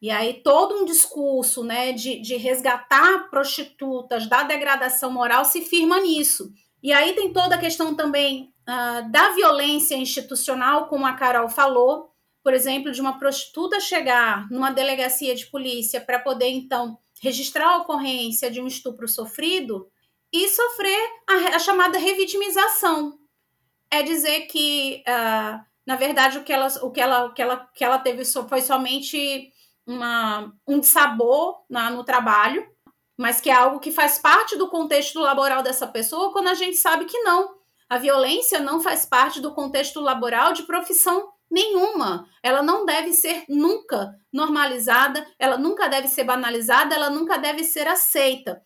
E 0.00 0.10
aí 0.10 0.40
todo 0.42 0.76
um 0.76 0.84
discurso 0.84 1.62
né, 1.62 1.92
de, 1.92 2.20
de 2.20 2.36
resgatar 2.36 3.28
prostitutas 3.30 4.26
da 4.26 4.42
degradação 4.42 5.12
moral 5.12 5.44
se 5.44 5.60
firma 5.60 6.00
nisso. 6.00 6.52
E 6.82 6.92
aí 6.92 7.12
tem 7.12 7.32
toda 7.32 7.54
a 7.54 7.58
questão 7.58 7.94
também 7.94 8.52
uh, 8.62 9.10
da 9.12 9.30
violência 9.30 9.94
institucional, 9.94 10.88
como 10.88 11.06
a 11.06 11.12
Carol 11.12 11.48
falou, 11.48 12.11
por 12.42 12.52
exemplo, 12.52 12.90
de 12.90 13.00
uma 13.00 13.18
prostituta 13.18 13.78
chegar 13.80 14.48
numa 14.50 14.70
delegacia 14.70 15.34
de 15.34 15.46
polícia 15.46 16.00
para 16.00 16.18
poder 16.18 16.48
então 16.48 16.98
registrar 17.20 17.68
a 17.68 17.76
ocorrência 17.78 18.50
de 18.50 18.60
um 18.60 18.66
estupro 18.66 19.06
sofrido 19.06 19.88
e 20.32 20.48
sofrer 20.48 20.98
a, 21.28 21.56
a 21.56 21.58
chamada 21.58 21.98
revitimização. 21.98 23.18
É 23.90 24.02
dizer 24.02 24.46
que, 24.46 25.04
uh, 25.06 25.60
na 25.86 25.96
verdade, 25.96 26.38
o 26.38 26.42
que 26.42 26.52
ela, 26.52 26.66
o 26.82 26.90
que 26.90 27.00
ela, 27.00 27.26
o 27.26 27.34
que 27.34 27.42
ela, 27.42 27.56
que 27.74 27.84
ela 27.84 27.98
teve 27.98 28.24
foi 28.24 28.60
somente 28.62 29.52
uma, 29.86 30.52
um 30.66 30.82
sabor 30.82 31.64
na, 31.68 31.90
no 31.90 32.02
trabalho, 32.02 32.66
mas 33.16 33.40
que 33.40 33.50
é 33.50 33.52
algo 33.52 33.78
que 33.78 33.92
faz 33.92 34.18
parte 34.18 34.56
do 34.56 34.68
contexto 34.68 35.20
laboral 35.20 35.62
dessa 35.62 35.86
pessoa, 35.86 36.32
quando 36.32 36.48
a 36.48 36.54
gente 36.54 36.76
sabe 36.76 37.04
que 37.04 37.18
não. 37.20 37.54
A 37.88 37.98
violência 37.98 38.58
não 38.58 38.80
faz 38.80 39.04
parte 39.04 39.38
do 39.38 39.52
contexto 39.52 40.00
laboral 40.00 40.54
de 40.54 40.62
profissão 40.62 41.30
nenhuma. 41.52 42.26
Ela 42.42 42.62
não 42.62 42.84
deve 42.84 43.12
ser 43.12 43.44
nunca 43.48 44.12
normalizada, 44.32 45.24
ela 45.38 45.58
nunca 45.58 45.88
deve 45.88 46.08
ser 46.08 46.24
banalizada, 46.24 46.94
ela 46.94 47.10
nunca 47.10 47.36
deve 47.38 47.62
ser 47.62 47.86
aceita. 47.86 48.62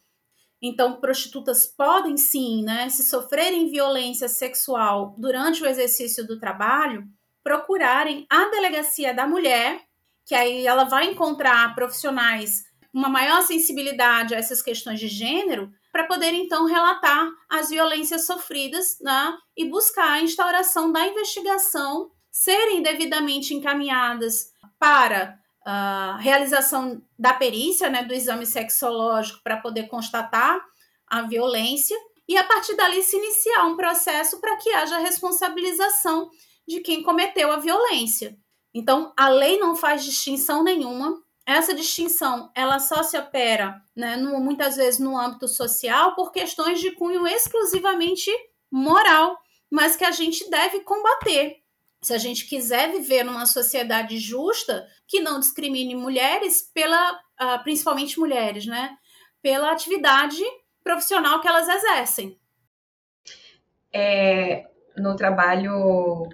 Então, 0.63 1.01
prostitutas 1.01 1.67
podem 1.67 2.17
sim, 2.17 2.63
né, 2.63 2.89
se 2.89 3.05
sofrerem 3.05 3.71
violência 3.71 4.29
sexual 4.29 5.15
durante 5.19 5.63
o 5.63 5.67
exercício 5.67 6.27
do 6.27 6.39
trabalho, 6.39 7.05
procurarem 7.45 8.27
a 8.31 8.49
delegacia 8.51 9.13
da 9.13 9.27
mulher 9.27 9.87
que 10.27 10.35
aí 10.35 10.67
ela 10.67 10.85
vai 10.85 11.07
encontrar 11.07 11.75
profissionais 11.75 12.65
uma 12.93 13.09
maior 13.09 13.43
sensibilidade 13.43 14.35
a 14.35 14.39
essas 14.39 14.61
questões 14.61 14.99
de 14.99 15.07
gênero 15.07 15.71
para 15.93 16.05
poder 16.05 16.33
então 16.33 16.65
relatar 16.65 17.31
as 17.49 17.69
violências 17.69 18.27
sofridas 18.27 18.99
né, 19.01 19.37
e 19.57 19.69
buscar 19.69 20.13
a 20.13 20.23
instauração 20.23 20.91
da 20.91 21.07
investigação, 21.07 22.11
serem 22.37 22.83
devidamente 22.83 23.55
encaminhadas 23.55 24.53
para 24.79 25.41
a 25.65 26.19
realização 26.21 27.03
da 27.19 27.33
perícia, 27.33 27.89
né, 27.89 28.05
do 28.05 28.13
exame 28.13 28.45
sexológico 28.45 29.41
para 29.43 29.57
poder 29.57 29.89
constatar 29.89 30.63
a 31.07 31.23
violência 31.23 31.97
e 32.29 32.37
a 32.37 32.45
partir 32.45 32.77
dali 32.77 33.03
se 33.03 33.17
iniciar 33.17 33.65
um 33.65 33.75
processo 33.75 34.39
para 34.39 34.55
que 34.57 34.71
haja 34.71 34.99
responsabilização 34.99 36.31
de 36.69 36.81
quem 36.81 37.03
cometeu 37.03 37.51
a 37.51 37.57
violência. 37.57 38.37
Então, 38.75 39.15
a 39.17 39.31
lei 39.31 39.59
não 39.59 39.75
faz 39.75 40.05
distinção 40.05 40.63
nenhuma. 40.63 41.19
Essa 41.47 41.73
distinção, 41.75 42.51
ela 42.55 42.79
só 42.79 43.03
se 43.03 43.17
opera, 43.17 43.81
né, 43.97 44.17
no, 44.17 44.39
muitas 44.41 44.77
vezes 44.77 45.01
no 45.01 45.19
âmbito 45.19 45.49
social 45.49 46.15
por 46.15 46.31
questões 46.33 46.81
de 46.81 46.91
cunho 46.91 47.27
exclusivamente 47.27 48.31
moral, 48.71 49.39
mas 49.71 49.97
que 49.97 50.05
a 50.05 50.11
gente 50.11 50.51
deve 50.51 50.81
combater. 50.81 51.65
Se 52.07 52.15
a 52.15 52.19
gente 52.19 52.47
quiser 52.47 52.93
viver 52.93 53.25
numa 53.25 53.47
sociedade 53.47 54.17
justa, 54.17 54.87
que 55.09 55.19
não 55.19 55.41
discrimine 55.41 55.97
mulheres 55.97 56.63
pela, 56.73 57.13
uh, 57.15 57.61
principalmente 57.65 58.21
mulheres, 58.21 58.65
né, 58.65 58.97
pela 59.43 59.73
atividade 59.73 60.41
profissional 60.85 61.41
que 61.41 61.49
elas 61.49 61.69
exercem. 61.69 62.39
É, 63.93 64.69
no 64.97 65.17
trabalho 65.17 66.29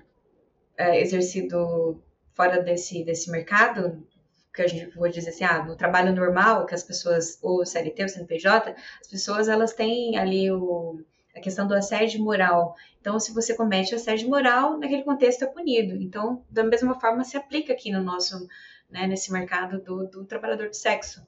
é, 0.76 1.00
exercido 1.00 1.98
fora 2.34 2.60
desse, 2.60 3.02
desse 3.02 3.30
mercado, 3.30 4.06
que 4.52 4.60
a 4.60 4.68
gente 4.68 4.94
vou 4.94 5.08
dizer 5.08 5.30
assim, 5.30 5.44
ah, 5.44 5.64
no 5.64 5.74
trabalho 5.74 6.14
normal, 6.14 6.66
que 6.66 6.74
as 6.74 6.82
pessoas, 6.82 7.38
ou 7.40 7.64
CLT 7.64 8.02
ou 8.02 8.08
CNPJ, 8.10 8.76
as 9.00 9.08
pessoas 9.08 9.48
elas 9.48 9.72
têm 9.72 10.18
ali 10.18 10.52
o, 10.52 11.02
a 11.34 11.40
questão 11.40 11.66
do 11.66 11.74
assédio 11.74 12.22
moral. 12.22 12.76
Então, 13.00 13.18
se 13.18 13.32
você 13.32 13.54
comete 13.54 13.94
assédio 13.94 14.28
moral, 14.28 14.78
naquele 14.78 15.02
contexto 15.02 15.44
é 15.44 15.46
punido. 15.46 15.94
Então, 15.94 16.44
da 16.50 16.62
mesma 16.62 16.98
forma, 17.00 17.24
se 17.24 17.36
aplica 17.36 17.72
aqui 17.72 17.90
no 17.90 18.02
nosso, 18.02 18.46
né, 18.90 19.06
nesse 19.06 19.32
mercado 19.32 19.80
do, 19.82 20.06
do 20.06 20.24
trabalhador 20.24 20.68
de 20.68 20.76
sexo. 20.76 21.26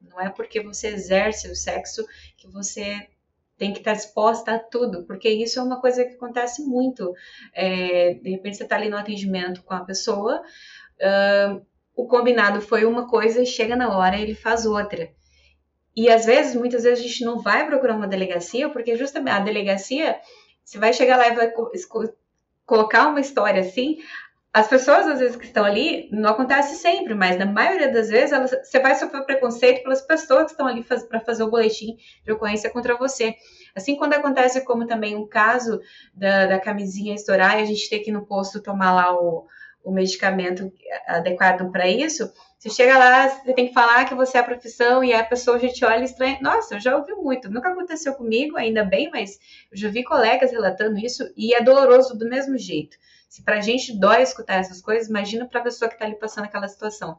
Não 0.00 0.20
é 0.20 0.28
porque 0.28 0.60
você 0.60 0.88
exerce 0.88 1.50
o 1.50 1.56
sexo 1.56 2.06
que 2.36 2.46
você 2.46 3.08
tem 3.58 3.72
que 3.72 3.78
estar 3.78 3.94
disposta 3.94 4.54
a 4.54 4.58
tudo, 4.58 5.04
porque 5.04 5.28
isso 5.28 5.58
é 5.58 5.62
uma 5.62 5.80
coisa 5.80 6.04
que 6.04 6.14
acontece 6.14 6.62
muito. 6.62 7.14
É, 7.54 8.14
de 8.14 8.30
repente 8.30 8.56
você 8.56 8.64
está 8.64 8.76
ali 8.76 8.88
no 8.88 8.96
atendimento 8.96 9.62
com 9.62 9.74
a 9.74 9.84
pessoa, 9.84 10.42
uh, 11.00 11.66
o 11.94 12.06
combinado 12.06 12.60
foi 12.60 12.84
uma 12.84 13.08
coisa 13.08 13.42
e 13.42 13.46
chega 13.46 13.74
na 13.74 13.96
hora 13.96 14.18
ele 14.18 14.34
faz 14.34 14.66
outra. 14.66 15.10
E 15.96 16.10
às 16.10 16.26
vezes, 16.26 16.54
muitas 16.54 16.82
vezes 16.82 17.02
a 17.02 17.08
gente 17.08 17.24
não 17.24 17.40
vai 17.40 17.66
procurar 17.66 17.96
uma 17.96 18.06
delegacia, 18.06 18.68
porque 18.68 18.96
justamente 18.96 19.34
a 19.34 19.40
delegacia, 19.40 20.20
você 20.62 20.78
vai 20.78 20.92
chegar 20.92 21.16
lá 21.16 21.28
e 21.28 21.34
vai 21.34 21.50
colocar 22.66 23.08
uma 23.08 23.20
história 23.20 23.60
assim, 23.60 23.98
as 24.56 24.68
pessoas, 24.68 25.06
às 25.06 25.18
vezes, 25.20 25.36
que 25.36 25.44
estão 25.44 25.66
ali, 25.66 26.08
não 26.10 26.30
acontece 26.30 26.76
sempre, 26.76 27.14
mas 27.14 27.38
na 27.38 27.44
maioria 27.44 27.92
das 27.92 28.08
vezes, 28.08 28.32
elas, 28.32 28.50
você 28.50 28.80
vai 28.80 28.94
sofrer 28.94 29.22
preconceito 29.26 29.82
pelas 29.82 30.00
pessoas 30.00 30.46
que 30.46 30.52
estão 30.52 30.66
ali 30.66 30.82
faz, 30.82 31.04
para 31.04 31.20
fazer 31.20 31.42
o 31.42 31.50
boletim 31.50 31.98
de 32.24 32.32
ocorrência 32.32 32.70
contra 32.70 32.96
você. 32.96 33.34
Assim, 33.74 33.96
quando 33.96 34.14
acontece 34.14 34.64
como 34.64 34.86
também 34.86 35.14
um 35.14 35.26
caso 35.26 35.78
da, 36.14 36.46
da 36.46 36.58
camisinha 36.58 37.14
estourar 37.14 37.58
e 37.58 37.64
a 37.64 37.66
gente 37.66 37.90
ter 37.90 37.98
que 37.98 38.08
ir 38.08 38.14
no 38.14 38.24
posto 38.24 38.62
tomar 38.62 38.94
lá 38.94 39.14
o, 39.14 39.46
o 39.84 39.92
medicamento 39.92 40.72
adequado 41.06 41.70
para 41.70 41.86
isso, 41.86 42.32
você 42.58 42.70
chega 42.70 42.98
lá, 42.98 43.28
você 43.28 43.52
tem 43.52 43.68
que 43.68 43.74
falar 43.74 44.06
que 44.06 44.14
você 44.14 44.38
é 44.38 44.40
a 44.40 44.44
profissão 44.44 45.04
e 45.04 45.12
a 45.12 45.22
pessoa 45.22 45.58
já 45.58 45.68
te 45.68 45.84
olha 45.84 46.04
estranha. 46.04 46.38
Nossa, 46.40 46.74
eu 46.74 46.80
já 46.80 46.96
ouvi 46.96 47.12
muito. 47.12 47.50
Nunca 47.50 47.70
aconteceu 47.70 48.14
comigo, 48.14 48.56
ainda 48.56 48.82
bem, 48.82 49.10
mas 49.10 49.38
eu 49.70 49.76
já 49.76 49.88
vi 49.88 50.02
colegas 50.02 50.50
relatando 50.50 50.98
isso 50.98 51.22
e 51.36 51.54
é 51.54 51.62
doloroso 51.62 52.16
do 52.16 52.28
mesmo 52.28 52.56
jeito. 52.56 52.96
Se 53.28 53.42
pra 53.42 53.60
gente 53.60 53.98
dói 53.98 54.22
escutar 54.22 54.54
essas 54.54 54.80
coisas, 54.80 55.08
imagina 55.08 55.46
pra 55.46 55.60
pessoa 55.60 55.90
que 55.90 55.98
tá 55.98 56.06
ali 56.06 56.14
passando 56.18 56.44
aquela 56.44 56.66
situação. 56.66 57.18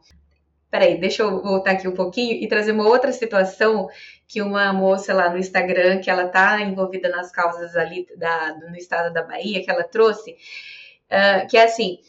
Peraí, 0.70 0.98
deixa 0.98 1.22
eu 1.22 1.40
voltar 1.40 1.72
aqui 1.72 1.88
um 1.88 1.94
pouquinho 1.94 2.34
e 2.34 2.46
trazer 2.46 2.72
uma 2.72 2.86
outra 2.86 3.12
situação 3.12 3.88
que 4.26 4.42
uma 4.42 4.72
moça 4.72 5.14
lá 5.14 5.30
no 5.30 5.38
Instagram, 5.38 6.00
que 6.00 6.10
ela 6.10 6.28
tá 6.28 6.60
envolvida 6.60 7.08
nas 7.08 7.30
causas 7.30 7.74
ali 7.74 8.06
da, 8.16 8.54
no 8.56 8.76
estado 8.76 9.12
da 9.14 9.22
Bahia, 9.22 9.64
que 9.64 9.70
ela 9.70 9.84
trouxe, 9.84 10.32
uh, 10.32 11.46
que 11.48 11.56
é 11.56 11.64
assim, 11.64 12.00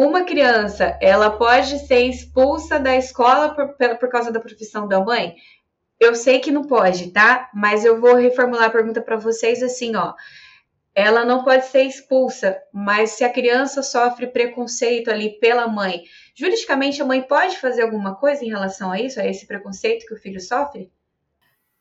uma 0.00 0.24
criança, 0.24 0.96
ela 1.00 1.30
pode 1.30 1.78
ser 1.86 2.02
expulsa 2.04 2.78
da 2.78 2.96
escola 2.96 3.54
por, 3.54 3.76
por 3.98 4.08
causa 4.08 4.30
da 4.30 4.40
profissão 4.40 4.86
da 4.86 5.00
mãe? 5.00 5.34
Eu 5.98 6.14
sei 6.14 6.38
que 6.38 6.52
não 6.52 6.62
pode, 6.62 7.10
tá? 7.10 7.50
Mas 7.52 7.84
eu 7.84 8.00
vou 8.00 8.14
reformular 8.14 8.66
a 8.66 8.70
pergunta 8.70 9.00
para 9.00 9.16
vocês 9.16 9.62
assim, 9.62 9.96
ó 9.96 10.14
ela 10.98 11.24
não 11.24 11.44
pode 11.44 11.66
ser 11.66 11.82
expulsa, 11.82 12.60
mas 12.72 13.10
se 13.10 13.22
a 13.22 13.32
criança 13.32 13.84
sofre 13.84 14.26
preconceito 14.26 15.08
ali 15.08 15.38
pela 15.38 15.68
mãe, 15.68 16.02
juridicamente 16.34 17.00
a 17.00 17.04
mãe 17.04 17.22
pode 17.22 17.56
fazer 17.56 17.82
alguma 17.82 18.16
coisa 18.16 18.44
em 18.44 18.48
relação 18.48 18.90
a 18.90 19.00
isso, 19.00 19.20
a 19.20 19.24
esse 19.24 19.46
preconceito 19.46 20.04
que 20.04 20.14
o 20.14 20.16
filho 20.16 20.40
sofre? 20.40 20.90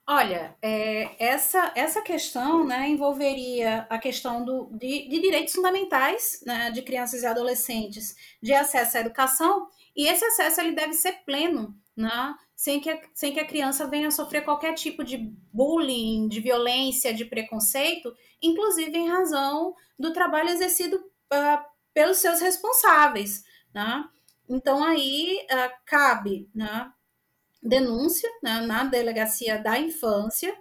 Olha, 0.10 0.56
é, 0.62 1.22
essa, 1.22 1.74
essa 1.76 2.02
questão 2.02 2.66
né, 2.66 2.88
envolveria 2.88 3.86
a 3.90 3.98
questão 3.98 4.46
do, 4.46 4.70
de, 4.72 5.10
de 5.10 5.20
direitos 5.20 5.54
fundamentais 5.54 6.42
né, 6.46 6.72
de 6.72 6.82
crianças 6.82 7.24
e 7.24 7.26
adolescentes 7.26 8.16
de 8.42 8.54
acesso 8.54 8.96
à 8.96 9.02
educação, 9.02 9.68
e 9.94 10.08
esse 10.08 10.24
acesso 10.24 10.62
ele 10.62 10.72
deve 10.72 10.94
ser 10.94 11.12
pleno, 11.26 11.76
né, 11.94 12.34
sem, 12.56 12.80
que 12.80 12.90
a, 12.90 13.02
sem 13.14 13.34
que 13.34 13.40
a 13.42 13.46
criança 13.46 13.86
venha 13.86 14.08
a 14.08 14.12
sofrer 14.12 14.46
qualquer 14.46 14.76
tipo 14.76 15.04
de 15.04 15.18
bullying, 15.52 16.30
de 16.30 16.40
violência, 16.40 17.14
de 17.14 17.26
preconceito, 17.26 18.16
inclusive 18.42 18.98
em 18.98 19.10
razão 19.10 19.76
do 20.00 20.14
trabalho 20.14 20.50
exercido 20.50 20.96
uh, 20.96 21.66
pelos 21.94 22.20
seus 22.20 22.40
responsáveis. 22.40 23.44
Né? 23.74 24.06
Então, 24.48 24.82
aí 24.82 25.46
uh, 25.52 25.72
cabe 25.86 26.50
né, 26.56 26.90
denúncia 27.68 28.30
né, 28.42 28.62
na 28.62 28.84
delegacia 28.84 29.62
da 29.62 29.78
infância. 29.78 30.56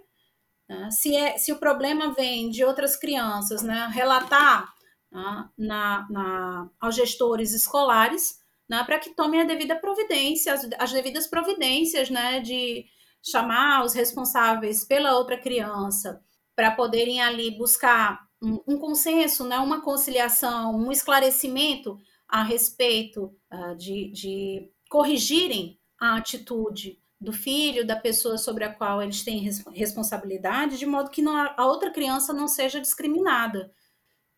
Né? 0.67 0.89
Se, 0.91 1.15
é, 1.15 1.37
se 1.37 1.51
o 1.51 1.59
problema 1.59 2.13
vem 2.13 2.49
de 2.49 2.63
outras 2.63 2.95
crianças, 2.95 3.63
né, 3.63 3.89
relatar 3.91 4.73
né, 5.11 5.49
na, 5.57 6.07
na, 6.09 6.69
aos 6.79 6.95
gestores 6.95 7.53
escolares 7.53 8.39
né, 8.69 8.83
para 8.83 8.99
que 8.99 9.15
tomem 9.15 9.41
a 9.41 9.45
devida 9.45 9.75
providência, 9.75 10.53
as, 10.53 10.67
as 10.77 10.91
devidas 10.91 11.27
providências 11.27 12.09
né, 12.09 12.39
de 12.41 12.85
chamar 13.23 13.83
os 13.83 13.93
responsáveis 13.93 14.85
pela 14.85 15.17
outra 15.17 15.37
criança 15.37 16.21
para 16.55 16.71
poderem 16.71 17.21
ali 17.21 17.51
buscar 17.57 18.27
um, 18.41 18.61
um, 18.67 18.77
consenso, 18.77 19.45
né, 19.45 19.57
uma 19.59 19.81
conciliação, 19.81 20.75
um 20.75 20.91
esclarecimento 20.91 21.97
a 22.27 22.43
respeito 22.43 23.35
uh, 23.51 23.75
de, 23.75 24.11
de 24.11 24.71
corrigirem 24.89 25.79
a 25.99 26.15
atitude 26.15 26.99
do 27.19 27.33
filho, 27.33 27.85
da 27.85 27.95
pessoa 27.95 28.37
sobre 28.37 28.63
a 28.63 28.71
qual 28.71 29.01
eles 29.01 29.23
têm 29.23 29.39
res 29.39 29.63
responsabilidade, 29.73 30.77
de 30.77 30.85
modo 30.85 31.09
que 31.09 31.21
não, 31.21 31.35
a 31.35 31.65
outra 31.65 31.91
criança 31.91 32.31
não 32.31 32.47
seja 32.47 32.79
discriminada. 32.79 33.71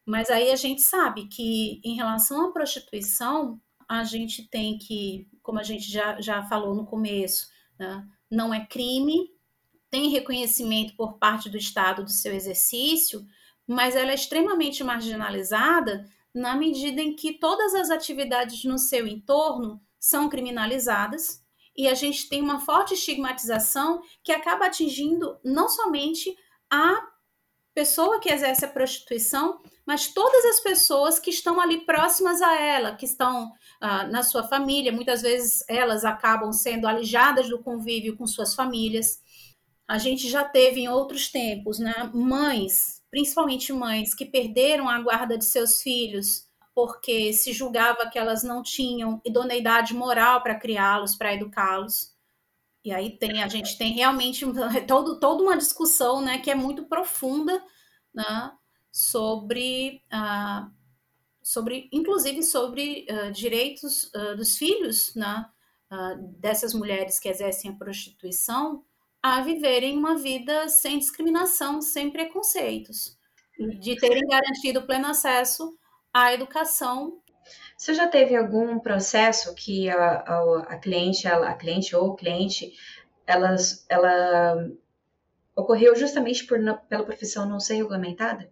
Mas 0.05 0.30
aí 0.30 0.49
a 0.51 0.55
gente 0.55 0.82
sabe 0.82 1.28
que, 1.28 1.82
em 1.84 1.95
relação 1.95 2.45
à 2.45 2.51
prostituição, 2.51 3.62
a 3.88 4.03
gente 4.03 4.47
tem 4.47 4.78
que, 4.78 5.28
como 5.41 5.60
a 5.60 5.64
gente 5.64 5.91
já, 5.91 6.20
já 6.22 6.43
falou 6.43 6.74
no 6.74 6.86
começo, 6.86 7.47
né, 7.78 8.07
não 8.32 8.53
é 8.53 8.66
crime, 8.66 9.30
tem 9.89 10.10
reconhecimento 10.10 10.95
por 10.95 11.18
parte 11.18 11.49
do 11.49 11.57
Estado 11.57 12.03
do 12.03 12.12
seu 12.12 12.34
exercício, 12.34 13.26
mas 13.68 13.95
ela 13.95 14.12
é 14.12 14.16
extremamente 14.16 14.84
marginalizada 14.84 16.05
na 16.34 16.55
medida 16.55 17.01
em 17.01 17.16
que 17.16 17.34
todas 17.34 17.74
as 17.74 17.89
atividades 17.89 18.64
no 18.64 18.78
seu 18.78 19.05
entorno 19.05 19.82
são 19.99 20.30
criminalizadas 20.30 21.43
e 21.80 21.88
a 21.88 21.93
gente 21.93 22.27
tem 22.27 22.41
uma 22.41 22.59
forte 22.59 22.93
estigmatização 22.93 24.01
que 24.21 24.34
acaba 24.34 24.65
atingindo 24.65 25.39
não 25.45 25.69
somente 25.69 26.36
a 26.69 27.07
pessoa 27.73 28.19
que 28.19 28.30
exerce 28.30 28.65
a 28.65 28.67
prostituição, 28.67 29.61
mas 29.86 30.09
todas 30.09 30.43
as 30.43 30.59
pessoas 30.59 31.19
que 31.19 31.30
estão 31.30 31.57
ali 31.57 31.86
próximas 31.86 32.41
a 32.41 32.59
ela, 32.59 32.97
que 32.97 33.05
estão 33.05 33.53
ah, 33.80 34.05
na 34.07 34.23
sua 34.23 34.43
família, 34.43 34.91
muitas 34.91 35.21
vezes 35.21 35.63
elas 35.69 36.03
acabam 36.03 36.51
sendo 36.51 36.86
alijadas 36.86 37.47
do 37.47 37.63
convívio 37.63 38.17
com 38.17 38.27
suas 38.27 38.53
famílias. 38.53 39.21
A 39.88 39.97
gente 39.97 40.27
já 40.30 40.43
teve 40.43 40.82
em 40.82 40.89
outros 40.89 41.30
tempos, 41.30 41.80
né, 41.80 42.11
mães, 42.13 43.01
principalmente 43.09 43.71
mães, 43.71 44.13
que 44.13 44.25
perderam 44.25 44.89
a 44.89 44.99
guarda 44.99 45.38
de 45.38 45.45
seus 45.45 45.82
filhos 45.82 46.49
porque 46.80 47.34
se 47.34 47.51
julgava 47.51 48.09
que 48.09 48.17
elas 48.17 48.41
não 48.41 48.63
tinham 48.63 49.21
idoneidade 49.25 49.93
moral 49.93 50.41
para 50.41 50.55
criá-los, 50.55 51.13
para 51.13 51.34
educá-los. 51.34 52.15
E 52.86 52.93
aí 52.93 53.17
tem 53.17 53.43
a 53.43 53.49
gente 53.49 53.77
tem 53.77 53.91
realmente 53.91 54.45
todo, 54.88 55.19
toda 55.19 55.43
uma 55.43 55.57
discussão, 55.57 56.21
né, 56.21 56.38
que 56.38 56.49
é 56.49 56.55
muito 56.55 56.86
profunda, 56.86 57.61
né, 58.13 58.53
sobre 58.89 60.01
uh, 60.05 60.71
sobre, 61.43 61.89
inclusive 61.91 62.41
sobre 62.43 63.05
uh, 63.09 63.30
direitos 63.34 64.05
uh, 64.15 64.38
dos 64.38 64.57
filhos 64.57 65.13
né, 65.15 65.45
uh, 65.91 66.17
dessas 66.39 66.73
mulheres 66.73 67.19
que 67.19 67.27
exercem 67.27 67.71
a 67.71 67.75
prostituição 67.75 68.86
a 69.21 69.41
viverem 69.41 69.97
uma 69.97 70.15
vida 70.15 70.69
sem 70.69 70.97
discriminação, 70.97 71.82
sem 71.82 72.09
preconceitos, 72.09 73.17
de 73.82 73.97
terem 73.97 74.25
garantido 74.25 74.84
pleno 74.84 75.07
acesso 75.07 75.77
à 76.14 76.34
educação. 76.34 77.20
Você 77.78 77.93
já 77.93 78.07
teve 78.07 78.36
algum 78.36 78.80
processo 78.80 79.55
que 79.55 79.89
a, 79.89 79.95
a, 79.95 80.60
a 80.70 80.78
cliente, 80.78 81.28
a, 81.28 81.49
a, 81.49 81.53
cliente 81.53 81.95
ou 81.95 82.10
o 82.10 82.16
cliente, 82.16 82.74
elas, 83.26 83.86
ela 83.89 84.70
ocorreu 85.55 85.95
justamente 85.95 86.45
por, 86.45 86.60
pela 86.88 87.05
profissão 87.05 87.47
não 87.47 87.60
ser 87.60 87.76
regulamentada? 87.76 88.51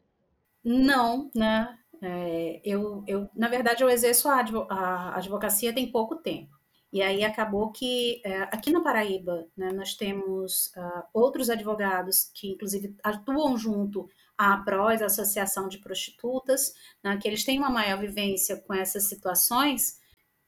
Não, 0.64 1.30
né? 1.36 1.78
É, 2.01 2.62
eu, 2.64 3.03
eu, 3.08 3.30
na 3.36 3.47
verdade, 3.47 3.84
eu 3.84 3.89
exerço 3.89 4.30
a, 4.30 4.45
a 4.70 5.18
advocacia 5.18 5.74
tem 5.74 5.91
pouco 5.91 6.16
tempo. 6.16 6.58
E 6.91 7.01
aí 7.01 7.24
acabou 7.24 7.72
que 7.72 8.22
é, 8.24 8.43
aqui 8.43 8.72
na 8.72 8.82
Paraíba 8.82 9.45
né, 9.58 9.72
nós 9.74 9.93
temos 9.93 10.68
uh, 10.78 11.03
outros 11.14 11.49
advogados 11.49 12.32
que 12.34 12.53
inclusive 12.53 12.95
atuam 13.03 13.58
junto 13.58 14.10
à 14.38 14.54
APROS, 14.54 15.02
a 15.02 15.06
Associação 15.08 15.68
de 15.68 15.80
Prostitutas, 15.80 16.74
né, 17.04 17.18
que 17.18 17.28
eles 17.28 17.44
têm 17.44 17.60
uma 17.60 17.70
maior 17.70 18.00
vivência 18.00 18.58
com 18.58 18.74
essas 18.74 19.04
situações. 19.06 20.00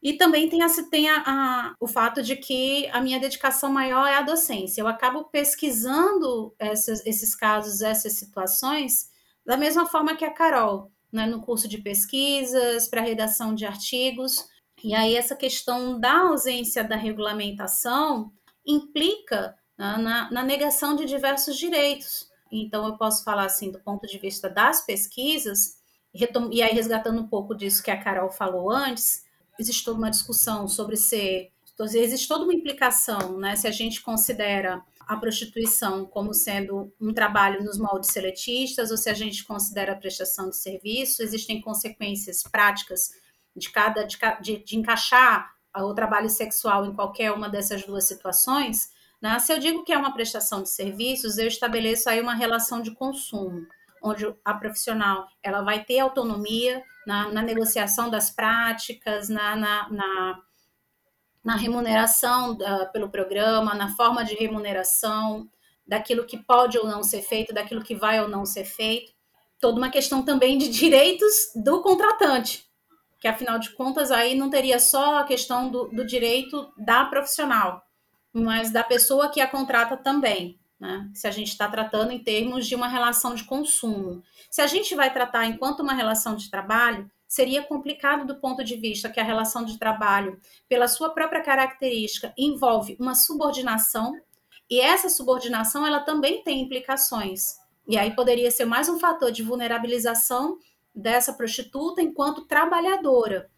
E 0.02 0.14
também 0.14 0.48
tem, 0.48 0.62
a, 0.62 0.68
tem 0.90 1.10
a, 1.10 1.22
a, 1.26 1.74
o 1.78 1.86
fato 1.86 2.22
de 2.22 2.36
que 2.36 2.88
a 2.88 3.00
minha 3.00 3.20
dedicação 3.20 3.70
maior 3.70 4.06
é 4.06 4.16
a 4.16 4.22
docência. 4.22 4.80
Eu 4.80 4.88
acabo 4.88 5.24
pesquisando 5.24 6.54
essas, 6.58 7.04
esses 7.04 7.34
casos, 7.34 7.82
essas 7.82 8.14
situações, 8.14 9.10
da 9.44 9.56
mesma 9.56 9.86
forma 9.86 10.16
que 10.16 10.24
a 10.24 10.32
Carol 10.32 10.90
né, 11.12 11.26
no 11.26 11.40
curso 11.40 11.68
de 11.68 11.78
pesquisas, 11.78 12.88
para 12.88 13.00
redação 13.00 13.54
de 13.54 13.66
artigos. 13.66 14.48
E 14.82 14.94
aí, 14.94 15.16
essa 15.16 15.36
questão 15.36 15.98
da 15.98 16.20
ausência 16.20 16.84
da 16.84 16.96
regulamentação 16.96 18.32
implica 18.66 19.54
né, 19.78 19.96
na, 19.98 20.30
na 20.30 20.42
negação 20.42 20.94
de 20.94 21.04
diversos 21.04 21.56
direitos. 21.56 22.29
Então, 22.50 22.86
eu 22.86 22.96
posso 22.96 23.24
falar 23.24 23.44
assim, 23.44 23.70
do 23.70 23.80
ponto 23.80 24.06
de 24.06 24.18
vista 24.18 24.48
das 24.48 24.84
pesquisas, 24.84 25.78
e 26.12 26.62
aí 26.62 26.72
resgatando 26.72 27.20
um 27.20 27.26
pouco 27.28 27.54
disso 27.54 27.82
que 27.82 27.90
a 27.90 28.02
Carol 28.02 28.30
falou 28.30 28.70
antes, 28.70 29.24
existe 29.58 29.84
toda 29.84 29.98
uma 29.98 30.10
discussão 30.10 30.66
sobre 30.66 30.96
ser. 30.96 31.52
Existe 31.78 32.28
toda 32.28 32.44
uma 32.44 32.52
implicação, 32.52 33.38
né? 33.38 33.56
Se 33.56 33.66
a 33.66 33.70
gente 33.70 34.02
considera 34.02 34.82
a 35.06 35.16
prostituição 35.16 36.04
como 36.04 36.34
sendo 36.34 36.92
um 37.00 37.12
trabalho 37.12 37.64
nos 37.64 37.78
moldes 37.78 38.10
seletistas 38.10 38.90
ou 38.90 38.96
se 38.96 39.08
a 39.08 39.14
gente 39.14 39.44
considera 39.44 39.92
a 39.92 39.96
prestação 39.96 40.50
de 40.50 40.56
serviço, 40.56 41.22
existem 41.22 41.60
consequências 41.60 42.42
práticas 42.42 43.10
de 43.56 43.70
cada 43.70 44.04
de, 44.04 44.62
de, 44.62 44.76
encaixar 44.76 45.52
o 45.74 45.94
trabalho 45.94 46.28
sexual 46.28 46.86
em 46.86 46.94
qualquer 46.94 47.32
uma 47.32 47.48
dessas 47.48 47.82
duas 47.82 48.04
situações. 48.04 48.92
Né? 49.20 49.38
Se 49.38 49.52
eu 49.52 49.58
digo 49.58 49.84
que 49.84 49.92
é 49.92 49.98
uma 49.98 50.12
prestação 50.12 50.62
de 50.62 50.70
serviços, 50.70 51.38
eu 51.38 51.46
estabeleço 51.46 52.08
aí 52.08 52.20
uma 52.20 52.34
relação 52.34 52.80
de 52.80 52.92
consumo, 52.92 53.66
onde 54.02 54.32
a 54.44 54.54
profissional 54.54 55.26
ela 55.42 55.62
vai 55.62 55.84
ter 55.84 55.98
autonomia 56.00 56.82
na, 57.06 57.30
na 57.30 57.42
negociação 57.42 58.08
das 58.08 58.30
práticas, 58.30 59.28
na, 59.28 59.56
na, 59.56 59.90
na 59.90 60.42
na 61.42 61.56
remuneração 61.56 62.52
uh, 62.52 62.92
pelo 62.92 63.08
programa, 63.08 63.74
na 63.74 63.94
forma 63.96 64.24
de 64.24 64.34
remuneração, 64.34 65.48
daquilo 65.86 66.26
que 66.26 66.36
pode 66.36 66.78
ou 66.78 66.86
não 66.86 67.02
ser 67.02 67.22
feito, 67.22 67.52
daquilo 67.52 67.82
que 67.82 67.94
vai 67.94 68.20
ou 68.20 68.28
não 68.28 68.44
ser 68.44 68.64
feito. 68.64 69.12
Toda 69.58 69.78
uma 69.78 69.90
questão 69.90 70.22
também 70.22 70.58
de 70.58 70.68
direitos 70.70 71.50
do 71.54 71.82
contratante. 71.82 72.68
que 73.18 73.28
afinal 73.28 73.58
de 73.58 73.70
contas 73.70 74.10
aí 74.10 74.34
não 74.34 74.50
teria 74.50 74.78
só 74.78 75.18
a 75.18 75.24
questão 75.24 75.70
do, 75.70 75.88
do 75.88 76.04
direito 76.06 76.72
da 76.76 77.04
profissional, 77.04 77.82
mas 78.32 78.70
da 78.70 78.84
pessoa 78.84 79.30
que 79.30 79.40
a 79.40 79.46
contrata 79.46 79.96
também. 79.96 80.58
Né? 80.78 81.10
Se 81.12 81.26
a 81.26 81.30
gente 81.30 81.48
está 81.48 81.68
tratando 81.68 82.10
em 82.10 82.18
termos 82.18 82.66
de 82.66 82.74
uma 82.74 82.88
relação 82.88 83.34
de 83.34 83.44
consumo. 83.44 84.22
Se 84.50 84.62
a 84.62 84.66
gente 84.66 84.94
vai 84.94 85.12
tratar 85.12 85.46
enquanto 85.46 85.80
uma 85.80 85.92
relação 85.92 86.34
de 86.36 86.50
trabalho, 86.50 87.10
seria 87.28 87.62
complicado 87.62 88.26
do 88.26 88.40
ponto 88.40 88.64
de 88.64 88.76
vista 88.76 89.08
que 89.08 89.20
a 89.20 89.24
relação 89.24 89.64
de 89.64 89.78
trabalho, 89.78 90.40
pela 90.68 90.88
sua 90.88 91.10
própria 91.10 91.42
característica, 91.42 92.32
envolve 92.36 92.96
uma 92.98 93.14
subordinação, 93.14 94.20
e 94.68 94.80
essa 94.80 95.08
subordinação 95.08 95.86
ela 95.86 96.00
também 96.00 96.42
tem 96.42 96.60
implicações. 96.60 97.56
E 97.86 97.98
aí 97.98 98.14
poderia 98.14 98.50
ser 98.50 98.64
mais 98.64 98.88
um 98.88 98.98
fator 98.98 99.30
de 99.30 99.42
vulnerabilização 99.42 100.58
dessa 100.94 101.32
prostituta 101.32 102.02
enquanto 102.02 102.46
trabalhadora. 102.46 103.50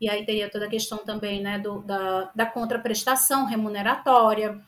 E 0.00 0.08
aí 0.08 0.24
teria 0.24 0.50
toda 0.50 0.66
a 0.66 0.70
questão 0.70 0.98
também 0.98 1.42
né, 1.42 1.58
do, 1.58 1.80
da, 1.82 2.30
da 2.34 2.46
contraprestação 2.46 3.44
remuneratória, 3.44 4.60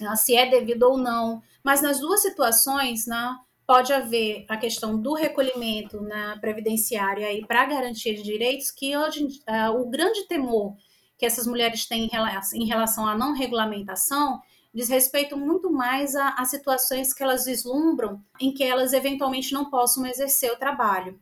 né, 0.00 0.16
se 0.16 0.36
é 0.36 0.48
devido 0.48 0.84
ou 0.84 0.98
não. 0.98 1.42
Mas 1.64 1.82
nas 1.82 1.98
duas 1.98 2.22
situações, 2.22 3.06
né, 3.06 3.36
pode 3.66 3.92
haver 3.92 4.44
a 4.48 4.56
questão 4.56 5.00
do 5.00 5.14
recolhimento 5.14 6.00
na 6.02 6.38
previdenciária 6.38 7.32
e 7.32 7.44
para 7.44 7.66
garantia 7.66 8.14
de 8.14 8.22
direitos, 8.22 8.70
que 8.70 8.96
hoje 8.96 9.24
uh, 9.24 9.80
o 9.80 9.90
grande 9.90 10.22
temor 10.28 10.76
que 11.18 11.26
essas 11.26 11.46
mulheres 11.46 11.86
têm 11.86 12.04
em 12.04 12.08
relação, 12.08 12.58
em 12.58 12.66
relação 12.66 13.06
à 13.08 13.16
não 13.16 13.32
regulamentação 13.32 14.40
diz 14.76 14.90
respeito 14.90 15.38
muito 15.38 15.72
mais 15.72 16.14
a, 16.14 16.34
a, 16.34 16.44
situações 16.44 17.14
que 17.14 17.22
elas 17.22 17.46
vislumbram 17.46 18.22
em 18.38 18.52
que 18.52 18.62
elas 18.62 18.92
eventualmente 18.92 19.54
não 19.54 19.70
possam 19.70 20.04
exercer 20.04 20.52
o 20.52 20.58
trabalho. 20.58 21.18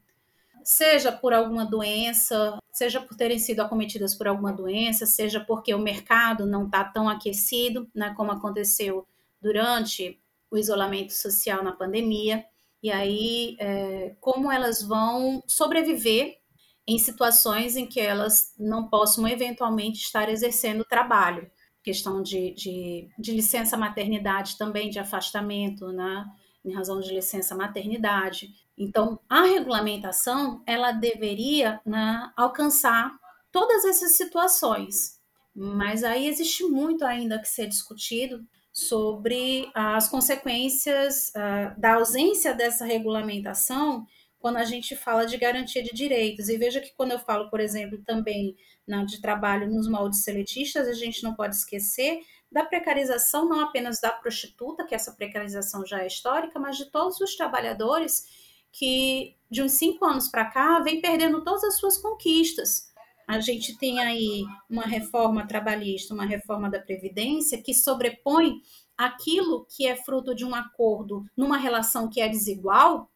Seja 0.65 1.12
por 1.12 1.33
alguma 1.33 1.65
doença, 1.65 2.59
seja 2.73 3.01
por 3.01 3.17
terem 3.17 3.39
sido 3.39 3.61
acometidas 3.61 4.15
por 4.15 4.27
alguma 4.27 4.53
doença, 4.53 5.05
seja 5.05 5.39
porque 5.39 5.75
o 5.75 5.79
mercado 5.79 6.47
não 6.47 6.65
está 6.65 6.83
tão 6.83 7.09
aquecido, 7.09 7.89
né, 7.95 8.15
como 8.17 8.33
aconteceu 8.33 9.07
durante 9.41 10.19
o 10.51 10.57
isolamento 10.57 11.12
social 11.12 11.62
na 11.62 11.73
pandemia, 11.73 12.45
e 12.83 12.91
aí 12.91 13.57
é, 13.59 14.17
como 14.21 14.51
elas 14.51 14.83
vão 14.83 15.43
sobreviver 15.47 16.39
em 16.87 16.99
situações 16.99 17.77
em 17.77 17.87
que 17.87 18.01
elas 18.01 18.55
não 18.59 18.89
possam 18.89 19.27
eventualmente 19.27 20.01
estar 20.01 20.29
exercendo 20.29 20.85
trabalho. 20.85 21.51
Questão 21.83 22.23
de, 22.23 22.53
de, 22.55 23.09
de 23.19 23.33
licença 23.33 23.77
maternidade 23.77 24.57
também, 24.57 24.91
de 24.91 24.99
afastamento, 24.99 25.89
né? 25.89 26.27
Em 26.65 26.73
razão 26.73 27.01
de 27.01 27.12
licença 27.12 27.55
maternidade. 27.55 28.51
Então, 28.77 29.21
a 29.29 29.43
regulamentação 29.43 30.62
ela 30.67 30.93
deveria 30.93 31.81
né, 31.85 32.33
alcançar 32.37 33.12
todas 33.53 33.85
essas 33.85 34.17
situações, 34.17 35.21
mas 35.55 36.03
aí 36.03 36.27
existe 36.27 36.65
muito 36.65 37.05
ainda 37.05 37.39
que 37.39 37.49
ser 37.49 37.69
discutido 37.69 38.45
sobre 38.73 39.71
as 39.73 40.09
consequências 40.09 41.29
uh, 41.29 41.81
da 41.81 41.95
ausência 41.95 42.53
dessa 42.53 42.85
regulamentação 42.85 44.05
quando 44.41 44.57
a 44.57 44.65
gente 44.65 44.97
fala 44.97 45.25
de 45.25 45.39
garantia 45.39 45.83
de 45.83 45.95
direitos. 45.95 46.49
E 46.49 46.59
veja 46.59 46.81
que 46.81 46.93
quando 46.95 47.12
eu 47.12 47.19
falo, 47.19 47.49
por 47.49 47.61
exemplo, 47.61 48.03
também 48.05 48.57
na, 48.87 49.05
de 49.05 49.21
trabalho 49.21 49.71
nos 49.71 49.89
moldes 49.89 50.23
seletistas, 50.23 50.89
a 50.89 50.93
gente 50.93 51.23
não 51.23 51.35
pode 51.35 51.55
esquecer 51.55 52.19
da 52.55 52.64
precarização 52.64 53.46
não 53.46 53.61
apenas 53.61 54.00
da 54.00 54.11
prostituta, 54.11 54.86
que 54.86 54.94
essa 54.94 55.12
precarização 55.12 55.84
já 55.84 56.02
é 56.02 56.07
histórica, 56.07 56.59
mas 56.59 56.78
de 56.78 56.86
todos 56.86 57.20
os 57.20 57.36
trabalhadores 57.36 58.26
que 58.72 59.36
de 59.50 59.62
uns 59.62 59.72
cinco 59.72 60.05
anos 60.07 60.28
para 60.28 60.46
cá 60.46 60.80
vem 60.80 61.00
perdendo 61.00 61.44
todas 61.44 61.64
as 61.64 61.76
suas 61.76 61.98
conquistas 61.98 62.94
a 63.26 63.40
gente 63.40 63.76
tem 63.78 64.00
aí 64.00 64.44
uma 64.68 64.84
reforma 64.84 65.46
trabalhista, 65.46 66.12
uma 66.12 66.26
reforma 66.26 66.70
da 66.70 66.78
Previdência, 66.78 67.61
que 67.62 67.72
sobrepõe 67.72 68.61
aquilo 68.96 69.66
que 69.66 69.86
é 69.86 69.96
fruto 69.96 70.34
de 70.34 70.44
um 70.44 70.55
acordo 70.55 71.24
numa 71.36 71.57
relação 71.57 72.09
que 72.09 72.20
é 72.20 72.28
desigual, 72.28 73.11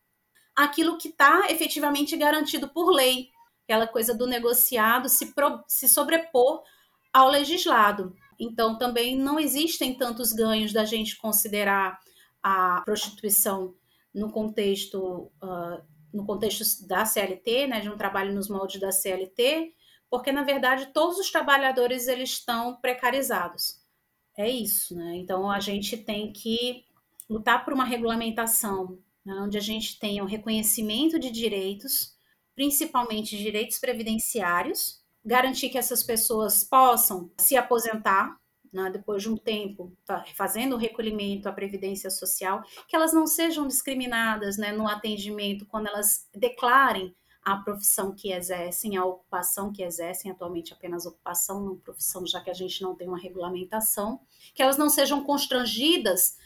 aquilo 0.56 0.98
que 0.98 1.08
está 1.08 1.46
efetivamente 1.50 2.16
garantido 2.16 2.68
por 2.68 2.90
lei, 2.90 3.28
aquela 3.64 3.86
coisa 3.86 4.14
do 4.14 4.26
negociado 4.26 5.08
se, 5.08 5.26
pro, 5.34 5.62
se 5.68 5.88
sobrepor 5.88 6.62
ao 7.12 7.28
legislado. 7.28 8.16
Então, 8.38 8.78
também 8.78 9.16
não 9.16 9.38
existem 9.38 9.94
tantos 9.94 10.32
ganhos 10.32 10.72
da 10.72 10.84
gente 10.84 11.16
considerar 11.16 11.98
a 12.42 12.82
prostituição 12.84 13.74
no 14.14 14.30
contexto, 14.30 15.30
uh, 15.42 15.82
no 16.12 16.24
contexto 16.24 16.86
da 16.86 17.04
CLT, 17.04 17.66
né, 17.66 17.80
de 17.80 17.88
um 17.88 17.96
trabalho 17.96 18.34
nos 18.34 18.48
moldes 18.48 18.80
da 18.80 18.92
CLT, 18.92 19.74
porque 20.10 20.32
na 20.32 20.42
verdade 20.42 20.92
todos 20.92 21.18
os 21.18 21.30
trabalhadores 21.30 22.08
eles 22.08 22.30
estão 22.30 22.76
precarizados. 22.80 23.82
É 24.36 24.48
isso, 24.48 24.94
né? 24.94 25.16
Então 25.16 25.50
a 25.50 25.60
gente 25.60 25.96
tem 25.96 26.32
que 26.32 26.84
lutar 27.28 27.64
por 27.64 27.74
uma 27.74 27.84
regulamentação 27.84 28.98
né, 29.24 29.34
onde 29.42 29.58
a 29.58 29.60
gente 29.60 29.98
tenha 29.98 30.22
o 30.22 30.26
um 30.26 30.28
reconhecimento 30.28 31.18
de 31.18 31.30
direitos, 31.30 32.16
principalmente 32.54 33.36
direitos 33.36 33.78
previdenciários, 33.78 35.02
garantir 35.28 35.68
que 35.68 35.76
essas 35.76 36.02
pessoas 36.02 36.64
possam 36.64 37.30
se 37.38 37.54
aposentar 37.54 38.40
né, 38.72 38.90
depois 38.90 39.22
de 39.22 39.28
um 39.28 39.36
tempo, 39.36 39.92
tá, 40.04 40.24
fazendo 40.34 40.74
o 40.74 40.78
recolhimento 40.78 41.48
à 41.48 41.52
previdência 41.52 42.10
social, 42.10 42.62
que 42.86 42.96
elas 42.96 43.12
não 43.12 43.26
sejam 43.26 43.66
discriminadas 43.66 44.56
né, 44.56 44.72
no 44.72 44.88
atendimento 44.88 45.66
quando 45.66 45.86
elas 45.86 46.26
declarem 46.34 47.14
a 47.42 47.56
profissão 47.56 48.14
que 48.14 48.32
exercem, 48.32 48.96
a 48.96 49.04
ocupação 49.04 49.72
que 49.72 49.82
exercem, 49.82 50.30
atualmente 50.30 50.72
apenas 50.72 51.06
ocupação, 51.06 51.60
não 51.62 51.76
profissão, 51.76 52.26
já 52.26 52.40
que 52.40 52.50
a 52.50 52.54
gente 52.54 52.82
não 52.82 52.94
tem 52.94 53.08
uma 53.08 53.18
regulamentação, 53.18 54.20
que 54.54 54.62
elas 54.62 54.76
não 54.76 54.90
sejam 54.90 55.22
constrangidas 55.22 56.36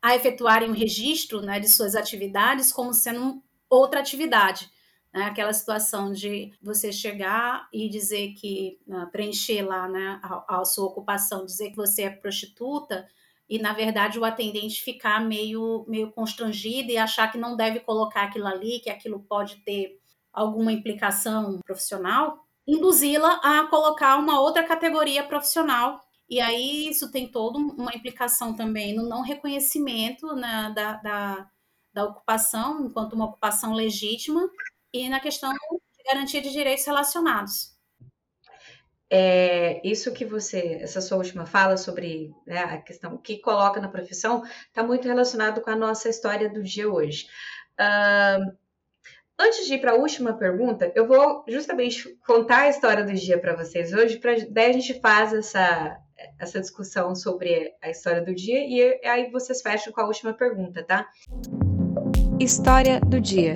a 0.00 0.16
efetuarem 0.16 0.70
o 0.70 0.74
registro 0.74 1.40
né, 1.40 1.60
de 1.60 1.68
suas 1.68 1.94
atividades 1.94 2.72
como 2.72 2.92
sendo 2.92 3.40
outra 3.70 4.00
atividade. 4.00 4.70
Né? 5.12 5.24
Aquela 5.24 5.52
situação 5.52 6.12
de 6.12 6.52
você 6.62 6.92
chegar 6.92 7.68
e 7.72 7.88
dizer 7.88 8.32
que, 8.34 8.78
uh, 8.86 9.10
preencher 9.10 9.62
lá 9.62 9.86
né, 9.88 10.20
a, 10.22 10.60
a 10.60 10.64
sua 10.64 10.86
ocupação, 10.86 11.44
dizer 11.44 11.70
que 11.70 11.76
você 11.76 12.02
é 12.02 12.10
prostituta, 12.10 13.06
e 13.48 13.58
na 13.58 13.74
verdade 13.74 14.18
o 14.18 14.24
atendente 14.24 14.82
ficar 14.82 15.20
meio, 15.20 15.84
meio 15.86 16.10
constrangido 16.10 16.90
e 16.90 16.96
achar 16.96 17.30
que 17.30 17.36
não 17.36 17.54
deve 17.54 17.80
colocar 17.80 18.22
aquilo 18.22 18.46
ali, 18.46 18.80
que 18.80 18.88
aquilo 18.88 19.20
pode 19.20 19.56
ter 19.56 20.00
alguma 20.32 20.72
implicação 20.72 21.60
profissional, 21.66 22.38
induzi-la 22.66 23.34
a 23.42 23.66
colocar 23.66 24.16
uma 24.16 24.40
outra 24.40 24.64
categoria 24.64 25.22
profissional. 25.22 26.00
E 26.30 26.40
aí 26.40 26.88
isso 26.88 27.12
tem 27.12 27.30
toda 27.30 27.58
uma 27.58 27.94
implicação 27.94 28.54
também 28.54 28.94
no 28.94 29.06
não 29.06 29.20
reconhecimento 29.20 30.34
né, 30.34 30.72
da, 30.74 30.94
da, 30.94 31.50
da 31.92 32.04
ocupação 32.06 32.86
enquanto 32.86 33.12
uma 33.12 33.26
ocupação 33.26 33.74
legítima 33.74 34.48
e 34.92 35.08
na 35.08 35.20
questão 35.20 35.52
de 35.52 36.04
garantia 36.04 36.42
de 36.42 36.50
direitos 36.50 36.84
relacionados. 36.84 37.72
É, 39.10 39.86
isso 39.86 40.12
que 40.12 40.24
você, 40.24 40.78
essa 40.80 41.00
sua 41.00 41.18
última 41.18 41.44
fala 41.44 41.76
sobre 41.76 42.32
né, 42.46 42.60
a 42.60 42.78
questão 42.80 43.18
que 43.18 43.38
coloca 43.38 43.80
na 43.80 43.88
profissão, 43.88 44.42
está 44.66 44.82
muito 44.82 45.06
relacionado 45.06 45.60
com 45.60 45.70
a 45.70 45.76
nossa 45.76 46.08
história 46.08 46.48
do 46.48 46.62
dia 46.62 46.90
hoje. 46.90 47.26
Uh, 47.78 48.56
Antes 49.38 49.66
de 49.66 49.74
ir 49.74 49.80
para 49.80 49.90
a 49.92 49.96
última 49.96 50.34
pergunta, 50.34 50.92
eu 50.94 51.04
vou 51.06 51.44
justamente 51.48 52.16
contar 52.24 52.60
a 52.60 52.68
história 52.68 53.04
do 53.04 53.12
dia 53.12 53.36
para 53.40 53.56
vocês 53.56 53.92
hoje, 53.92 54.18
para 54.18 54.36
daí 54.48 54.70
a 54.70 54.72
gente 54.72 55.00
faz 55.00 55.32
essa, 55.32 55.98
essa 56.38 56.60
discussão 56.60 57.14
sobre 57.16 57.72
a 57.82 57.90
história 57.90 58.22
do 58.22 58.32
dia 58.32 58.60
e 58.64 59.04
aí 59.04 59.30
vocês 59.32 59.60
fecham 59.60 59.92
com 59.92 60.00
a 60.00 60.06
última 60.06 60.32
pergunta, 60.32 60.84
tá? 60.84 61.08
História 62.38 63.00
do 63.00 63.20
dia. 63.20 63.54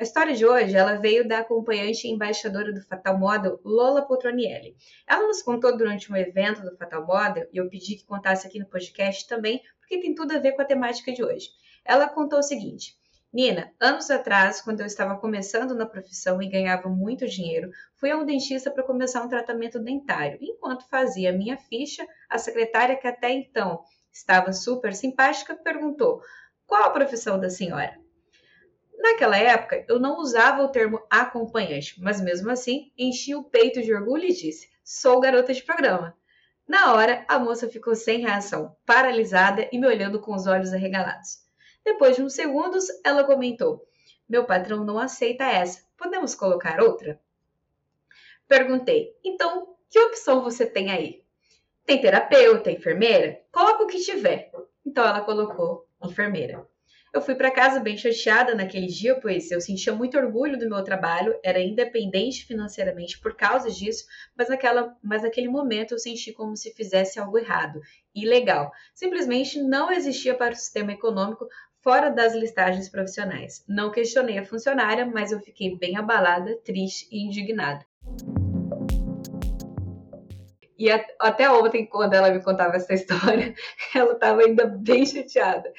A 0.00 0.04
história 0.04 0.32
de 0.32 0.46
hoje, 0.46 0.76
ela 0.76 0.94
veio 0.94 1.26
da 1.26 1.40
acompanhante 1.40 2.06
e 2.06 2.10
embaixadora 2.12 2.72
do 2.72 2.80
Fatal 2.82 3.18
Model, 3.18 3.60
Lola 3.64 4.06
Potronielli. 4.06 4.76
Ela 5.04 5.26
nos 5.26 5.42
contou 5.42 5.76
durante 5.76 6.12
um 6.12 6.14
evento 6.14 6.62
do 6.62 6.76
Fatal 6.76 7.04
Model, 7.04 7.48
e 7.52 7.56
eu 7.56 7.68
pedi 7.68 7.96
que 7.96 8.06
contasse 8.06 8.46
aqui 8.46 8.60
no 8.60 8.66
podcast 8.66 9.26
também, 9.26 9.60
porque 9.80 9.98
tem 10.00 10.14
tudo 10.14 10.36
a 10.36 10.38
ver 10.38 10.52
com 10.52 10.62
a 10.62 10.64
temática 10.64 11.12
de 11.12 11.24
hoje. 11.24 11.48
Ela 11.84 12.08
contou 12.08 12.38
o 12.38 12.44
seguinte: 12.44 12.96
Nina, 13.32 13.72
anos 13.80 14.08
atrás, 14.08 14.60
quando 14.60 14.82
eu 14.82 14.86
estava 14.86 15.18
começando 15.18 15.74
na 15.74 15.84
profissão 15.84 16.40
e 16.40 16.48
ganhava 16.48 16.88
muito 16.88 17.26
dinheiro, 17.26 17.68
fui 17.96 18.12
a 18.12 18.16
um 18.16 18.24
dentista 18.24 18.70
para 18.70 18.84
começar 18.84 19.24
um 19.24 19.28
tratamento 19.28 19.80
dentário. 19.80 20.38
Enquanto 20.40 20.88
fazia 20.88 21.32
minha 21.32 21.56
ficha, 21.56 22.06
a 22.30 22.38
secretária, 22.38 22.96
que 22.96 23.08
até 23.08 23.30
então 23.32 23.82
estava 24.12 24.52
super 24.52 24.94
simpática, 24.94 25.56
perguntou: 25.56 26.22
Qual 26.68 26.84
a 26.84 26.90
profissão 26.90 27.40
da 27.40 27.50
senhora? 27.50 27.98
Naquela 28.98 29.38
época, 29.38 29.84
eu 29.88 30.00
não 30.00 30.18
usava 30.18 30.62
o 30.62 30.68
termo 30.68 31.00
acompanhante, 31.08 31.94
mas 32.02 32.20
mesmo 32.20 32.50
assim 32.50 32.92
enchi 32.98 33.32
o 33.32 33.44
peito 33.44 33.80
de 33.80 33.94
orgulho 33.94 34.24
e 34.24 34.34
disse: 34.34 34.68
Sou 34.82 35.20
garota 35.20 35.54
de 35.54 35.62
programa. 35.62 36.16
Na 36.66 36.92
hora, 36.92 37.24
a 37.28 37.38
moça 37.38 37.68
ficou 37.68 37.94
sem 37.94 38.20
reação, 38.20 38.76
paralisada 38.84 39.68
e 39.70 39.78
me 39.78 39.86
olhando 39.86 40.20
com 40.20 40.34
os 40.34 40.48
olhos 40.48 40.72
arregalados. 40.72 41.46
Depois 41.84 42.16
de 42.16 42.22
uns 42.22 42.34
segundos, 42.34 42.86
ela 43.04 43.22
comentou: 43.22 43.86
Meu 44.28 44.44
patrão 44.44 44.84
não 44.84 44.98
aceita 44.98 45.44
essa. 45.44 45.86
Podemos 45.96 46.34
colocar 46.34 46.82
outra? 46.82 47.20
Perguntei: 48.48 49.16
Então, 49.24 49.76
que 49.88 50.00
opção 50.00 50.42
você 50.42 50.66
tem 50.66 50.90
aí? 50.90 51.22
Tem 51.86 52.00
terapeuta, 52.00 52.70
enfermeira? 52.70 53.40
Coloca 53.52 53.84
o 53.84 53.86
que 53.86 54.00
tiver. 54.00 54.50
Então 54.84 55.06
ela 55.06 55.20
colocou 55.20 55.86
enfermeira. 56.04 56.66
Eu 57.18 57.22
fui 57.22 57.34
para 57.34 57.50
casa 57.50 57.80
bem 57.80 57.96
chateada 57.96 58.54
naquele 58.54 58.86
dia, 58.86 59.18
pois 59.20 59.50
eu 59.50 59.60
sentia 59.60 59.92
muito 59.92 60.16
orgulho 60.16 60.56
do 60.56 60.68
meu 60.68 60.84
trabalho, 60.84 61.36
era 61.42 61.60
independente 61.60 62.46
financeiramente 62.46 63.18
por 63.18 63.34
causa 63.34 63.68
disso, 63.68 64.06
mas, 64.36 64.48
naquela, 64.48 64.96
mas 65.02 65.24
naquele 65.24 65.48
momento 65.48 65.94
eu 65.94 65.98
senti 65.98 66.32
como 66.32 66.56
se 66.56 66.72
fizesse 66.74 67.18
algo 67.18 67.36
errado, 67.36 67.80
ilegal. 68.14 68.70
Simplesmente 68.94 69.60
não 69.60 69.90
existia 69.90 70.32
para 70.32 70.52
o 70.52 70.56
sistema 70.56 70.92
econômico 70.92 71.48
fora 71.80 72.08
das 72.08 72.36
listagens 72.36 72.88
profissionais. 72.88 73.64
Não 73.66 73.90
questionei 73.90 74.38
a 74.38 74.44
funcionária, 74.44 75.04
mas 75.04 75.32
eu 75.32 75.40
fiquei 75.40 75.76
bem 75.76 75.96
abalada, 75.96 76.56
triste 76.64 77.08
e 77.10 77.26
indignada. 77.26 77.84
E 80.78 80.88
até 81.18 81.50
ontem, 81.50 81.84
quando 81.84 82.14
ela 82.14 82.30
me 82.30 82.40
contava 82.40 82.76
essa 82.76 82.94
história, 82.94 83.52
ela 83.92 84.12
estava 84.12 84.42
ainda 84.42 84.66
bem 84.66 85.04
chateada. 85.04 85.72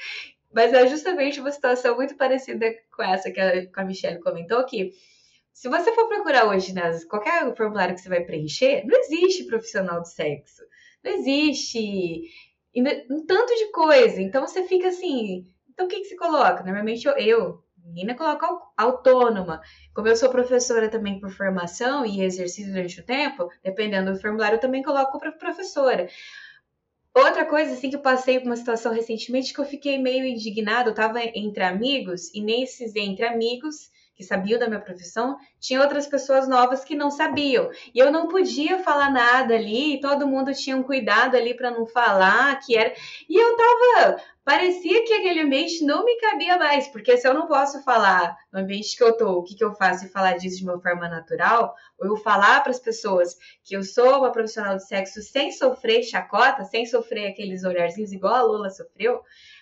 Mas 0.51 0.73
é 0.73 0.87
justamente 0.87 1.39
uma 1.39 1.51
situação 1.51 1.95
muito 1.95 2.15
parecida 2.15 2.65
com 2.95 3.03
essa 3.03 3.31
que 3.31 3.39
a, 3.39 3.85
Michelle 3.85 4.19
comentou, 4.19 4.65
que 4.65 4.91
se 5.53 5.69
você 5.69 5.93
for 5.93 6.07
procurar 6.07 6.47
hoje 6.47 6.73
nas 6.73 7.03
qualquer 7.05 7.55
formulário 7.55 7.93
que 7.93 8.01
você 8.01 8.09
vai 8.09 8.23
preencher, 8.23 8.83
não 8.85 8.97
existe 8.99 9.45
profissional 9.45 10.01
de 10.01 10.11
sexo. 10.11 10.63
Não 11.03 11.11
existe 11.11 12.23
um 13.09 13.25
tanto 13.25 13.53
de 13.55 13.71
coisa. 13.71 14.21
Então 14.21 14.45
você 14.45 14.63
fica 14.67 14.87
assim. 14.87 15.45
Então 15.69 15.85
o 15.85 15.89
que, 15.89 15.99
que 15.99 16.05
se 16.05 16.15
coloca? 16.15 16.63
Normalmente 16.63 17.07
eu, 17.07 17.13
eu 17.17 17.63
menina, 17.89 18.15
coloca 18.15 18.47
autônoma. 18.77 19.61
Como 19.93 20.07
eu 20.07 20.15
sou 20.15 20.29
professora 20.29 20.89
também 20.89 21.19
por 21.19 21.29
formação 21.31 22.05
e 22.05 22.21
exercício 22.21 22.71
durante 22.71 22.99
o 22.99 23.05
tempo, 23.05 23.49
dependendo 23.63 24.13
do 24.13 24.19
formulário, 24.19 24.55
eu 24.55 24.61
também 24.61 24.83
coloco 24.83 25.19
para 25.19 25.31
professora. 25.31 26.07
Outra 27.19 27.45
coisa, 27.45 27.73
assim, 27.73 27.89
que 27.89 27.95
eu 27.95 28.01
passei 28.01 28.39
por 28.39 28.47
uma 28.47 28.55
situação 28.55 28.93
recentemente 28.93 29.53
que 29.53 29.59
eu 29.59 29.65
fiquei 29.65 29.97
meio 29.97 30.25
indignada, 30.25 30.89
eu 30.89 30.91
estava 30.91 31.19
entre 31.21 31.63
amigos, 31.63 32.33
e 32.33 32.41
nesses 32.41 32.95
entre 32.95 33.25
amigos, 33.25 33.89
que 34.19 34.23
sabiam 34.25 34.59
da 34.59 34.67
minha 34.67 34.81
profissão, 34.81 35.37
tinha 35.61 35.81
outras 35.81 36.05
pessoas 36.05 36.45
novas 36.45 36.83
que 36.83 36.93
não 36.93 37.09
sabiam. 37.09 37.69
E 37.95 37.99
eu 37.99 38.11
não 38.11 38.27
podia 38.27 38.79
falar 38.79 39.09
nada 39.09 39.55
ali, 39.55 39.97
todo 40.01 40.27
mundo 40.27 40.53
tinha 40.53 40.75
um 40.75 40.83
cuidado 40.83 41.37
ali 41.37 41.53
para 41.53 41.71
não 41.71 41.85
falar 41.85 42.59
que 42.59 42.77
era. 42.77 42.93
E 43.29 43.37
eu 43.37 43.55
tava. 43.55 44.21
Parecia 44.49 45.05
que 45.05 45.13
aquele 45.13 45.41
ambiente 45.41 45.85
não 45.85 46.03
me 46.03 46.17
cabia 46.17 46.57
mais, 46.57 46.87
porque 46.87 47.15
se 47.15 47.27
eu 47.27 47.35
não 47.35 47.45
posso 47.45 47.83
falar 47.83 48.35
no 48.51 48.61
ambiente 48.61 48.97
que 48.97 49.03
eu 49.03 49.15
tô, 49.15 49.33
o 49.33 49.43
que, 49.43 49.55
que 49.55 49.63
eu 49.63 49.75
faço 49.75 50.05
e 50.05 50.09
falar 50.09 50.37
disso 50.37 50.57
de 50.57 50.63
uma 50.63 50.81
forma 50.81 51.07
natural, 51.07 51.75
ou 51.99 52.07
eu 52.07 52.17
falar 52.17 52.61
para 52.61 52.71
as 52.71 52.79
pessoas 52.79 53.37
que 53.63 53.75
eu 53.75 53.83
sou 53.83 54.17
uma 54.17 54.31
profissional 54.31 54.75
de 54.75 54.87
sexo 54.87 55.21
sem 55.21 55.51
sofrer 55.51 56.01
chacota, 56.01 56.63
sem 56.63 56.83
sofrer 56.87 57.27
aqueles 57.27 57.63
olharzinhos 57.63 58.11
igual 58.11 58.33
a 58.33 58.41
Lula 58.41 58.71
sofreu, 58.71 59.21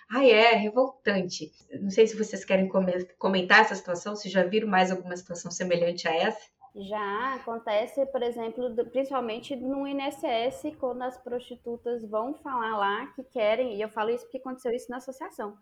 Ai, 0.09 0.31
é 0.31 0.55
revoltante. 0.55 1.51
Não 1.81 1.89
sei 1.89 2.07
se 2.07 2.15
vocês 2.15 2.45
querem 2.45 2.69
comentar 3.17 3.59
essa 3.59 3.75
situação, 3.75 4.15
se 4.15 4.29
já 4.29 4.43
viram 4.43 4.69
mais 4.69 4.89
alguma 4.89 5.17
situação 5.17 5.51
semelhante 5.51 6.07
a 6.07 6.15
essa. 6.15 6.39
Já 6.79 7.35
acontece, 7.35 8.05
por 8.05 8.21
exemplo, 8.21 8.69
principalmente 8.91 9.55
no 9.55 9.87
INSS, 9.87 10.75
quando 10.79 11.01
as 11.01 11.17
prostitutas 11.17 12.05
vão 12.05 12.35
falar 12.35 12.77
lá 12.77 13.07
que 13.07 13.23
querem, 13.23 13.75
e 13.75 13.81
eu 13.81 13.89
falo 13.89 14.11
isso 14.11 14.25
porque 14.25 14.37
aconteceu 14.37 14.71
isso 14.71 14.91
na 14.91 14.97
associação, 14.97 15.57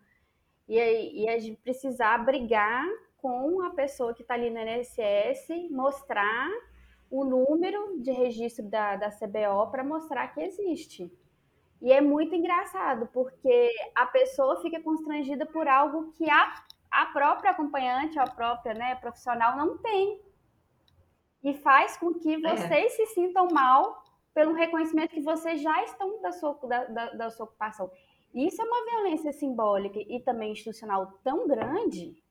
e, 0.67 1.23
e 1.23 1.29
a 1.29 1.39
gente 1.39 1.57
precisar 1.61 2.17
brigar 2.17 2.85
com 3.17 3.61
a 3.61 3.69
pessoa 3.69 4.13
que 4.13 4.23
está 4.23 4.33
ali 4.33 4.49
no 4.49 4.59
INSS, 4.59 5.71
mostrar 5.71 6.49
o 7.09 7.23
número 7.23 8.01
de 8.01 8.11
registro 8.11 8.65
da, 8.65 8.97
da 8.97 9.09
CBO 9.09 9.71
para 9.71 9.85
mostrar 9.85 10.27
que 10.33 10.41
existe. 10.41 11.09
E 11.81 11.93
é 11.93 12.01
muito 12.01 12.35
engraçado, 12.35 13.07
porque 13.13 13.71
a 13.93 14.05
pessoa 14.05 14.61
fica 14.61 14.81
constrangida 14.81 15.45
por 15.45 15.65
algo 15.67 16.11
que 16.13 16.29
a, 16.29 16.65
a 16.91 17.05
própria 17.07 17.51
acompanhante, 17.51 18.19
a 18.19 18.25
própria 18.25 18.73
né, 18.73 18.95
profissional 18.95 19.55
não 19.55 19.77
tem. 19.77 20.24
E 21.45 21.53
faz 21.53 21.95
com 21.95 22.13
que 22.13 22.33
é. 22.33 22.39
vocês 22.39 22.85
é. 22.85 22.89
se 22.89 23.05
sintam 23.13 23.47
mal 23.51 24.03
pelo 24.33 24.53
reconhecimento 24.53 25.13
que 25.13 25.21
vocês 25.21 25.61
já 25.61 25.83
estão 25.83 26.21
da 26.21 26.31
sua, 26.31 26.59
da, 26.67 26.83
da, 26.85 27.09
da 27.11 27.29
sua 27.29 27.45
ocupação. 27.45 27.89
Isso 28.33 28.61
é 28.61 28.65
uma 28.65 28.83
violência 28.83 29.31
simbólica 29.31 29.97
e 29.97 30.19
também 30.19 30.51
institucional 30.51 31.19
tão 31.23 31.47
grande, 31.47 32.21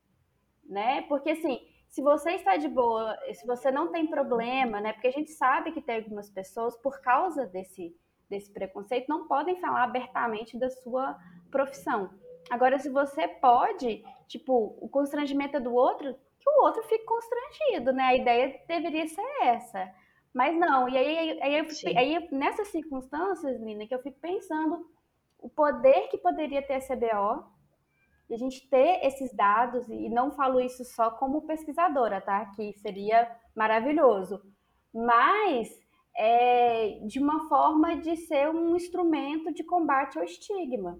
né? 0.64 1.02
Porque 1.02 1.30
assim, 1.30 1.66
se 1.88 2.02
você 2.02 2.32
está 2.32 2.56
de 2.58 2.68
boa, 2.68 3.16
se 3.32 3.46
você 3.46 3.70
não 3.70 3.90
tem 3.90 4.06
problema, 4.06 4.80
né? 4.80 4.92
Porque 4.92 5.06
a 5.06 5.12
gente 5.12 5.30
sabe 5.30 5.72
que 5.72 5.80
tem 5.80 5.96
algumas 5.96 6.28
pessoas 6.28 6.76
por 6.76 7.00
causa 7.00 7.46
desse 7.46 7.96
desse 8.28 8.50
preconceito 8.50 9.06
não 9.08 9.28
podem 9.28 9.60
falar 9.60 9.84
abertamente 9.84 10.58
da 10.58 10.70
sua 10.70 11.16
profissão. 11.50 12.10
Agora, 12.50 12.78
se 12.78 12.90
você 12.90 13.28
pode, 13.28 14.02
tipo, 14.26 14.76
o 14.80 14.88
constrangimento 14.88 15.56
é 15.56 15.60
do 15.60 15.74
outro, 15.74 16.16
que 16.44 16.50
o 16.50 16.62
outro 16.62 16.82
fique 16.84 17.04
constrangido, 17.04 17.92
né? 17.92 18.04
A 18.04 18.16
ideia 18.16 18.60
deveria 18.68 19.08
ser 19.08 19.42
essa. 19.42 19.90
Mas 20.32 20.54
não, 20.58 20.88
e 20.88 20.98
aí, 20.98 21.40
aí, 21.40 21.60
aí, 21.60 21.96
aí 21.96 22.28
nessas 22.30 22.68
circunstâncias, 22.68 23.60
Lina, 23.60 23.86
que 23.86 23.94
eu 23.94 24.02
fico 24.02 24.18
pensando 24.20 24.86
o 25.38 25.48
poder 25.48 26.08
que 26.08 26.18
poderia 26.18 26.60
ter 26.60 26.74
a 26.74 26.80
CBO, 26.80 27.44
e 28.28 28.34
a 28.34 28.38
gente 28.38 28.68
ter 28.68 29.04
esses 29.04 29.34
dados, 29.34 29.88
e 29.88 30.08
não 30.08 30.32
falo 30.32 30.60
isso 30.60 30.84
só 30.84 31.10
como 31.10 31.46
pesquisadora, 31.46 32.20
tá? 32.20 32.46
Que 32.56 32.72
seria 32.74 33.30
maravilhoso. 33.54 34.40
Mas 34.92 35.68
é, 36.16 37.00
de 37.06 37.18
uma 37.18 37.48
forma 37.48 37.96
de 37.96 38.16
ser 38.16 38.48
um 38.48 38.76
instrumento 38.76 39.52
de 39.52 39.64
combate 39.64 40.18
ao 40.18 40.24
estigma. 40.24 40.98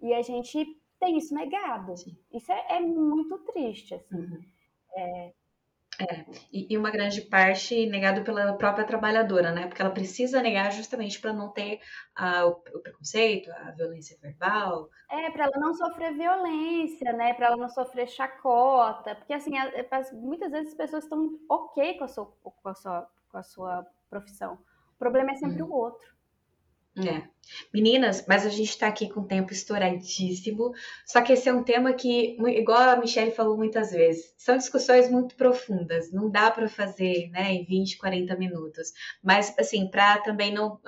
E 0.00 0.14
a 0.14 0.22
gente 0.22 0.79
tem 1.00 1.16
isso 1.16 1.34
negado. 1.34 1.94
Isso 2.32 2.52
é, 2.52 2.76
é, 2.76 2.80
muito 2.80 3.38
triste. 3.38 3.94
Assim. 3.94 4.16
Uhum. 4.16 4.40
É... 4.94 5.32
É, 5.98 6.24
e, 6.50 6.78
uma 6.78 6.90
grande 6.90 7.20
parte 7.20 7.84
negado 7.86 8.22
pela 8.22 8.54
própria 8.54 8.86
trabalhadora, 8.86 9.52
né? 9.52 9.66
Porque 9.66 9.82
ela 9.82 9.90
precisa 9.90 10.40
negar 10.40 10.72
justamente 10.72 11.20
para 11.20 11.30
não 11.30 11.50
ter 11.50 11.78
o, 12.42 12.48
o, 12.48 12.80
preconceito, 12.80 13.50
a 13.50 13.70
violência 13.72 14.16
verbal. 14.22 14.88
É, 15.10 15.30
para 15.30 15.44
ela 15.44 15.58
não 15.58 15.74
sofrer 15.74 16.14
violência, 16.14 17.12
né? 17.12 17.34
Para 17.34 17.48
ela 17.48 17.56
não 17.58 17.68
sofrer 17.68 18.08
chacota. 18.08 19.14
Porque, 19.14 19.34
assim, 19.34 19.50
muitas 20.14 20.50
vezes 20.50 20.68
as 20.68 20.74
pessoas 20.74 21.04
estão 21.04 21.38
ok 21.46 21.98
com 21.98 22.04
a 22.04 22.08
sua, 22.08 22.26
com 22.40 22.68
a 22.70 22.74
sua, 22.74 23.10
com 23.28 23.36
a 23.36 23.42
sua 23.42 23.86
profissão. 24.08 24.54
O 24.94 24.98
problema 24.98 25.32
é 25.32 25.34
sempre 25.34 25.62
uhum. 25.62 25.68
o 25.68 25.74
outro. 25.74 26.14
É. 26.96 27.28
Meninas, 27.72 28.24
mas 28.26 28.46
a 28.46 28.48
gente 28.48 28.70
está 28.70 28.86
aqui 28.86 29.08
com 29.08 29.20
o 29.20 29.26
tempo 29.26 29.52
estouradíssimo. 29.52 30.72
Só 31.04 31.20
que 31.22 31.32
esse 31.32 31.48
é 31.48 31.52
um 31.52 31.62
tema 31.62 31.92
que, 31.92 32.36
igual 32.48 32.80
a 32.80 32.96
Michelle 32.96 33.30
falou 33.30 33.56
muitas 33.56 33.90
vezes, 33.90 34.32
são 34.36 34.56
discussões 34.56 35.10
muito 35.10 35.34
profundas. 35.34 36.12
Não 36.12 36.30
dá 36.30 36.50
para 36.50 36.68
fazer 36.68 37.28
né, 37.30 37.52
em 37.52 37.64
20, 37.64 37.98
40 37.98 38.36
minutos. 38.36 38.92
Mas, 39.22 39.54
assim, 39.58 39.88
para 39.88 40.18
também 40.18 40.52
não, 40.52 40.80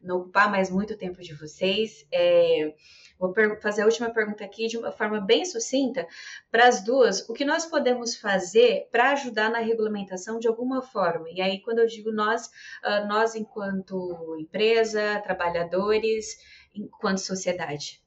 não 0.00 0.18
ocupar 0.18 0.50
mais 0.50 0.70
muito 0.70 0.96
tempo 0.96 1.20
de 1.20 1.34
vocês, 1.34 2.06
é, 2.12 2.74
Vou 3.18 3.32
fazer 3.60 3.82
a 3.82 3.86
última 3.86 4.10
pergunta 4.10 4.44
aqui 4.44 4.66
de 4.66 4.76
uma 4.76 4.90
forma 4.90 5.20
bem 5.20 5.44
sucinta 5.44 6.06
para 6.50 6.66
as 6.66 6.82
duas. 6.82 7.28
O 7.28 7.32
que 7.32 7.44
nós 7.44 7.64
podemos 7.64 8.16
fazer 8.16 8.88
para 8.90 9.12
ajudar 9.12 9.50
na 9.50 9.60
regulamentação 9.60 10.38
de 10.38 10.48
alguma 10.48 10.82
forma? 10.82 11.30
E 11.30 11.40
aí, 11.40 11.60
quando 11.60 11.78
eu 11.78 11.86
digo 11.86 12.10
nós, 12.10 12.46
uh, 12.46 13.06
nós 13.06 13.34
enquanto 13.34 14.36
empresa, 14.38 15.20
trabalhadores, 15.20 15.93
enquanto 16.74 17.18
sociedade. 17.18 18.02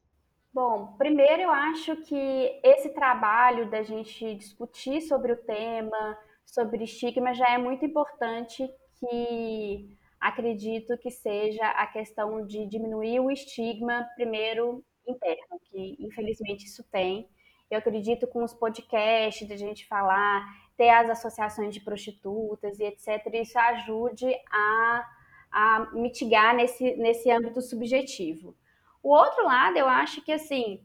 Bom, 0.52 0.94
primeiro 0.98 1.42
eu 1.42 1.50
acho 1.50 1.96
que 1.96 2.60
esse 2.64 2.88
trabalho 2.90 3.70
da 3.70 3.82
gente 3.82 4.34
discutir 4.34 5.02
sobre 5.02 5.32
o 5.32 5.36
tema, 5.36 6.18
sobre 6.44 6.84
estigma, 6.84 7.34
já 7.34 7.50
é 7.50 7.58
muito 7.58 7.84
importante 7.84 8.68
que 8.98 9.96
acredito 10.20 10.98
que 10.98 11.10
seja 11.10 11.64
a 11.64 11.86
questão 11.86 12.44
de 12.44 12.66
diminuir 12.66 13.20
o 13.20 13.30
estigma, 13.30 14.08
primeiro 14.16 14.84
interno, 15.06 15.60
que 15.64 15.96
infelizmente 16.00 16.64
isso 16.64 16.82
tem. 16.90 17.28
Eu 17.70 17.78
acredito 17.78 18.26
com 18.26 18.42
os 18.42 18.54
podcasts, 18.54 19.46
de 19.46 19.52
a 19.52 19.56
gente 19.56 19.86
falar, 19.86 20.44
ter 20.76 20.88
as 20.88 21.10
associações 21.10 21.74
de 21.74 21.80
prostitutas 21.80 22.78
e 22.78 22.84
etc., 22.84 23.26
isso 23.34 23.58
ajude 23.58 24.26
a, 24.50 25.06
a 25.50 25.88
mitigar 25.92 26.54
nesse, 26.54 26.96
nesse 26.96 27.30
âmbito 27.30 27.60
subjetivo. 27.60 28.54
O 29.02 29.10
outro 29.10 29.44
lado, 29.44 29.76
eu 29.76 29.88
acho 29.88 30.20
que, 30.22 30.32
assim, 30.32 30.80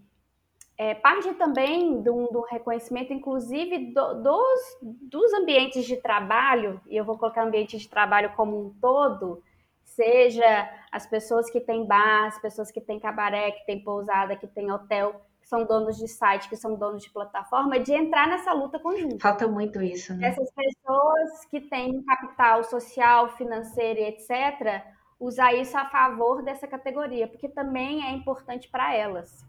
é, 0.78 0.96
parte 0.96 1.32
também 1.36 2.02
do, 2.02 2.28
do 2.28 2.42
reconhecimento, 2.42 3.14
inclusive, 3.14 3.94
do, 3.94 4.22
dos, 4.22 4.78
dos 4.82 5.34
ambientes 5.34 5.86
de 5.86 5.98
trabalho, 5.98 6.82
e 6.88 6.96
eu 6.96 7.06
vou 7.06 7.18
colocar 7.18 7.44
ambiente 7.44 7.78
de 7.78 7.88
trabalho 7.88 8.34
como 8.36 8.60
um 8.60 8.74
todo, 8.80 9.44
seja 9.84 10.70
as 10.92 11.06
pessoas 11.06 11.50
que 11.50 11.60
têm 11.60 11.86
bar, 11.86 12.28
as 12.28 12.42
pessoas 12.42 12.72
que 12.72 12.82
têm 12.82 13.00
cabaré, 13.00 13.52
que 13.52 13.66
têm 13.66 13.84
pousada, 13.84 14.36
que 14.36 14.48
têm 14.48 14.72
hotel, 14.72 15.22
que 15.44 15.50
são 15.50 15.66
donos 15.66 15.98
de 15.98 16.08
site, 16.08 16.48
que 16.48 16.56
são 16.56 16.76
donos 16.76 17.04
de 17.04 17.10
plataforma, 17.10 17.78
de 17.78 17.94
entrar 17.94 18.30
nessa 18.30 18.54
luta 18.54 18.80
conjunta. 18.80 19.20
Falta 19.20 19.46
muito 19.46 19.82
isso, 19.82 20.14
né? 20.14 20.30
Essas 20.30 20.50
pessoas 20.52 21.46
que 21.52 21.60
têm 21.60 22.02
capital 22.02 22.64
social, 22.64 23.28
financeiro 23.36 24.00
e 24.00 24.04
etc., 24.06 24.82
usar 25.20 25.54
isso 25.54 25.78
a 25.78 25.86
favor 25.90 26.42
dessa 26.44 26.66
categoria, 26.66 27.28
porque 27.28 27.50
também 27.50 28.06
é 28.06 28.12
importante 28.12 28.70
para 28.70 28.96
elas. 28.96 29.46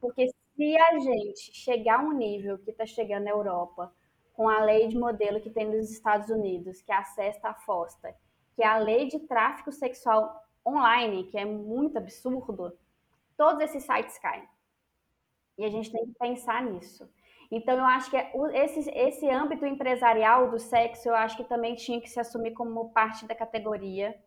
Porque 0.00 0.26
se 0.56 0.76
a 0.76 0.98
gente 0.98 1.56
chegar 1.56 2.00
a 2.00 2.02
um 2.02 2.12
nível 2.12 2.58
que 2.58 2.72
está 2.72 2.84
chegando 2.84 3.24
na 3.24 3.30
Europa, 3.30 3.94
com 4.34 4.48
a 4.48 4.64
lei 4.64 4.88
de 4.88 4.98
modelo 4.98 5.40
que 5.40 5.50
tem 5.50 5.64
nos 5.64 5.92
Estados 5.92 6.28
Unidos, 6.28 6.82
que 6.82 6.90
é 6.90 6.96
a 6.96 7.54
FOSTA, 7.54 8.16
que 8.56 8.64
é 8.64 8.66
a 8.66 8.78
lei 8.78 9.06
de 9.06 9.20
tráfico 9.20 9.70
sexual 9.70 10.42
online, 10.66 11.24
que 11.24 11.38
é 11.38 11.44
muito 11.44 11.98
absurdo, 11.98 12.76
todos 13.36 13.62
esses 13.62 13.84
sites 13.84 14.18
caem. 14.18 14.42
E 15.60 15.64
a 15.64 15.68
gente 15.68 15.92
tem 15.92 16.06
que 16.06 16.14
pensar 16.18 16.62
nisso. 16.62 17.06
Então, 17.50 17.76
eu 17.76 17.84
acho 17.84 18.10
que 18.10 18.16
é 18.16 18.32
esse, 18.64 18.88
esse 18.88 19.28
âmbito 19.28 19.66
empresarial 19.66 20.50
do 20.50 20.58
sexo, 20.58 21.10
eu 21.10 21.14
acho 21.14 21.36
que 21.36 21.44
também 21.44 21.74
tinha 21.74 22.00
que 22.00 22.08
se 22.08 22.18
assumir 22.18 22.52
como 22.52 22.88
parte 22.92 23.26
da 23.26 23.34
categoria 23.34 24.18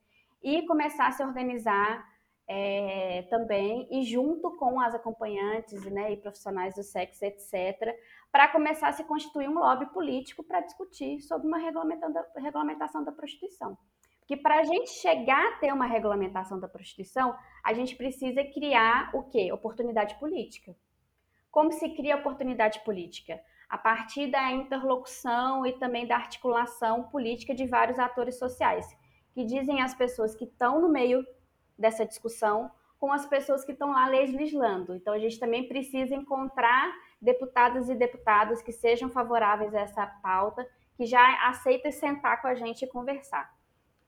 e 0.44 0.62
começar 0.68 1.08
a 1.08 1.12
se 1.12 1.24
organizar 1.24 2.08
é, 2.48 3.24
também, 3.32 3.88
e 3.90 4.04
junto 4.04 4.56
com 4.58 4.80
as 4.80 4.94
acompanhantes 4.94 5.84
né, 5.86 6.14
e 6.14 6.18
profissionais 6.18 6.76
do 6.76 6.84
sexo, 6.84 7.26
etc., 7.26 7.98
para 8.32 8.50
começar 8.50 8.90
a 8.90 8.94
se 8.94 9.04
constituir 9.04 9.50
um 9.50 9.56
lobby 9.56 9.88
político 9.88 10.44
para 10.44 10.62
discutir 10.62 11.20
sobre 11.22 11.48
uma 11.48 11.58
regulamentação 11.58 13.04
da 13.04 13.12
prostituição. 13.12 13.76
Porque 14.20 14.38
para 14.38 14.60
a 14.60 14.64
gente 14.64 14.92
chegar 14.92 15.44
a 15.48 15.58
ter 15.58 15.74
uma 15.74 15.88
regulamentação 15.88 16.60
da 16.60 16.68
prostituição, 16.68 17.36
a 17.64 17.74
gente 17.74 17.96
precisa 17.96 18.44
criar 18.44 19.10
o 19.16 19.24
quê? 19.24 19.52
Oportunidade 19.52 20.14
política. 20.20 20.76
Como 21.54 21.72
se 21.72 21.88
cria 21.90 22.16
oportunidade 22.16 22.80
política? 22.80 23.40
A 23.70 23.78
partir 23.78 24.26
da 24.26 24.52
interlocução 24.52 25.64
e 25.68 25.74
também 25.74 26.08
da 26.08 26.16
articulação 26.16 27.04
política 27.04 27.54
de 27.54 27.68
vários 27.68 28.00
atores 28.00 28.40
sociais, 28.40 28.88
que 29.36 29.46
dizem 29.46 29.80
às 29.80 29.94
pessoas 29.94 30.36
que 30.36 30.46
estão 30.46 30.82
no 30.82 30.90
meio 30.90 31.24
dessa 31.78 32.08
discussão 32.08 32.72
com 33.00 33.14
as 33.14 33.28
pessoas 33.28 33.64
que 33.64 33.72
estão 33.72 33.92
lá 33.92 34.08
legislando. 34.08 34.96
Então, 34.96 35.14
a 35.14 35.20
gente 35.20 35.40
também 35.40 35.68
precisa 35.68 36.16
encontrar 36.16 36.92
deputadas 37.22 37.88
e 37.88 37.94
deputados 37.94 38.64
que 38.64 38.72
sejam 38.72 39.12
favoráveis 39.12 39.76
a 39.76 39.82
essa 39.82 40.08
pauta, 40.08 40.68
que 40.98 41.06
já 41.06 41.48
aceitem 41.50 41.92
sentar 41.92 42.42
com 42.42 42.48
a 42.48 42.56
gente 42.56 42.84
e 42.84 42.90
conversar. 42.90 43.54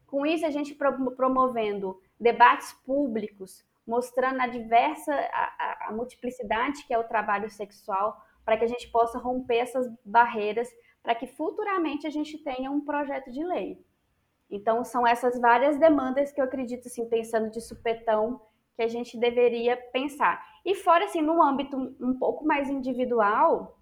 Com 0.08 0.26
isso, 0.26 0.48
a 0.48 0.50
gente 0.50 0.74
promovendo 0.74 2.02
debates 2.20 2.74
públicos, 2.74 3.64
mostrando 3.86 4.42
a 4.42 4.48
diversa, 4.48 5.14
a, 5.14 5.90
a 5.90 5.92
multiplicidade 5.92 6.86
que 6.86 6.94
é 6.94 6.98
o 6.98 7.08
trabalho 7.08 7.50
sexual, 7.50 8.20
para 8.44 8.58
que 8.58 8.64
a 8.64 8.68
gente 8.68 8.90
possa 8.92 9.18
romper 9.18 9.58
essas 9.58 9.88
barreiras, 10.04 10.70
para 11.02 11.16
que 11.16 11.28
futuramente 11.28 12.08
a 12.08 12.10
gente 12.10 12.38
tenha 12.44 12.72
um 12.72 12.82
projeto 12.82 13.32
de 13.32 13.44
lei. 13.44 13.84
Então, 14.50 14.84
são 14.84 15.06
essas 15.06 15.40
várias 15.40 15.78
demandas 15.80 16.32
que 16.32 16.40
eu 16.40 16.46
acredito, 16.46 16.88
assim, 16.88 17.08
pensando 17.10 17.50
de 17.50 17.62
supetão, 17.62 18.42
que 18.76 18.84
a 18.84 18.88
gente 18.88 19.18
deveria 19.18 19.78
pensar. 19.92 20.44
E 20.64 20.76
fora, 20.76 21.06
assim, 21.06 21.22
no 21.22 21.42
âmbito 21.42 21.78
um 22.00 22.18
pouco 22.18 22.46
mais 22.46 22.70
individual, 22.70 23.80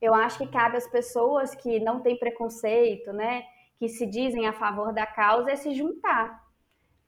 eu 0.00 0.14
acho 0.14 0.38
que 0.38 0.46
cabe 0.46 0.76
às 0.76 0.88
pessoas 0.88 1.54
que 1.54 1.78
não 1.78 2.00
têm 2.00 2.18
preconceito, 2.18 3.12
né, 3.12 3.44
que 3.78 3.88
se 3.88 4.06
dizem 4.06 4.46
a 4.46 4.52
favor 4.52 4.92
da 4.92 5.06
causa, 5.06 5.50
é 5.50 5.56
se 5.56 5.74
juntar, 5.74 6.42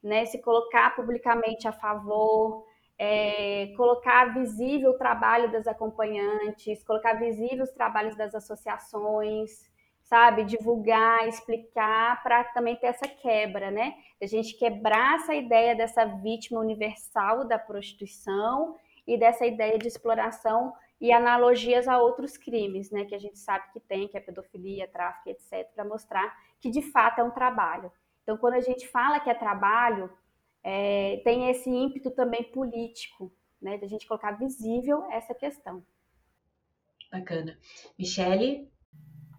né, 0.02 0.24
se 0.24 0.40
colocar 0.40 0.94
publicamente 0.96 1.68
a 1.68 1.72
favor, 1.72 2.64
é, 2.98 3.72
colocar 3.76 4.34
visível 4.34 4.90
o 4.90 4.98
trabalho 4.98 5.50
das 5.50 5.66
acompanhantes, 5.66 6.84
colocar 6.84 7.14
visível 7.14 7.64
os 7.64 7.72
trabalhos 7.72 8.16
das 8.16 8.34
associações, 8.34 9.70
sabe? 10.02 10.44
Divulgar, 10.44 11.26
explicar, 11.26 12.22
para 12.22 12.44
também 12.44 12.76
ter 12.76 12.88
essa 12.88 13.08
quebra, 13.08 13.70
né? 13.70 13.94
A 14.20 14.26
gente 14.26 14.58
quebrar 14.58 15.16
essa 15.16 15.34
ideia 15.34 15.74
dessa 15.74 16.04
vítima 16.04 16.60
universal 16.60 17.46
da 17.46 17.58
prostituição 17.58 18.76
e 19.06 19.18
dessa 19.18 19.46
ideia 19.46 19.78
de 19.78 19.88
exploração 19.88 20.72
e 21.00 21.10
analogias 21.10 21.88
a 21.88 21.98
outros 21.98 22.36
crimes, 22.36 22.90
né? 22.90 23.04
Que 23.04 23.14
a 23.14 23.18
gente 23.18 23.38
sabe 23.38 23.64
que 23.72 23.80
tem, 23.80 24.06
que 24.06 24.16
é 24.16 24.20
pedofilia, 24.20 24.86
tráfico, 24.86 25.30
etc., 25.30 25.66
para 25.74 25.84
mostrar 25.84 26.36
que 26.60 26.70
de 26.70 26.82
fato 26.82 27.20
é 27.20 27.24
um 27.24 27.30
trabalho. 27.30 27.90
Então, 28.22 28.36
quando 28.36 28.54
a 28.54 28.60
gente 28.60 28.86
fala 28.88 29.20
que 29.20 29.30
é 29.30 29.34
trabalho, 29.34 30.10
é, 30.62 31.20
tem 31.24 31.50
esse 31.50 31.68
ímpeto 31.68 32.10
também 32.10 32.44
político, 32.44 33.32
né? 33.60 33.78
Da 33.78 33.86
gente 33.86 34.06
colocar 34.06 34.32
visível 34.32 35.04
essa 35.10 35.34
questão. 35.34 35.84
Bacana. 37.10 37.58
Michele, 37.98 38.70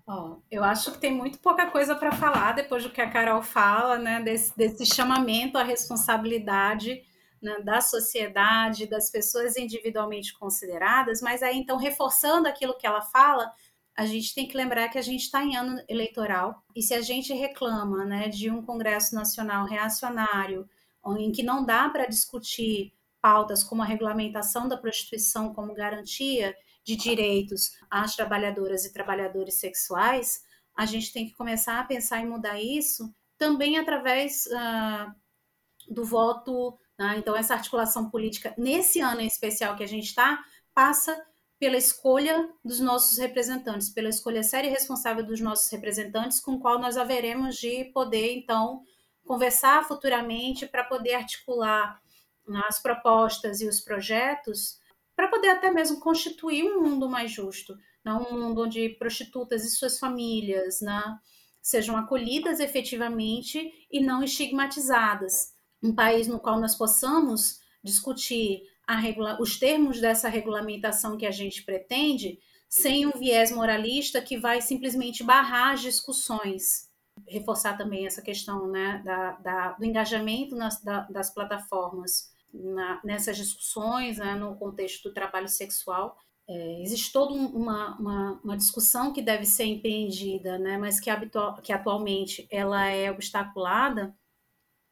Ó, 0.06 0.38
eu 0.52 0.66
acho 0.66 0.92
que 0.92 1.00
tem 1.00 1.14
muito 1.14 1.40
pouca 1.40 1.72
coisa 1.72 1.96
para 1.96 2.12
falar 2.12 2.52
depois 2.52 2.84
do 2.84 2.90
que 2.90 3.00
a 3.00 3.10
Carol 3.10 3.42
fala, 3.42 3.98
né? 3.98 4.22
Desse, 4.22 4.56
desse 4.56 4.86
chamamento 4.86 5.58
à 5.58 5.64
responsabilidade 5.64 7.02
né, 7.44 7.60
da 7.60 7.82
sociedade, 7.82 8.88
das 8.88 9.10
pessoas 9.10 9.58
individualmente 9.58 10.34
consideradas, 10.38 11.22
mas 11.22 11.44
aí 11.44 11.58
então 11.58 11.78
reforçando 11.78 12.48
aquilo 12.48 12.78
que 12.78 12.88
ela 12.88 13.02
fala, 13.02 13.52
a 13.96 14.06
gente 14.06 14.34
tem 14.34 14.48
que 14.48 14.58
lembrar 14.58 14.90
que 14.90 14.98
a 14.98 15.02
gente 15.02 15.22
está 15.22 15.44
em 15.44 15.56
ano 15.56 15.82
eleitoral 15.88 16.64
e 16.76 16.82
se 16.82 16.94
a 16.94 17.02
gente 17.02 17.34
reclama 17.34 18.04
né, 18.06 18.28
de 18.28 18.50
um 18.50 18.62
Congresso 18.62 19.14
Nacional 19.14 19.66
reacionário, 19.66 20.68
em 21.20 21.32
que 21.32 21.44
não 21.44 21.64
dá 21.66 21.90
para 21.90 22.06
discutir 22.06 22.94
pautas 23.22 23.64
como 23.64 23.82
a 23.82 23.86
regulamentação 23.86 24.68
da 24.68 24.78
prostituição 24.78 25.54
como 25.54 25.74
garantia 25.74 26.56
de 26.84 26.96
direitos 26.96 27.72
às 27.90 28.16
trabalhadoras 28.16 28.86
e 28.86 28.92
trabalhadores 28.92 29.56
sexuais, 29.56 30.44
a 30.76 30.86
gente 30.86 31.14
tem 31.14 31.28
que 31.28 31.34
começar 31.34 31.80
a 31.80 31.84
pensar 31.84 32.20
em 32.20 32.28
mudar 32.28 32.60
isso 32.60 33.14
também 33.38 33.78
através 33.78 34.46
uh, 34.48 35.14
do 35.94 36.04
voto. 36.04 36.78
Né? 36.98 37.16
Então, 37.18 37.36
essa 37.36 37.54
articulação 37.54 38.10
política, 38.10 38.54
nesse 38.58 39.00
ano 39.00 39.22
em 39.22 39.28
especial 39.28 39.76
que 39.76 39.84
a 39.84 39.88
gente 39.88 40.08
está, 40.08 40.44
passa 40.74 41.16
pela 41.64 41.78
escolha 41.78 42.50
dos 42.62 42.82
nossos 42.82 43.18
representantes, 43.18 43.90
pela 43.90 44.10
escolha 44.10 44.44
séria 44.44 44.68
e 44.68 44.72
responsável 44.72 45.26
dos 45.26 45.40
nossos 45.40 45.72
representantes, 45.72 46.42
com 46.42 46.56
o 46.56 46.60
qual 46.60 46.78
nós 46.78 46.98
haveremos 46.98 47.56
de 47.56 47.86
poder, 47.86 48.36
então, 48.36 48.84
conversar 49.26 49.88
futuramente 49.88 50.66
para 50.66 50.84
poder 50.84 51.14
articular 51.14 52.02
as 52.68 52.82
propostas 52.82 53.62
e 53.62 53.68
os 53.70 53.80
projetos 53.80 54.78
para 55.16 55.30
poder 55.30 55.52
até 55.52 55.72
mesmo 55.72 56.02
constituir 56.02 56.66
um 56.66 56.82
mundo 56.82 57.08
mais 57.08 57.32
justo, 57.32 57.78
né? 58.04 58.12
um 58.14 58.38
mundo 58.38 58.64
onde 58.64 58.90
prostitutas 59.00 59.64
e 59.64 59.70
suas 59.70 59.98
famílias 59.98 60.82
né, 60.82 61.18
sejam 61.62 61.96
acolhidas 61.96 62.60
efetivamente 62.60 63.72
e 63.90 64.02
não 64.02 64.22
estigmatizadas. 64.22 65.54
Um 65.82 65.96
país 65.96 66.28
no 66.28 66.42
qual 66.42 66.60
nós 66.60 66.76
possamos 66.76 67.62
discutir 67.82 68.64
regula 68.88 69.38
os 69.42 69.58
termos 69.58 70.00
dessa 70.00 70.30
regulamentação 70.30 71.18
que 71.18 71.26
a 71.26 71.32
gente 71.32 71.64
pretende, 71.64 72.40
sem 72.70 73.06
um 73.06 73.12
viés 73.12 73.52
moralista 73.52 74.22
que 74.22 74.38
vai 74.38 74.62
simplesmente 74.62 75.24
barrar 75.24 75.74
as 75.74 75.82
discussões. 75.82 76.90
Reforçar 77.28 77.78
também 77.78 78.06
essa 78.06 78.22
questão 78.22 78.68
né, 78.68 79.02
da, 79.06 79.32
da, 79.34 79.72
do 79.74 79.86
engajamento 79.86 80.56
nas, 80.56 80.82
da, 80.82 81.02
das 81.02 81.34
plataformas 81.34 82.34
na, 82.54 83.00
nessas 83.04 83.38
discussões, 83.38 84.18
né, 84.18 84.36
no 84.36 84.56
contexto 84.56 85.10
do 85.10 85.14
trabalho 85.14 85.48
sexual. 85.48 86.18
É, 86.48 86.82
existe 86.82 87.12
toda 87.14 87.34
uma, 87.34 87.98
uma, 87.98 88.42
uma, 88.44 88.58
discussão 88.58 89.14
que 89.14 89.22
deve 89.22 89.46
ser 89.46 89.66
empreendida, 89.66 90.60
né, 90.60 90.78
mas 90.78 91.00
que, 91.00 91.10
habitual, 91.10 91.56
que 91.62 91.72
atualmente 91.72 92.48
ela 92.52 92.86
é 92.86 93.10
obstaculada, 93.10 94.14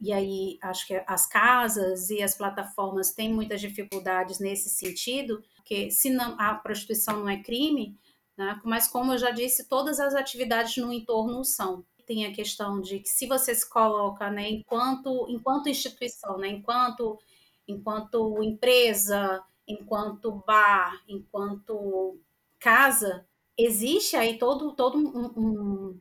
e 0.01 0.11
aí 0.11 0.57
acho 0.61 0.87
que 0.87 1.01
as 1.05 1.27
casas 1.27 2.09
e 2.09 2.21
as 2.21 2.35
plataformas 2.35 3.11
têm 3.11 3.31
muitas 3.31 3.61
dificuldades 3.61 4.39
nesse 4.39 4.69
sentido, 4.69 5.43
porque 5.55 5.91
se 5.91 6.09
não, 6.09 6.35
a 6.39 6.55
prostituição 6.55 7.19
não 7.19 7.29
é 7.29 7.41
crime, 7.41 7.97
né, 8.35 8.59
mas 8.63 8.87
como 8.87 9.13
eu 9.13 9.17
já 9.17 9.31
disse, 9.31 9.69
todas 9.69 9.99
as 9.99 10.15
atividades 10.15 10.75
no 10.77 10.91
entorno 10.91 11.45
são. 11.45 11.85
Tem 12.07 12.25
a 12.25 12.33
questão 12.33 12.81
de 12.81 12.99
que 12.99 13.09
se 13.09 13.27
você 13.27 13.53
se 13.53 13.69
coloca 13.69 14.29
né, 14.29 14.49
enquanto, 14.49 15.27
enquanto 15.29 15.69
instituição, 15.69 16.37
né, 16.37 16.49
enquanto 16.49 17.19
enquanto 17.67 18.43
empresa, 18.43 19.43
enquanto 19.67 20.43
bar, 20.45 21.01
enquanto 21.07 22.19
casa, 22.59 23.25
existe 23.57 24.15
aí 24.15 24.37
todo, 24.37 24.73
todo 24.73 24.97
um, 24.97 25.25
um, 25.37 25.99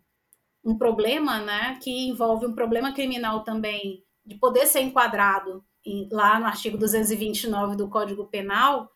um 0.65 0.77
problema, 0.77 1.41
né, 1.41 1.79
que 1.83 1.91
envolve 2.09 2.47
um 2.47 2.55
problema 2.55 2.93
criminal 2.93 3.43
também, 3.43 4.05
de 4.25 4.37
poder 4.37 4.67
ser 4.67 4.81
enquadrado 4.81 5.65
em, 5.85 6.09
lá 6.13 6.39
no 6.39 6.47
artigo 6.47 6.77
229 6.77 7.77
do 7.77 7.89
Código 7.89 8.27
Penal, 8.27 8.91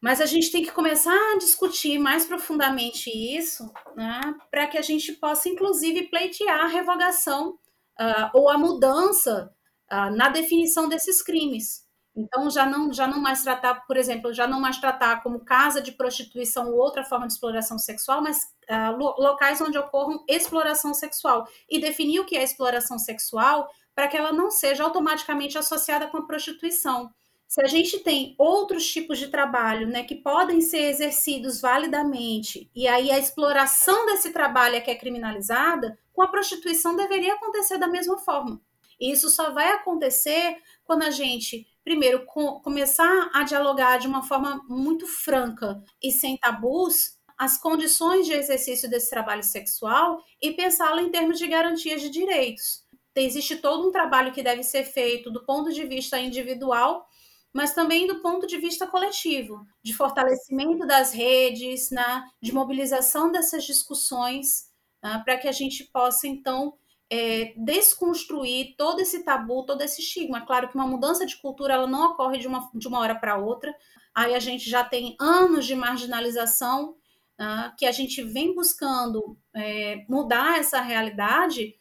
mas 0.00 0.20
a 0.20 0.26
gente 0.26 0.50
tem 0.50 0.64
que 0.64 0.72
começar 0.72 1.14
a 1.14 1.38
discutir 1.38 1.96
mais 1.98 2.26
profundamente 2.26 3.08
isso, 3.08 3.72
né, 3.96 4.20
para 4.50 4.66
que 4.66 4.76
a 4.76 4.82
gente 4.82 5.12
possa, 5.12 5.48
inclusive, 5.48 6.08
pleitear 6.08 6.64
a 6.64 6.68
revogação 6.68 7.50
uh, 7.50 8.30
ou 8.34 8.50
a 8.50 8.58
mudança 8.58 9.54
uh, 9.92 10.10
na 10.16 10.28
definição 10.28 10.88
desses 10.88 11.22
crimes. 11.22 11.86
Então, 12.14 12.50
já 12.50 12.66
não, 12.66 12.92
já 12.92 13.06
não 13.06 13.18
mais 13.18 13.42
tratar, 13.42 13.86
por 13.86 13.96
exemplo, 13.96 14.34
já 14.34 14.46
não 14.46 14.60
mais 14.60 14.76
tratar 14.78 15.22
como 15.22 15.44
casa 15.44 15.80
de 15.80 15.92
prostituição 15.92 16.70
ou 16.70 16.78
outra 16.78 17.04
forma 17.04 17.26
de 17.26 17.32
exploração 17.32 17.78
sexual, 17.78 18.22
mas 18.22 18.44
uh, 18.70 18.96
locais 18.96 19.60
onde 19.62 19.78
ocorram 19.78 20.22
exploração 20.28 20.92
sexual. 20.92 21.46
E 21.70 21.80
definir 21.80 22.20
o 22.20 22.26
que 22.26 22.36
é 22.36 22.42
exploração 22.42 22.98
sexual 22.98 23.68
para 23.94 24.08
que 24.08 24.16
ela 24.16 24.32
não 24.32 24.50
seja 24.50 24.84
automaticamente 24.84 25.56
associada 25.56 26.06
com 26.06 26.18
a 26.18 26.26
prostituição. 26.26 27.10
Se 27.48 27.62
a 27.62 27.66
gente 27.66 27.98
tem 27.98 28.34
outros 28.38 28.90
tipos 28.90 29.18
de 29.18 29.28
trabalho 29.28 29.86
né, 29.86 30.04
que 30.04 30.14
podem 30.14 30.62
ser 30.62 30.84
exercidos 30.88 31.60
validamente, 31.60 32.70
e 32.74 32.88
aí 32.88 33.10
a 33.10 33.18
exploração 33.18 34.06
desse 34.06 34.32
trabalho 34.32 34.76
é 34.76 34.80
que 34.80 34.90
é 34.90 34.94
criminalizada, 34.94 35.98
com 36.14 36.22
a 36.22 36.28
prostituição 36.28 36.96
deveria 36.96 37.34
acontecer 37.34 37.76
da 37.76 37.86
mesma 37.86 38.16
forma. 38.16 38.58
E 38.98 39.12
isso 39.12 39.28
só 39.28 39.50
vai 39.50 39.70
acontecer 39.72 40.56
quando 40.84 41.02
a 41.02 41.10
gente, 41.10 41.66
primeiro, 41.84 42.24
com, 42.26 42.60
começar 42.60 43.30
a 43.32 43.42
dialogar 43.42 43.98
de 43.98 44.06
uma 44.06 44.22
forma 44.22 44.62
muito 44.68 45.06
franca 45.06 45.82
e 46.02 46.10
sem 46.12 46.36
tabus 46.36 47.18
as 47.38 47.58
condições 47.58 48.26
de 48.26 48.32
exercício 48.32 48.88
desse 48.88 49.10
trabalho 49.10 49.42
sexual 49.42 50.22
e 50.40 50.52
pensá-lo 50.52 51.00
em 51.00 51.10
termos 51.10 51.38
de 51.38 51.48
garantias 51.48 52.00
de 52.00 52.08
direitos. 52.08 52.84
Existe 53.16 53.56
todo 53.56 53.88
um 53.88 53.92
trabalho 53.92 54.32
que 54.32 54.42
deve 54.42 54.62
ser 54.62 54.84
feito 54.84 55.30
do 55.30 55.44
ponto 55.44 55.72
de 55.72 55.84
vista 55.84 56.18
individual, 56.18 57.04
mas 57.52 57.74
também 57.74 58.06
do 58.06 58.20
ponto 58.22 58.46
de 58.46 58.56
vista 58.58 58.86
coletivo, 58.86 59.66
de 59.82 59.92
fortalecimento 59.92 60.86
das 60.86 61.12
redes, 61.12 61.90
né, 61.90 62.24
de 62.40 62.54
mobilização 62.54 63.30
dessas 63.30 63.64
discussões, 63.64 64.68
né, 65.02 65.20
para 65.24 65.36
que 65.36 65.48
a 65.48 65.52
gente 65.52 65.84
possa, 65.92 66.26
então, 66.26 66.74
é, 67.12 67.52
desconstruir 67.58 68.74
todo 68.74 69.00
esse 69.00 69.22
tabu, 69.22 69.66
todo 69.66 69.82
esse 69.82 70.00
estigma. 70.00 70.46
Claro 70.46 70.70
que 70.70 70.74
uma 70.74 70.86
mudança 70.86 71.26
de 71.26 71.36
cultura 71.36 71.74
ela 71.74 71.86
não 71.86 72.12
ocorre 72.12 72.38
de 72.38 72.48
uma, 72.48 72.70
de 72.74 72.88
uma 72.88 73.00
hora 73.00 73.14
para 73.14 73.36
outra. 73.36 73.70
Aí 74.14 74.34
a 74.34 74.38
gente 74.38 74.68
já 74.68 74.82
tem 74.82 75.14
anos 75.20 75.66
de 75.66 75.74
marginalização 75.74 76.92
uh, 77.38 77.76
que 77.76 77.84
a 77.84 77.92
gente 77.92 78.22
vem 78.22 78.54
buscando 78.54 79.36
é, 79.54 80.06
mudar 80.08 80.58
essa 80.58 80.80
realidade, 80.80 81.74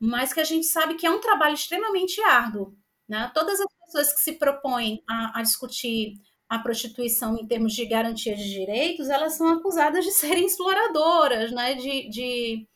mas 0.00 0.32
que 0.32 0.40
a 0.40 0.44
gente 0.44 0.64
sabe 0.64 0.94
que 0.94 1.06
é 1.06 1.10
um 1.10 1.20
trabalho 1.20 1.52
extremamente 1.52 2.18
árduo. 2.22 2.74
Né? 3.06 3.30
Todas 3.34 3.60
as 3.60 3.66
pessoas 3.84 4.14
que 4.14 4.20
se 4.20 4.32
propõem 4.38 5.04
a, 5.06 5.40
a 5.40 5.42
discutir 5.42 6.14
a 6.48 6.58
prostituição 6.58 7.36
em 7.36 7.46
termos 7.46 7.74
de 7.74 7.84
garantia 7.84 8.34
de 8.34 8.48
direitos, 8.48 9.10
elas 9.10 9.34
são 9.34 9.46
acusadas 9.50 10.06
de 10.06 10.10
serem 10.12 10.46
exploradoras, 10.46 11.52
né? 11.52 11.74
de, 11.74 12.08
de 12.08 12.66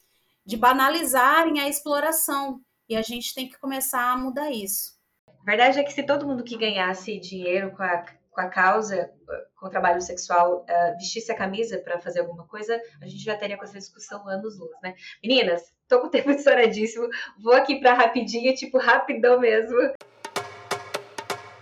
de 0.45 0.57
banalizarem 0.57 1.61
a 1.61 1.68
exploração. 1.68 2.61
E 2.88 2.97
a 2.97 3.03
gente 3.03 3.34
tem 3.34 3.49
que 3.49 3.59
começar 3.59 4.12
a 4.12 4.16
mudar 4.16 4.51
isso. 4.51 4.99
A 5.28 5.45
verdade 5.45 5.78
é 5.78 5.84
que 5.84 5.93
se 5.93 6.03
todo 6.03 6.26
mundo 6.26 6.45
que 6.45 6.57
ganhasse 6.57 7.18
dinheiro 7.18 7.72
com 7.72 7.82
a, 7.82 8.05
com 8.30 8.40
a 8.40 8.49
causa, 8.49 9.11
com 9.57 9.66
o 9.66 9.70
trabalho 9.70 10.01
sexual, 10.01 10.64
uh, 10.68 10.99
vestisse 10.99 11.32
a 11.32 11.36
camisa 11.36 11.78
para 11.78 12.01
fazer 12.01 12.20
alguma 12.20 12.47
coisa, 12.47 12.80
a 13.01 13.07
gente 13.07 13.24
já 13.24 13.36
teria 13.36 13.57
com 13.57 13.64
essa 13.64 13.78
discussão 13.78 14.26
anos 14.28 14.59
luz, 14.59 14.72
né? 14.82 14.95
Meninas, 15.22 15.72
tô 15.88 16.01
com 16.01 16.07
o 16.07 16.11
tempo 16.11 16.30
estouradíssimo, 16.32 17.09
vou 17.40 17.55
aqui 17.55 17.80
para 17.80 17.95
rapidinha, 17.95 18.55
tipo 18.55 18.78
rapidão 18.78 19.40
mesmo. 19.40 19.76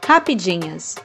Rapidinhas. 0.06 0.96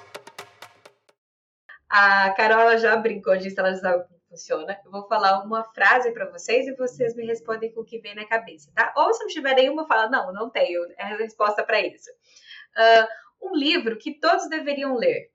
A 1.89 2.31
Carola 2.31 2.77
já 2.77 2.95
brincou 2.97 3.37
disso, 3.37 3.59
ela 3.59 3.73
já 3.73 4.05
funciona. 4.35 4.77
Eu 4.83 4.91
vou 4.91 5.07
falar 5.07 5.43
uma 5.43 5.63
frase 5.63 6.11
para 6.11 6.29
vocês 6.29 6.67
e 6.67 6.75
vocês 6.75 7.15
me 7.15 7.25
respondem 7.25 7.71
com 7.71 7.81
o 7.81 7.85
que 7.85 7.99
vem 7.99 8.13
na 8.13 8.25
cabeça, 8.25 8.69
tá? 8.75 8.93
Ou 8.97 9.13
se 9.13 9.23
não 9.23 9.27
tiver 9.27 9.55
nenhuma, 9.55 9.87
fala, 9.87 10.09
não, 10.09 10.31
não 10.33 10.49
tenho, 10.49 10.83
é 10.97 11.03
a 11.03 11.17
resposta 11.17 11.63
para 11.63 11.79
isso. 11.79 12.09
Uh, 12.11 13.47
um 13.49 13.55
livro 13.55 13.97
que 13.97 14.19
todos 14.19 14.49
deveriam 14.49 14.95
ler. 14.95 15.31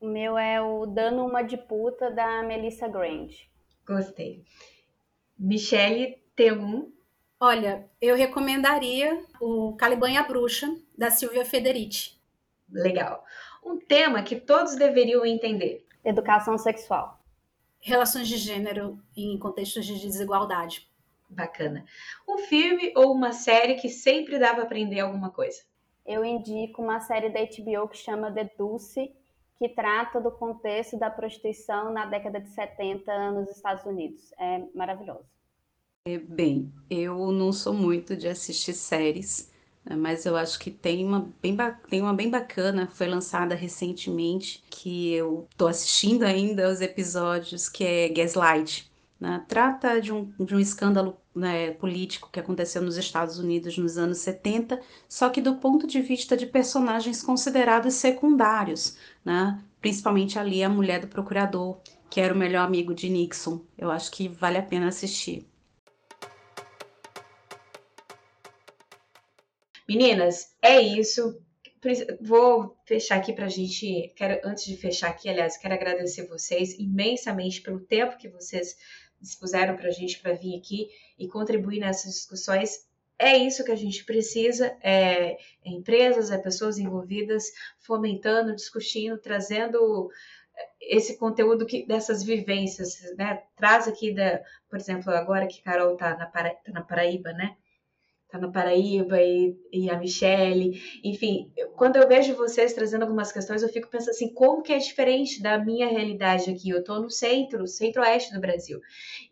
O 0.00 0.06
meu 0.06 0.36
é 0.36 0.60
o 0.60 0.86
Dando 0.86 1.24
uma 1.24 1.42
de 1.42 1.56
Puta, 1.56 2.10
da 2.10 2.42
Melissa 2.42 2.88
Grange. 2.88 3.48
Gostei. 3.86 4.44
Michele, 5.38 6.22
tem 6.34 6.50
algum? 6.50 6.90
Olha, 7.38 7.88
eu 8.00 8.16
recomendaria 8.16 9.24
o 9.40 9.74
Caliban 9.76 10.10
e 10.10 10.16
a 10.16 10.22
Bruxa, 10.22 10.66
da 10.96 11.10
Silvia 11.10 11.44
Federici. 11.44 12.18
Legal. 12.70 13.24
Um 13.64 13.78
tema 13.78 14.22
que 14.22 14.36
todos 14.36 14.76
deveriam 14.76 15.24
entender. 15.24 15.86
Educação 16.04 16.56
sexual 16.56 17.19
relações 17.80 18.28
de 18.28 18.36
gênero 18.36 18.98
em 19.16 19.38
contextos 19.38 19.86
de 19.86 19.98
desigualdade. 19.98 20.88
Bacana. 21.28 21.84
Um 22.28 22.38
filme 22.38 22.92
ou 22.96 23.12
uma 23.12 23.32
série 23.32 23.76
que 23.76 23.88
sempre 23.88 24.38
dá 24.38 24.52
para 24.52 24.64
aprender 24.64 25.00
alguma 25.00 25.30
coisa? 25.30 25.62
Eu 26.04 26.24
indico 26.24 26.82
uma 26.82 27.00
série 27.00 27.30
da 27.30 27.40
HBO 27.40 27.88
que 27.88 27.96
chama 27.96 28.32
The 28.32 28.50
Dulce, 28.58 29.12
que 29.58 29.68
trata 29.68 30.20
do 30.20 30.32
contexto 30.32 30.98
da 30.98 31.10
prostituição 31.10 31.92
na 31.92 32.06
década 32.06 32.40
de 32.40 32.48
70 32.48 33.32
nos 33.32 33.50
Estados 33.50 33.84
Unidos. 33.84 34.32
É 34.38 34.64
maravilhoso. 34.74 35.28
É, 36.08 36.18
bem, 36.18 36.72
eu 36.88 37.30
não 37.30 37.52
sou 37.52 37.74
muito 37.74 38.16
de 38.16 38.26
assistir 38.26 38.72
séries, 38.72 39.52
mas 39.96 40.26
eu 40.26 40.36
acho 40.36 40.58
que 40.58 40.70
tem 40.70 41.04
uma 41.04 41.30
bem, 41.40 41.56
tem 41.88 42.02
uma 42.02 42.14
bem 42.14 42.30
bacana, 42.30 42.88
foi 42.92 43.08
lançada 43.08 43.54
recentemente, 43.54 44.62
que 44.70 45.12
eu 45.12 45.48
tô 45.56 45.66
assistindo 45.66 46.24
ainda 46.24 46.70
os 46.70 46.80
episódios, 46.80 47.68
que 47.68 47.84
é 47.84 48.08
Gaslight. 48.08 48.90
Né? 49.18 49.44
Trata 49.48 50.00
de 50.00 50.12
um, 50.12 50.32
de 50.38 50.54
um 50.54 50.60
escândalo 50.60 51.16
né, 51.34 51.72
político 51.72 52.30
que 52.32 52.40
aconteceu 52.40 52.80
nos 52.82 52.96
Estados 52.96 53.38
Unidos 53.38 53.76
nos 53.76 53.98
anos 53.98 54.18
70, 54.18 54.80
só 55.08 55.28
que 55.28 55.40
do 55.40 55.56
ponto 55.56 55.86
de 55.86 56.00
vista 56.00 56.36
de 56.36 56.46
personagens 56.46 57.22
considerados 57.22 57.94
secundários, 57.94 58.96
né? 59.24 59.62
principalmente 59.80 60.38
ali 60.38 60.62
a 60.62 60.68
mulher 60.68 61.00
do 61.00 61.08
procurador, 61.08 61.78
que 62.08 62.20
era 62.20 62.34
o 62.34 62.36
melhor 62.36 62.64
amigo 62.64 62.94
de 62.94 63.08
Nixon. 63.08 63.60
Eu 63.76 63.90
acho 63.90 64.10
que 64.10 64.28
vale 64.28 64.58
a 64.58 64.62
pena 64.62 64.88
assistir. 64.88 65.49
Meninas, 69.90 70.54
é 70.62 70.80
isso. 70.80 71.42
Vou 72.20 72.76
fechar 72.86 73.16
aqui 73.16 73.32
para 73.32 73.46
a 73.46 73.48
gente. 73.48 74.12
Quero, 74.14 74.40
antes 74.48 74.64
de 74.64 74.76
fechar 74.76 75.10
aqui, 75.10 75.28
aliás, 75.28 75.56
quero 75.56 75.74
agradecer 75.74 76.28
vocês 76.28 76.78
imensamente 76.78 77.60
pelo 77.60 77.80
tempo 77.80 78.16
que 78.16 78.28
vocês 78.28 78.76
dispuseram 79.20 79.74
para 79.74 79.88
a 79.88 79.90
gente 79.90 80.20
para 80.20 80.32
vir 80.32 80.56
aqui 80.56 80.86
e 81.18 81.26
contribuir 81.26 81.80
nessas 81.80 82.14
discussões. 82.14 82.86
É 83.18 83.36
isso 83.36 83.64
que 83.64 83.72
a 83.72 83.76
gente 83.76 84.04
precisa: 84.04 84.78
é, 84.80 85.32
é 85.32 85.38
empresas, 85.64 86.30
é 86.30 86.38
pessoas 86.38 86.78
envolvidas, 86.78 87.46
fomentando, 87.80 88.54
discutindo, 88.54 89.18
trazendo 89.18 90.08
esse 90.80 91.18
conteúdo 91.18 91.66
que, 91.66 91.84
dessas 91.84 92.22
vivências, 92.22 92.94
né? 93.16 93.42
Traz 93.56 93.88
aqui, 93.88 94.14
da, 94.14 94.40
por 94.68 94.78
exemplo, 94.78 95.10
agora 95.12 95.48
que 95.48 95.60
Carol 95.62 95.94
está 95.94 96.16
na, 96.16 96.26
Para, 96.26 96.50
tá 96.50 96.70
na 96.70 96.82
Paraíba, 96.82 97.32
né? 97.32 97.56
Tá 98.30 98.38
na 98.38 98.50
Paraíba 98.50 99.20
e, 99.20 99.56
e 99.72 99.90
a 99.90 99.98
Michelle, 99.98 100.80
enfim, 101.02 101.52
quando 101.76 101.96
eu 101.96 102.06
vejo 102.06 102.34
vocês 102.34 102.72
trazendo 102.72 103.02
algumas 103.02 103.32
questões, 103.32 103.62
eu 103.62 103.68
fico 103.68 103.88
pensando 103.88 104.10
assim, 104.10 104.32
como 104.32 104.62
que 104.62 104.72
é 104.72 104.78
diferente 104.78 105.42
da 105.42 105.58
minha 105.58 105.88
realidade 105.88 106.50
aqui? 106.50 106.70
Eu 106.70 106.84
tô 106.84 107.00
no 107.00 107.10
centro, 107.10 107.66
centro-oeste 107.66 108.32
do 108.32 108.40
Brasil, 108.40 108.80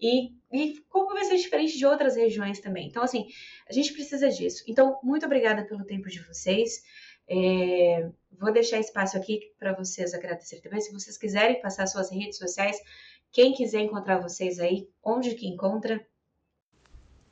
e, 0.01 0.33
e 0.53 0.81
como 0.89 1.15
vai 1.15 1.25
ser 1.25 1.37
diferente 1.37 1.79
de 1.79 1.87
outras 1.87 2.17
regiões 2.17 2.61
também? 2.61 2.89
Então, 2.89 3.03
assim, 3.03 3.27
a 3.69 3.73
gente 3.73 3.93
precisa 3.93 4.29
disso. 4.29 4.65
Então, 4.67 4.99
muito 5.03 5.27
obrigada 5.27 5.65
pelo 5.65 5.85
tempo 5.85 6.09
de 6.09 6.21
vocês. 6.21 6.83
É, 7.31 8.09
vou 8.39 8.53
deixar 8.53 8.79
espaço 8.79 9.17
aqui 9.17 9.53
para 9.59 9.75
vocês 9.75 10.15
agradecer 10.15 10.61
também. 10.61 10.81
Se 10.81 10.93
vocês 10.93 11.19
quiserem 11.19 11.61
passar 11.61 11.87
suas 11.87 12.11
redes 12.11 12.39
sociais, 12.39 12.79
quem 13.31 13.53
quiser 13.53 13.81
encontrar 13.81 14.19
vocês 14.21 14.59
aí, 14.59 14.89
onde 15.05 15.35
que 15.35 15.47
encontra? 15.47 16.05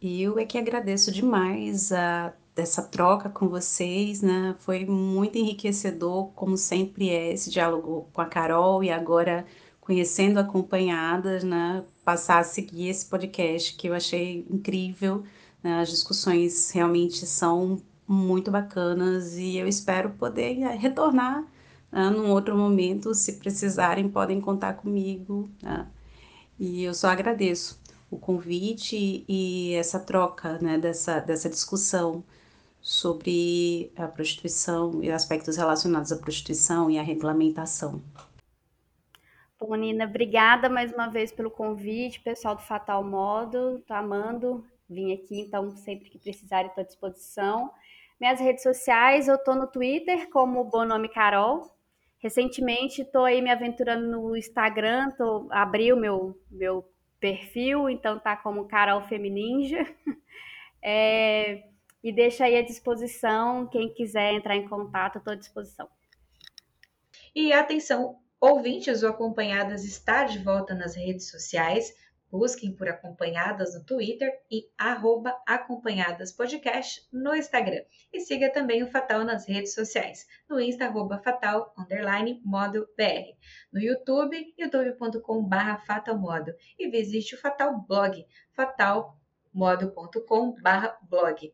E 0.00 0.22
eu 0.22 0.38
é 0.38 0.44
que 0.44 0.58
agradeço 0.58 1.10
demais 1.10 1.92
a 1.92 2.34
dessa 2.56 2.82
troca 2.82 3.28
com 3.28 3.48
vocês, 3.48 4.22
né? 4.22 4.56
Foi 4.60 4.86
muito 4.86 5.36
enriquecedor, 5.36 6.32
como 6.32 6.56
sempre 6.56 7.10
é 7.10 7.32
esse 7.32 7.50
diálogo 7.50 8.08
com 8.14 8.20
a 8.22 8.26
Carol 8.26 8.82
e 8.82 8.90
agora 8.90 9.46
conhecendo 9.80 10.38
acompanhadas, 10.40 11.44
né? 11.44 11.84
Passar 12.04 12.38
a 12.40 12.44
seguir 12.44 12.88
esse 12.88 13.06
podcast 13.06 13.76
que 13.76 13.88
eu 13.88 13.94
achei 13.94 14.46
incrível. 14.50 15.22
Né? 15.62 15.80
As 15.80 15.90
discussões 15.90 16.70
realmente 16.70 17.26
são 17.26 17.80
muito 18.08 18.50
bacanas 18.50 19.36
e 19.36 19.56
eu 19.58 19.68
espero 19.68 20.10
poder 20.10 20.60
eh, 20.62 20.76
retornar 20.76 21.44
né? 21.92 22.10
num 22.10 22.30
outro 22.30 22.56
momento. 22.56 23.14
Se 23.14 23.34
precisarem, 23.34 24.08
podem 24.08 24.40
contar 24.40 24.74
comigo. 24.74 25.50
Né? 25.62 25.86
E 26.58 26.84
eu 26.84 26.94
só 26.94 27.08
agradeço 27.08 27.78
o 28.10 28.18
convite 28.18 29.24
e 29.28 29.74
essa 29.74 29.98
troca, 29.98 30.58
né, 30.58 30.78
dessa, 30.78 31.20
dessa 31.20 31.48
discussão 31.48 32.24
sobre 32.80 33.92
a 33.96 34.06
prostituição 34.06 35.02
e 35.02 35.10
aspectos 35.10 35.56
relacionados 35.56 36.12
à 36.12 36.16
prostituição 36.16 36.88
e 36.88 36.98
à 36.98 37.02
regulamentação. 37.02 38.00
Bom, 39.58 39.74
Nina, 39.74 40.04
obrigada 40.04 40.68
mais 40.68 40.92
uma 40.92 41.08
vez 41.08 41.32
pelo 41.32 41.50
convite, 41.50 42.20
pessoal 42.20 42.54
do 42.54 42.62
Fatal 42.62 43.02
Modo, 43.02 43.82
tô 43.86 43.94
amando 43.94 44.64
vir 44.88 45.14
aqui, 45.14 45.40
então 45.40 45.70
sempre 45.76 46.08
que 46.10 46.18
precisarem 46.18 46.68
estou 46.68 46.82
à 46.82 46.86
disposição. 46.86 47.70
Minhas 48.20 48.38
redes 48.38 48.62
sociais, 48.62 49.28
eu 49.28 49.36
tô 49.36 49.54
no 49.54 49.66
Twitter 49.66 50.30
como 50.30 50.62
Bonome 50.64 51.08
Carol. 51.08 51.70
Recentemente 52.18 53.02
estou 53.02 53.24
aí 53.24 53.42
me 53.42 53.50
aventurando 53.50 54.06
no 54.08 54.36
Instagram, 54.36 55.10
tô, 55.12 55.48
abri 55.50 55.92
o 55.92 55.96
meu, 55.96 56.38
meu 56.50 56.88
perfil, 57.20 57.88
então 57.88 58.18
tá 58.18 58.36
como 58.36 58.68
Carol 58.68 59.02
Femininja. 59.02 59.84
É, 60.88 61.64
e 62.00 62.12
deixa 62.12 62.44
aí 62.44 62.56
à 62.56 62.62
disposição, 62.62 63.66
quem 63.66 63.92
quiser 63.92 64.34
entrar 64.34 64.54
em 64.54 64.68
contato, 64.68 65.18
estou 65.18 65.32
à 65.32 65.36
disposição. 65.36 65.88
E 67.34 67.52
atenção, 67.52 68.20
ouvintes 68.40 69.02
ou 69.02 69.10
acompanhadas 69.10 69.84
está 69.84 70.22
de 70.22 70.38
volta 70.38 70.74
nas 70.74 70.94
redes 70.94 71.28
sociais. 71.28 71.92
Busquem 72.30 72.74
por 72.74 72.88
Acompanhadas 72.88 73.74
no 73.74 73.84
Twitter 73.84 74.30
e 74.50 74.68
arroba 74.76 75.34
Acompanhadas 75.46 76.32
Podcast 76.32 77.06
no 77.12 77.34
Instagram. 77.34 77.82
E 78.12 78.20
siga 78.20 78.52
também 78.52 78.82
o 78.82 78.90
Fatal 78.90 79.24
nas 79.24 79.46
redes 79.46 79.72
sociais, 79.74 80.26
no 80.48 80.60
Insta, 80.60 80.86
arroba 80.86 81.18
Fatal, 81.18 81.72
underline, 81.78 82.40
modo 82.44 82.88
BR. 82.96 83.36
No 83.72 83.80
YouTube, 83.80 84.54
youtube.com 84.58 85.44
barra 85.44 85.78
fatalmodo. 85.78 86.52
E 86.78 86.88
visite 86.88 87.36
o 87.36 87.40
Fatal 87.40 87.80
Blog, 87.86 88.26
fatalmodo.com 88.52 90.60
barra 90.60 90.98
blog. 91.08 91.52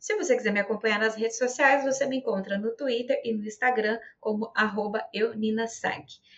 Se 0.00 0.16
você 0.16 0.34
quiser 0.34 0.50
me 0.50 0.60
acompanhar 0.60 0.98
nas 0.98 1.14
redes 1.14 1.36
sociais, 1.36 1.84
você 1.84 2.06
me 2.06 2.16
encontra 2.16 2.56
no 2.56 2.74
Twitter 2.74 3.20
e 3.22 3.34
no 3.34 3.44
Instagram 3.44 3.98
como 4.18 4.50
arroba 4.56 5.06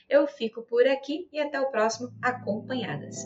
Eu 0.09 0.27
fico 0.27 0.63
por 0.63 0.85
aqui 0.85 1.29
e 1.33 1.39
até 1.39 1.61
o 1.61 1.71
próximo 1.71 2.13
Acompanhadas. 2.21 3.25